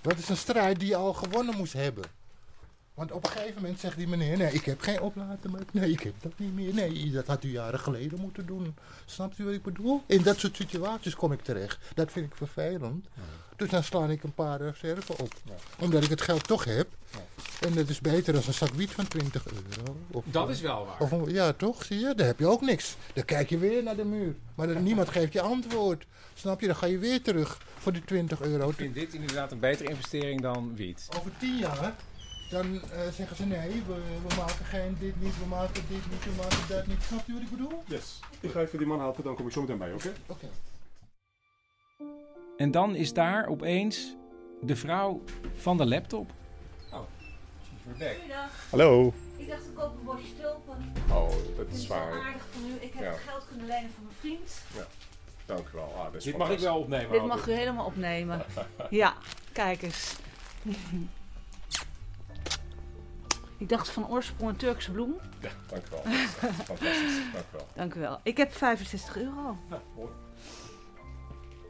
Dat 0.00 0.18
is 0.18 0.28
een 0.28 0.36
strijd 0.36 0.78
die 0.78 0.88
je 0.88 0.96
al 0.96 1.12
gewonnen 1.12 1.56
moest 1.56 1.72
hebben. 1.72 2.04
Want 2.94 3.12
op 3.12 3.24
een 3.24 3.30
gegeven 3.30 3.54
moment 3.54 3.80
zegt 3.80 3.96
die 3.96 4.08
meneer, 4.08 4.36
nee, 4.36 4.52
ik 4.52 4.64
heb 4.64 4.80
geen 4.80 5.12
meer. 5.14 5.64
Nee, 5.70 5.90
ik 5.90 6.00
heb 6.00 6.14
dat 6.20 6.32
niet 6.36 6.54
meer. 6.54 6.74
Nee, 6.74 7.10
dat 7.10 7.26
had 7.26 7.44
u 7.44 7.50
jaren 7.50 7.80
geleden 7.80 8.20
moeten 8.20 8.46
doen. 8.46 8.74
Snapt 9.04 9.38
u 9.38 9.44
wat 9.44 9.54
ik 9.54 9.62
bedoel? 9.62 10.02
In 10.06 10.22
dat 10.22 10.38
soort 10.38 10.56
situaties 10.56 11.14
kom 11.14 11.32
ik 11.32 11.42
terecht. 11.42 11.78
Dat 11.94 12.12
vind 12.12 12.26
ik 12.26 12.36
vervelend. 12.36 13.06
Dus 13.56 13.70
dan 13.70 13.84
sla 13.84 14.06
ik 14.08 14.22
een 14.22 14.34
paar 14.34 14.60
reserve 14.60 15.12
op. 15.18 15.34
Omdat 15.78 16.02
ik 16.02 16.10
het 16.10 16.20
geld 16.20 16.46
toch 16.46 16.64
heb. 16.64 16.88
En 17.60 17.74
dat 17.74 17.88
is 17.88 18.00
beter 18.00 18.32
dan 18.32 18.42
een 18.46 18.54
zak 18.54 18.74
wiet 18.74 18.90
van 18.90 19.08
20 19.08 19.44
euro. 19.46 19.96
Of, 20.10 20.24
Dat 20.26 20.48
is 20.48 20.60
wel 20.60 20.86
waar. 20.86 21.10
Of, 21.20 21.30
ja, 21.30 21.52
toch? 21.52 21.84
Zie 21.84 21.98
je? 21.98 22.14
Daar 22.14 22.26
heb 22.26 22.38
je 22.38 22.46
ook 22.46 22.60
niks. 22.60 22.96
Dan 23.14 23.24
kijk 23.24 23.48
je 23.48 23.58
weer 23.58 23.82
naar 23.82 23.96
de 23.96 24.04
muur. 24.04 24.34
Maar 24.54 24.66
dan, 24.66 24.82
niemand 24.82 25.08
geeft 25.08 25.32
je 25.32 25.40
antwoord. 25.40 26.06
Snap 26.34 26.60
je? 26.60 26.66
Dan 26.66 26.76
ga 26.76 26.86
je 26.86 26.98
weer 26.98 27.22
terug 27.22 27.58
voor 27.78 27.92
die 27.92 28.04
20 28.04 28.40
euro. 28.40 28.68
Ik 28.68 28.76
vind 28.76 28.94
dit 28.94 29.14
inderdaad 29.14 29.52
een 29.52 29.58
betere 29.58 29.88
investering 29.88 30.40
dan 30.40 30.76
wiet. 30.76 31.08
Over 31.18 31.30
10 31.38 31.56
jaar, 31.56 31.94
dan 32.52 32.82
eh, 32.82 33.00
zeggen 33.12 33.36
ze 33.36 33.46
nee, 33.46 33.82
we, 33.86 33.94
we 34.28 34.34
maken 34.36 34.64
geen 34.64 34.96
dit 35.00 35.20
niet, 35.20 35.38
we 35.38 35.44
maken 35.46 35.82
dit 35.88 36.10
niet, 36.10 36.24
we 36.24 36.30
maken 36.36 36.68
dat 36.68 36.86
niet. 36.86 37.02
Snap 37.02 37.26
je 37.26 37.32
wat 37.32 37.42
ik 37.42 37.50
bedoel? 37.50 37.82
Yes. 37.86 38.20
Ik 38.40 38.50
ga 38.50 38.60
even 38.60 38.78
die 38.78 38.86
man 38.86 38.98
helpen, 39.00 39.24
dan 39.24 39.34
kom 39.34 39.46
ik 39.46 39.52
zo 39.52 39.60
meteen 39.60 39.78
bij, 39.78 39.92
oké? 39.92 40.12
Oké. 40.26 40.46
En 42.56 42.70
dan 42.70 42.94
is 42.94 43.12
daar 43.12 43.46
opeens 43.46 44.14
de 44.60 44.76
vrouw 44.76 45.22
van 45.56 45.76
de 45.76 45.86
laptop. 45.86 46.30
Oh, 46.92 47.00
she's 47.62 47.78
weer 47.84 47.96
back. 48.08 48.16
Goeiedag. 48.16 48.50
Hallo. 48.70 49.12
Ik 49.36 49.48
dacht 49.48 49.64
ik 49.64 49.74
koop 49.74 49.92
een 49.98 50.04
bosje 50.04 50.26
stulpen. 50.36 50.92
Oh, 51.10 51.28
dat 51.56 51.66
is 51.72 51.78
het 51.78 51.88
wel 51.88 51.98
waar. 51.98 52.12
aardig 52.26 52.42
van 52.52 52.62
u. 52.70 52.72
Ik 52.80 52.92
heb 52.92 53.02
Ja. 53.02 53.10
het 53.10 53.20
geld 53.20 53.46
kunnen 53.48 53.66
lenen 53.66 53.90
van 53.94 54.04
mijn 54.04 54.16
vriend. 54.20 54.62
Ja, 54.76 54.86
dank 55.46 55.68
u 55.68 55.70
wel. 55.72 55.94
Ah, 55.98 56.14
is 56.14 56.24
Dit 56.24 56.36
mag 56.36 56.50
ik 56.50 56.58
wel 56.58 56.78
opnemen, 56.78 57.10
Dit 57.12 57.26
mag 57.26 57.48
u 57.48 57.52
helemaal 57.52 57.86
opnemen. 57.86 58.44
ja, 58.90 59.14
kijk 59.52 59.82
eens. 59.82 60.16
Ik 63.62 63.68
dacht 63.68 63.90
van 63.90 64.08
oorsprong 64.08 64.50
een 64.50 64.56
Turkse 64.56 64.90
bloem. 64.90 65.14
Ja, 65.40 65.50
dank 65.66 65.86
u 65.86 65.90
wel. 65.90 66.12
Is 66.12 66.30
fantastisch. 66.64 67.20
Dank 67.32 67.44
u 67.44 67.52
wel. 67.52 67.66
Dank 67.74 67.94
u 67.94 68.00
wel. 68.00 68.20
Ik 68.22 68.36
heb 68.36 68.52
65 68.52 69.16
euro. 69.16 69.56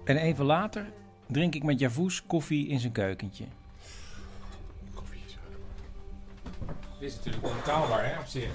En 0.04 0.16
even 0.16 0.44
later 0.44 0.92
drink 1.26 1.54
ik 1.54 1.62
met 1.62 1.78
Javous 1.78 2.26
koffie 2.26 2.68
in 2.68 2.80
zijn 2.80 2.92
keukentje. 2.92 3.44
Dit 6.98 7.10
is 7.10 7.16
natuurlijk 7.16 7.44
onbetaalbaar, 7.44 8.04
hè, 8.04 8.18
op 8.18 8.26
zich. 8.26 8.50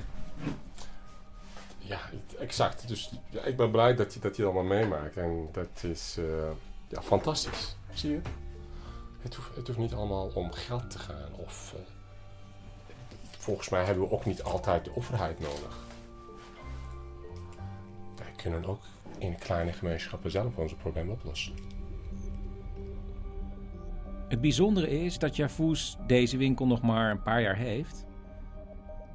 Ja, 1.77 1.99
exact. 2.39 2.87
Dus 2.87 3.11
ja, 3.29 3.43
ik 3.43 3.57
ben 3.57 3.71
blij 3.71 3.95
dat 3.95 4.13
je 4.13 4.19
dat 4.19 4.35
je 4.35 4.43
het 4.43 4.51
allemaal 4.51 4.77
meemaakt. 4.77 5.17
En 5.17 5.49
dat 5.51 5.83
is 5.83 6.15
eh, 6.17 6.49
ja, 6.87 7.01
fantastisch. 7.01 7.75
Zie 7.93 8.11
je? 8.11 8.21
Het 9.21 9.35
hoeft, 9.35 9.55
het 9.55 9.67
hoeft 9.67 9.79
niet 9.79 9.93
allemaal 9.93 10.31
om 10.33 10.51
geld 10.51 10.91
te 10.91 10.99
gaan. 10.99 11.33
Of, 11.33 11.73
eh, 11.75 11.96
volgens 13.47 13.69
mij 13.69 13.83
hebben 13.83 14.03
we 14.03 14.11
ook 14.11 14.25
niet 14.25 14.43
altijd 14.43 14.85
de 14.85 14.91
overheid 14.95 15.39
nodig. 15.39 15.85
Wij 18.15 18.31
kunnen 18.35 18.65
ook 18.65 18.81
in 19.17 19.35
kleine 19.37 19.73
gemeenschappen 19.73 20.31
zelf 20.31 20.57
onze 20.57 20.75
problemen 20.75 21.13
oplossen. 21.13 21.53
Het 24.27 24.41
bijzondere 24.41 24.89
is 24.89 25.19
dat 25.19 25.35
Javous 25.35 25.97
deze 26.07 26.37
winkel 26.37 26.67
nog 26.67 26.81
maar 26.81 27.11
een 27.11 27.21
paar 27.21 27.41
jaar 27.41 27.55
heeft. 27.55 28.05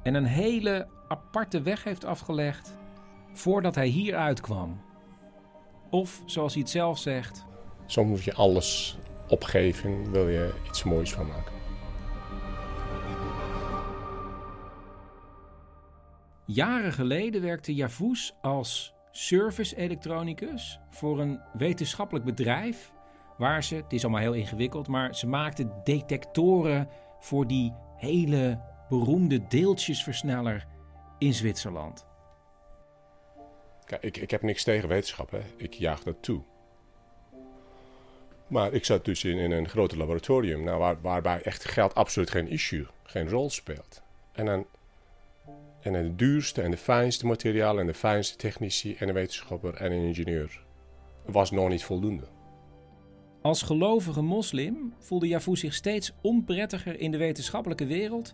En 0.03 0.13
een 0.13 0.25
hele 0.25 0.87
aparte 1.07 1.61
weg 1.61 1.83
heeft 1.83 2.05
afgelegd 2.05 2.77
voordat 3.33 3.75
hij 3.75 3.87
hier 3.87 4.15
uitkwam. 4.15 4.81
Of, 5.89 6.21
zoals 6.25 6.53
hij 6.53 6.61
het 6.61 6.71
zelf 6.71 6.97
zegt, 6.97 7.45
Soms 7.85 8.09
moet 8.09 8.23
je 8.23 8.33
alles 8.33 8.97
opgeven, 9.27 10.11
wil 10.11 10.29
je 10.29 10.53
iets 10.67 10.83
moois 10.83 11.13
van 11.13 11.27
maken. 11.27 11.62
Jaren 16.45 16.93
geleden 16.93 17.41
werkte 17.41 17.75
Javous 17.75 18.35
als 18.41 18.93
service-elektronicus 19.11 20.79
voor 20.89 21.19
een 21.19 21.41
wetenschappelijk 21.53 22.25
bedrijf. 22.25 22.93
Waar 23.37 23.63
ze, 23.63 23.75
het 23.75 23.93
is 23.93 24.03
allemaal 24.03 24.21
heel 24.21 24.33
ingewikkeld, 24.33 24.87
maar 24.87 25.15
ze 25.15 25.27
maakten 25.27 25.73
detectoren 25.83 26.89
voor 27.19 27.47
die 27.47 27.73
hele 27.97 28.61
beroemde 28.89 29.47
deeltjesversneller 29.47 30.65
in 31.17 31.33
Zwitserland. 31.33 32.05
Kijk, 33.85 34.03
ik, 34.03 34.17
ik 34.17 34.31
heb 34.31 34.41
niks 34.41 34.63
tegen 34.63 34.89
wetenschap, 34.89 35.31
hè. 35.31 35.41
ik 35.57 35.73
jaag 35.73 36.03
dat 36.03 36.23
toe. 36.23 36.41
Maar 38.47 38.73
ik 38.73 38.85
zat 38.85 39.05
dus 39.05 39.23
in, 39.23 39.37
in 39.37 39.51
een 39.51 39.69
groot 39.69 39.95
laboratorium, 39.95 40.63
nou, 40.63 40.79
waar, 40.79 41.01
waarbij 41.01 41.41
echt 41.41 41.65
geld 41.65 41.95
absoluut 41.95 42.29
geen 42.29 42.47
issue, 42.47 42.87
geen 43.03 43.29
rol 43.29 43.49
speelt. 43.49 44.01
En 44.31 44.45
dan 44.45 44.65
en 45.83 45.93
de 45.93 46.15
duurste 46.15 46.61
en 46.61 46.71
de 46.71 46.77
fijnste 46.77 47.25
materialen 47.25 47.81
en 47.81 47.87
de 47.87 47.93
fijnste 47.93 48.37
technici 48.37 48.95
en 48.95 49.07
een 49.07 49.13
wetenschapper 49.13 49.73
en 49.73 49.91
een 49.91 50.07
ingenieur 50.07 50.63
was 51.25 51.51
nog 51.51 51.69
niet 51.69 51.83
voldoende. 51.83 52.27
Als 53.41 53.61
gelovige 53.61 54.21
moslim 54.21 54.93
voelde 54.99 55.27
Javous 55.27 55.59
zich 55.59 55.73
steeds 55.73 56.13
onprettiger 56.21 56.99
in 56.99 57.11
de 57.11 57.17
wetenschappelijke 57.17 57.85
wereld, 57.85 58.33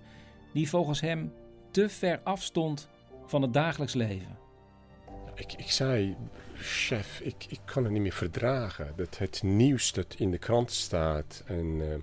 die 0.53 0.69
volgens 0.69 1.01
hem 1.01 1.33
te 1.71 1.89
ver 1.89 2.19
afstond 2.23 2.89
van 3.25 3.41
het 3.41 3.53
dagelijks 3.53 3.93
leven. 3.93 4.37
Ik, 5.35 5.53
ik 5.53 5.71
zei, 5.71 6.15
chef, 6.55 7.19
ik, 7.19 7.45
ik 7.49 7.59
kan 7.65 7.83
het 7.83 7.93
niet 7.93 8.01
meer 8.01 8.13
verdragen. 8.13 8.93
Dat 8.95 9.17
het 9.17 9.43
nieuws 9.43 9.93
dat 9.93 10.15
in 10.17 10.31
de 10.31 10.37
krant 10.37 10.71
staat 10.71 11.43
en 11.45 11.81
eh, 11.81 11.97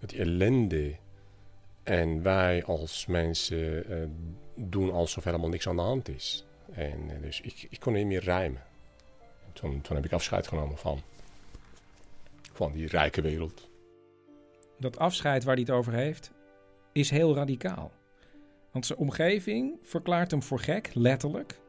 het 0.00 0.12
ellende. 0.12 0.96
En 1.82 2.22
wij 2.22 2.64
als 2.64 3.06
mensen 3.06 3.90
eh, 3.90 4.08
doen 4.62 4.92
alsof 4.92 5.24
helemaal 5.24 5.48
niks 5.48 5.68
aan 5.68 5.76
de 5.76 5.82
hand 5.82 6.08
is. 6.08 6.44
En 6.72 7.10
eh, 7.10 7.22
dus 7.22 7.40
ik, 7.40 7.66
ik 7.70 7.80
kon 7.80 7.92
niet 7.92 8.06
meer 8.06 8.22
rijmen. 8.22 8.62
Toen, 9.52 9.80
toen 9.80 9.96
heb 9.96 10.04
ik 10.04 10.12
afscheid 10.12 10.46
genomen 10.46 10.78
van, 10.78 11.00
van 12.52 12.72
die 12.72 12.86
rijke 12.86 13.20
wereld. 13.20 13.68
Dat 14.78 14.98
afscheid 14.98 15.44
waar 15.44 15.54
hij 15.54 15.64
het 15.66 15.74
over 15.74 15.92
heeft, 15.92 16.30
is 16.92 17.10
heel 17.10 17.34
radicaal. 17.34 17.90
Want 18.70 18.86
zijn 18.86 18.98
omgeving 18.98 19.78
verklaart 19.82 20.30
hem 20.30 20.42
voor 20.42 20.58
gek, 20.58 20.90
letterlijk. 20.94 21.60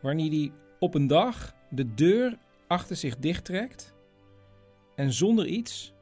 Wanneer 0.00 0.30
hij 0.30 0.52
op 0.78 0.94
een 0.94 1.06
dag 1.06 1.54
de 1.70 1.94
deur 1.94 2.38
achter 2.66 2.96
zich 2.96 3.18
dichttrekt 3.18 3.94
en 4.94 5.12
zonder 5.12 5.46
iets 5.46 5.92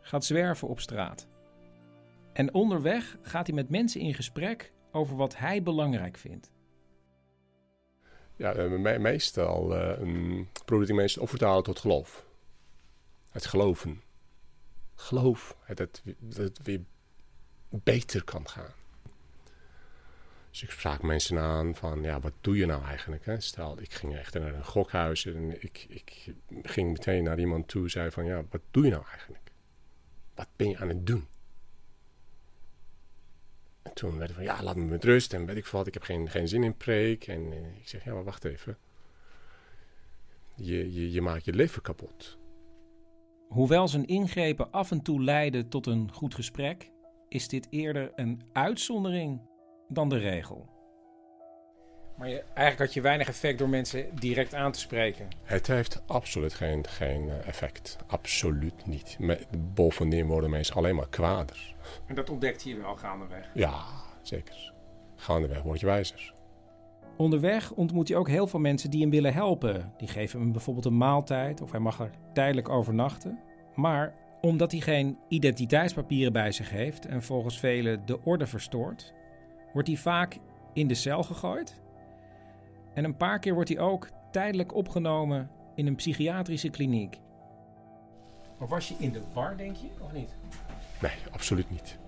gaat 0.00 0.24
zwerven 0.24 0.68
op 0.68 0.80
straat. 0.80 1.26
En 2.32 2.54
onderweg 2.54 3.16
gaat 3.22 3.46
hij 3.46 3.56
met 3.56 3.68
mensen 3.68 4.00
in 4.00 4.14
gesprek 4.14 4.72
over 4.94 5.16
wat 5.16 5.36
hij 5.36 5.62
belangrijk 5.62 6.16
vindt. 6.16 6.52
Ja, 8.36 8.52
me- 8.52 8.98
meestal 8.98 9.66
mm, 10.00 10.48
probeer 10.64 10.88
ik 10.88 10.94
mensen 10.94 11.22
over 11.22 11.38
te 11.38 11.44
halen 11.44 11.62
tot 11.62 11.78
geloof. 11.78 12.24
Het 13.28 13.46
geloven. 13.46 14.02
Geloof. 14.94 15.56
Het, 15.60 15.78
het, 15.78 16.02
dat 16.18 16.36
het 16.36 16.62
weer 16.62 16.80
beter 17.68 18.24
kan 18.24 18.48
gaan. 18.48 18.72
Dus 20.50 20.62
ik 20.62 20.70
sprak 20.70 21.02
mensen 21.02 21.38
aan 21.38 21.74
van, 21.74 22.02
ja, 22.02 22.20
wat 22.20 22.32
doe 22.40 22.56
je 22.56 22.66
nou 22.66 22.84
eigenlijk? 22.84 23.24
Hè? 23.24 23.40
Stel, 23.40 23.80
ik 23.80 23.92
ging 23.92 24.16
echt 24.16 24.34
naar 24.34 24.54
een 24.54 24.64
gokhuis 24.64 25.26
en 25.26 25.62
ik, 25.62 25.86
ik 25.88 26.34
ging 26.62 26.92
meteen 26.92 27.24
naar 27.24 27.38
iemand 27.38 27.68
toe 27.68 27.82
en 27.82 27.90
zei 27.90 28.10
van, 28.10 28.24
ja, 28.24 28.42
wat 28.50 28.60
doe 28.70 28.84
je 28.84 28.90
nou 28.90 29.04
eigenlijk? 29.10 29.50
Wat 30.34 30.48
ben 30.56 30.68
je 30.68 30.78
aan 30.78 30.88
het 30.88 31.06
doen? 31.06 31.26
En 33.84 33.94
toen 33.94 34.16
werd 34.16 34.28
het 34.28 34.36
van, 34.36 34.44
ja, 34.44 34.62
laat 34.62 34.76
me 34.76 34.84
met 34.84 35.04
rust 35.04 35.32
en 35.32 35.46
weet 35.46 35.56
ik 35.56 35.66
wat, 35.66 35.86
ik 35.86 35.94
heb 35.94 36.02
geen, 36.02 36.30
geen 36.30 36.48
zin 36.48 36.62
in 36.64 36.76
preek. 36.76 37.26
En 37.26 37.52
eh, 37.52 37.76
ik 37.76 37.88
zeg, 37.88 38.04
ja, 38.04 38.12
maar 38.12 38.24
wacht 38.24 38.44
even. 38.44 38.78
Je, 40.56 40.92
je, 40.92 41.12
je 41.12 41.20
maakt 41.20 41.44
je 41.44 41.52
leven 41.52 41.82
kapot. 41.82 42.38
Hoewel 43.48 43.88
zijn 43.88 44.06
ingrepen 44.06 44.70
af 44.70 44.90
en 44.90 45.02
toe 45.02 45.22
leiden 45.22 45.68
tot 45.68 45.86
een 45.86 46.12
goed 46.12 46.34
gesprek, 46.34 46.90
is 47.28 47.48
dit 47.48 47.66
eerder 47.70 48.12
een 48.14 48.42
uitzondering 48.52 49.40
dan 49.88 50.08
de 50.08 50.18
regel. 50.18 50.73
Maar 52.14 52.28
je, 52.28 52.42
eigenlijk 52.54 52.78
had 52.78 52.94
je 52.94 53.00
weinig 53.00 53.28
effect 53.28 53.58
door 53.58 53.68
mensen 53.68 54.06
direct 54.14 54.54
aan 54.54 54.72
te 54.72 54.78
spreken. 54.78 55.28
Het 55.42 55.66
heeft 55.66 56.02
absoluut 56.06 56.54
geen, 56.54 56.86
geen 56.86 57.28
eh, 57.28 57.48
effect. 57.48 57.96
Absoluut 58.06 58.86
niet. 58.86 59.16
Me- 59.18 59.40
bovendien 59.74 60.26
worden 60.26 60.50
mensen 60.50 60.74
alleen 60.74 60.94
maar 60.94 61.08
kwader. 61.08 61.74
En 62.06 62.14
dat 62.14 62.30
ontdekte 62.30 62.68
je 62.68 62.76
wel 62.76 62.96
gaandeweg. 62.96 63.50
Ja, 63.54 63.82
zeker. 64.22 64.72
Gaandeweg 65.16 65.62
word 65.62 65.80
je 65.80 65.86
wijzer. 65.86 66.32
Onderweg 67.16 67.72
ontmoet 67.72 68.08
hij 68.08 68.16
ook 68.16 68.28
heel 68.28 68.46
veel 68.46 68.60
mensen 68.60 68.90
die 68.90 69.00
hem 69.00 69.10
willen 69.10 69.32
helpen. 69.32 69.92
Die 69.96 70.08
geven 70.08 70.40
hem 70.40 70.52
bijvoorbeeld 70.52 70.86
een 70.86 70.96
maaltijd 70.96 71.60
of 71.60 71.70
hij 71.70 71.80
mag 71.80 72.00
er 72.00 72.10
tijdelijk 72.32 72.68
overnachten. 72.68 73.38
Maar 73.74 74.14
omdat 74.40 74.72
hij 74.72 74.80
geen 74.80 75.18
identiteitspapieren 75.28 76.32
bij 76.32 76.52
zich 76.52 76.70
heeft 76.70 77.06
en 77.06 77.22
volgens 77.22 77.58
velen 77.58 78.06
de 78.06 78.22
orde 78.24 78.46
verstoort, 78.46 79.14
wordt 79.72 79.88
hij 79.88 79.96
vaak 79.96 80.38
in 80.72 80.86
de 80.86 80.94
cel 80.94 81.22
gegooid. 81.22 81.82
En 82.94 83.04
een 83.04 83.16
paar 83.16 83.38
keer 83.38 83.54
wordt 83.54 83.68
hij 83.68 83.78
ook 83.78 84.08
tijdelijk 84.30 84.74
opgenomen 84.74 85.50
in 85.74 85.86
een 85.86 85.94
psychiatrische 85.94 86.68
kliniek. 86.68 87.20
Maar 88.58 88.68
was 88.68 88.88
je 88.88 88.94
in 88.98 89.12
de 89.12 89.22
war, 89.32 89.56
denk 89.56 89.76
je, 89.76 89.86
of 90.00 90.12
niet? 90.12 90.36
Nee, 91.02 91.12
absoluut 91.30 91.70
niet. 91.70 91.98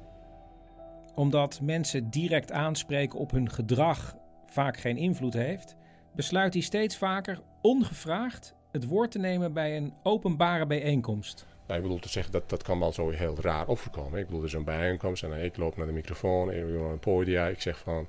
omdat 1.15 1.61
mensen 1.63 2.11
direct 2.11 2.53
aanspreken 2.53 3.19
op 3.19 3.31
hun 3.31 3.51
gedrag 3.51 4.17
vaak 4.47 4.77
geen 4.77 4.97
invloed 4.97 5.35
heeft, 5.35 5.77
besluit 6.15 6.53
hij 6.55 6.63
steeds 6.63 6.97
vaker 6.97 7.41
ongevraagd 7.63 8.55
het 8.73 8.87
woord 8.87 9.11
te 9.11 9.19
nemen 9.19 9.53
bij 9.53 9.77
een 9.77 9.93
openbare 10.03 10.67
bijeenkomst. 10.67 11.47
Nou, 11.67 11.79
ik 11.79 11.83
bedoel 11.87 11.99
te 12.01 12.09
zeggen, 12.09 12.33
dat, 12.33 12.49
dat 12.49 12.63
kan 12.63 12.79
wel 12.79 12.93
zo 12.93 13.11
heel 13.11 13.37
raar 13.41 13.69
overkomen. 13.69 14.19
Ik 14.19 14.25
bedoel, 14.27 14.41
er 14.41 14.47
is 14.47 14.53
een 14.53 14.65
bijeenkomst 14.65 15.23
en 15.23 15.45
ik 15.45 15.57
loop 15.57 15.77
naar 15.77 15.87
de 15.87 15.93
microfoon, 15.93 16.51
ik 16.53 16.65
wil 16.65 16.91
een 16.91 16.99
podium. 16.99 17.47
Ik 17.47 17.61
zeg 17.61 17.79
van, 17.79 18.07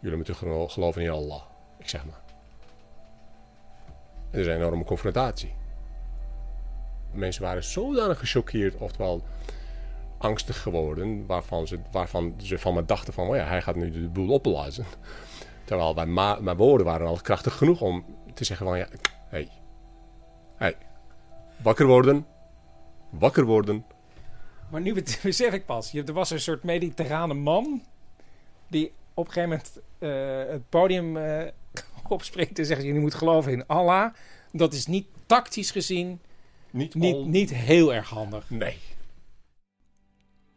jullie 0.00 0.16
moeten 0.16 0.34
gelo- 0.34 0.68
geloven 0.68 1.02
in 1.02 1.10
Allah. 1.10 1.42
Ik 1.78 1.88
zeg 1.88 2.04
maar. 2.04 2.20
Er 4.30 4.40
is 4.40 4.46
een 4.46 4.54
enorme 4.54 4.84
confrontatie. 4.84 5.54
Mensen 7.12 7.42
waren 7.42 7.64
zodanig 7.64 8.18
gechoqueerd, 8.18 8.76
oftewel 8.76 9.24
angstig 10.18 10.62
geworden, 10.62 11.26
waarvan 11.26 11.66
ze, 11.66 11.78
waarvan 11.90 12.34
ze 12.42 12.58
van 12.58 12.74
me 12.74 12.84
dachten 12.84 13.12
van, 13.12 13.28
oh 13.28 13.36
ja, 13.36 13.46
hij 13.46 13.62
gaat 13.62 13.76
nu 13.76 13.90
de 13.90 14.08
boel 14.08 14.28
opblazen. 14.28 14.84
Terwijl 15.64 15.94
mijn, 15.94 16.44
mijn 16.44 16.56
woorden 16.56 16.86
waren 16.86 17.06
al 17.06 17.20
krachtig 17.22 17.54
genoeg 17.54 17.80
om 17.80 18.04
te 18.34 18.44
zeggen 18.44 18.66
van, 18.66 18.78
ja, 18.78 18.88
hey, 19.28 19.48
hey, 20.56 20.76
wakker 21.62 21.86
worden, 21.86 22.26
wakker 23.10 23.44
worden. 23.44 23.84
Maar 24.70 24.80
nu 24.80 24.94
besef 25.22 25.52
ik 25.52 25.66
pas, 25.66 25.94
er 25.94 26.12
was 26.12 26.30
een 26.30 26.40
soort 26.40 26.62
mediterrane 26.62 27.34
man 27.34 27.82
die 28.68 28.92
op 29.14 29.26
een 29.26 29.32
gegeven 29.32 29.48
moment 29.48 29.80
eh, 29.98 30.52
het 30.52 30.68
podium 30.68 31.16
opspringt 32.10 32.58
en 32.58 32.66
zegt: 32.66 32.82
Jullie 32.82 33.00
moeten 33.00 33.18
geloven 33.18 33.52
in 33.52 33.66
Allah. 33.66 34.14
Dat 34.52 34.72
is 34.72 34.86
niet 34.86 35.06
tactisch 35.26 35.70
gezien 35.70 36.20
niet, 36.70 36.94
niet, 36.94 37.26
niet 37.26 37.54
heel 37.54 37.94
erg 37.94 38.08
handig. 38.08 38.50
Nee. 38.50 38.76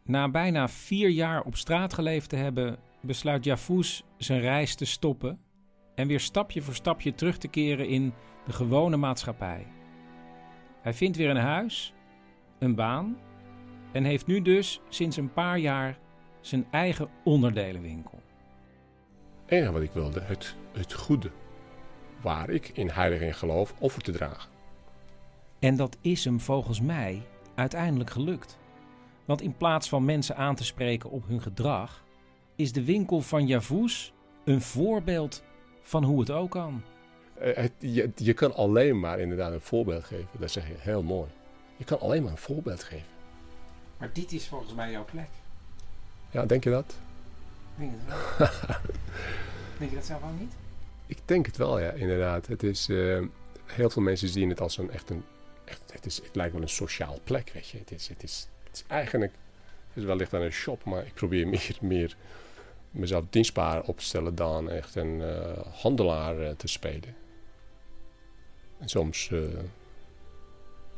Na 0.04 0.30
bijna 0.30 0.68
vier 0.68 1.08
jaar 1.08 1.42
op 1.42 1.56
straat 1.56 1.92
geleefd 1.92 2.28
te 2.28 2.36
hebben, 2.36 2.78
besluit 3.00 3.44
Jafous 3.44 4.04
zijn 4.16 4.40
reis 4.40 4.74
te 4.74 4.84
stoppen 4.84 5.40
en 5.94 6.06
weer 6.06 6.20
stapje 6.20 6.62
voor 6.62 6.74
stapje 6.74 7.14
terug 7.14 7.38
te 7.38 7.48
keren 7.48 7.88
in 7.88 8.12
de 8.46 8.52
gewone 8.52 8.96
maatschappij. 8.96 9.66
Hij 10.82 10.94
vindt 10.94 11.16
weer 11.16 11.30
een 11.30 11.36
huis, 11.36 11.94
een 12.58 12.74
baan 12.74 13.18
en 13.92 14.04
heeft 14.04 14.26
nu 14.26 14.42
dus 14.42 14.80
sinds 14.88 15.16
een 15.16 15.32
paar 15.32 15.58
jaar 15.58 15.98
zijn 16.40 16.66
eigen 16.70 17.08
onderdelenwinkel. 17.24 18.19
Het 19.50 19.58
enige 19.58 19.72
wat 19.72 19.82
ik 19.82 19.92
wilde, 19.92 20.20
het, 20.20 20.54
het 20.72 20.92
goede, 20.92 21.30
waar 22.20 22.50
ik 22.50 22.68
in 22.68 22.88
heilig 22.88 23.20
in 23.20 23.34
geloof, 23.34 23.74
offer 23.78 24.02
te 24.02 24.12
dragen. 24.12 24.50
En 25.58 25.76
dat 25.76 25.96
is 26.00 26.24
hem 26.24 26.40
volgens 26.40 26.80
mij 26.80 27.22
uiteindelijk 27.54 28.10
gelukt. 28.10 28.58
Want 29.24 29.40
in 29.40 29.56
plaats 29.56 29.88
van 29.88 30.04
mensen 30.04 30.36
aan 30.36 30.54
te 30.54 30.64
spreken 30.64 31.10
op 31.10 31.26
hun 31.26 31.42
gedrag, 31.42 32.04
is 32.56 32.72
de 32.72 32.84
winkel 32.84 33.20
van 33.20 33.46
Javoes 33.46 34.12
een 34.44 34.60
voorbeeld 34.60 35.42
van 35.82 36.04
hoe 36.04 36.20
het 36.20 36.30
ook 36.30 36.50
kan. 36.50 36.82
Eh, 37.38 37.56
het- 37.56 37.72
je, 37.78 38.10
je 38.16 38.32
kan 38.32 38.54
alleen 38.54 39.00
maar 39.00 39.18
inderdaad 39.20 39.52
een 39.52 39.60
voorbeeld 39.60 40.04
geven. 40.04 40.28
Dat 40.38 40.50
zeg 40.50 40.68
je 40.68 40.74
heel 40.78 41.02
mooi. 41.02 41.28
Je 41.76 41.84
kan 41.84 42.00
alleen 42.00 42.22
maar 42.22 42.32
een 42.32 42.38
voorbeeld 42.38 42.82
geven. 42.82 43.06
Maar 43.98 44.10
dit 44.12 44.32
is 44.32 44.48
volgens 44.48 44.74
mij 44.74 44.90
jouw 44.90 45.04
plek. 45.04 45.28
Ja, 46.30 46.46
denk 46.46 46.64
je 46.64 46.70
dat? 46.70 46.94
Denk 47.80 47.92
het 47.96 48.38
wel. 48.38 48.48
Denk 49.78 49.90
je 49.90 49.96
dat 49.96 50.06
zelf 50.06 50.22
ook 50.22 50.40
niet? 50.40 50.52
Ik 51.06 51.18
denk 51.24 51.46
het 51.46 51.56
wel, 51.56 51.78
ja, 51.78 51.90
inderdaad. 51.90 52.46
Het 52.46 52.62
is, 52.62 52.88
eh, 52.88 53.22
heel 53.64 53.90
veel 53.90 54.02
mensen 54.02 54.28
zien 54.28 54.48
het 54.48 54.60
als 54.60 54.78
een 54.78 54.90
echt 54.90 55.10
een. 55.10 55.24
Echt, 55.64 55.82
het, 55.92 56.06
is, 56.06 56.16
het 56.16 56.36
lijkt 56.36 56.52
wel 56.52 56.62
een 56.62 56.68
sociaal 56.68 57.18
plek, 57.24 57.50
weet 57.54 57.68
je. 57.68 57.78
Het 57.78 57.90
is, 57.90 58.08
het 58.08 58.22
is, 58.22 58.48
het 58.64 58.76
is 58.76 58.84
eigenlijk. 58.88 59.32
Het 59.88 59.96
is 59.96 60.04
wellicht 60.04 60.30
wel 60.30 60.42
een 60.42 60.52
shop, 60.52 60.84
maar 60.84 61.06
ik 61.06 61.14
probeer 61.14 61.48
meer, 61.56 61.76
meer 61.80 62.16
mezelf 62.90 63.24
dienstbaar 63.30 63.82
op 63.82 63.98
te 63.98 64.04
stellen 64.04 64.34
dan 64.34 64.70
echt 64.70 64.94
een 64.94 65.22
eh, 65.22 65.66
handelaar 65.82 66.40
eh, 66.40 66.50
te 66.56 66.66
spelen. 66.66 67.16
En 68.78 68.88
soms 68.88 69.28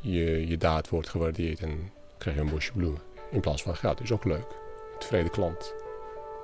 je, 0.01 0.47
je 0.47 0.57
daad 0.57 0.89
wordt 0.89 1.09
gewaardeerd 1.09 1.61
en 1.61 1.91
krijg 2.18 2.37
je 2.37 2.43
een 2.43 2.51
bosje 2.51 2.72
bloemen. 2.72 3.01
In 3.30 3.41
plaats 3.41 3.62
van 3.62 3.76
geld. 3.76 4.01
is 4.01 4.12
ook 4.12 4.24
leuk. 4.24 4.47
Een 4.93 4.99
tevreden 4.99 5.30
klant. 5.30 5.74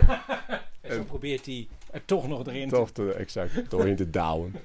En 0.82 0.96
zo 0.96 1.04
probeert 1.04 1.46
hij 1.46 1.68
er 1.92 2.06
toch 2.06 2.28
nog 2.28 2.48
erin 2.48 2.70
Toch 2.70 2.92
te, 2.92 3.14
exact, 3.14 3.70
doorheen 3.70 3.96
te 3.96 4.10
douwen. 4.10 4.56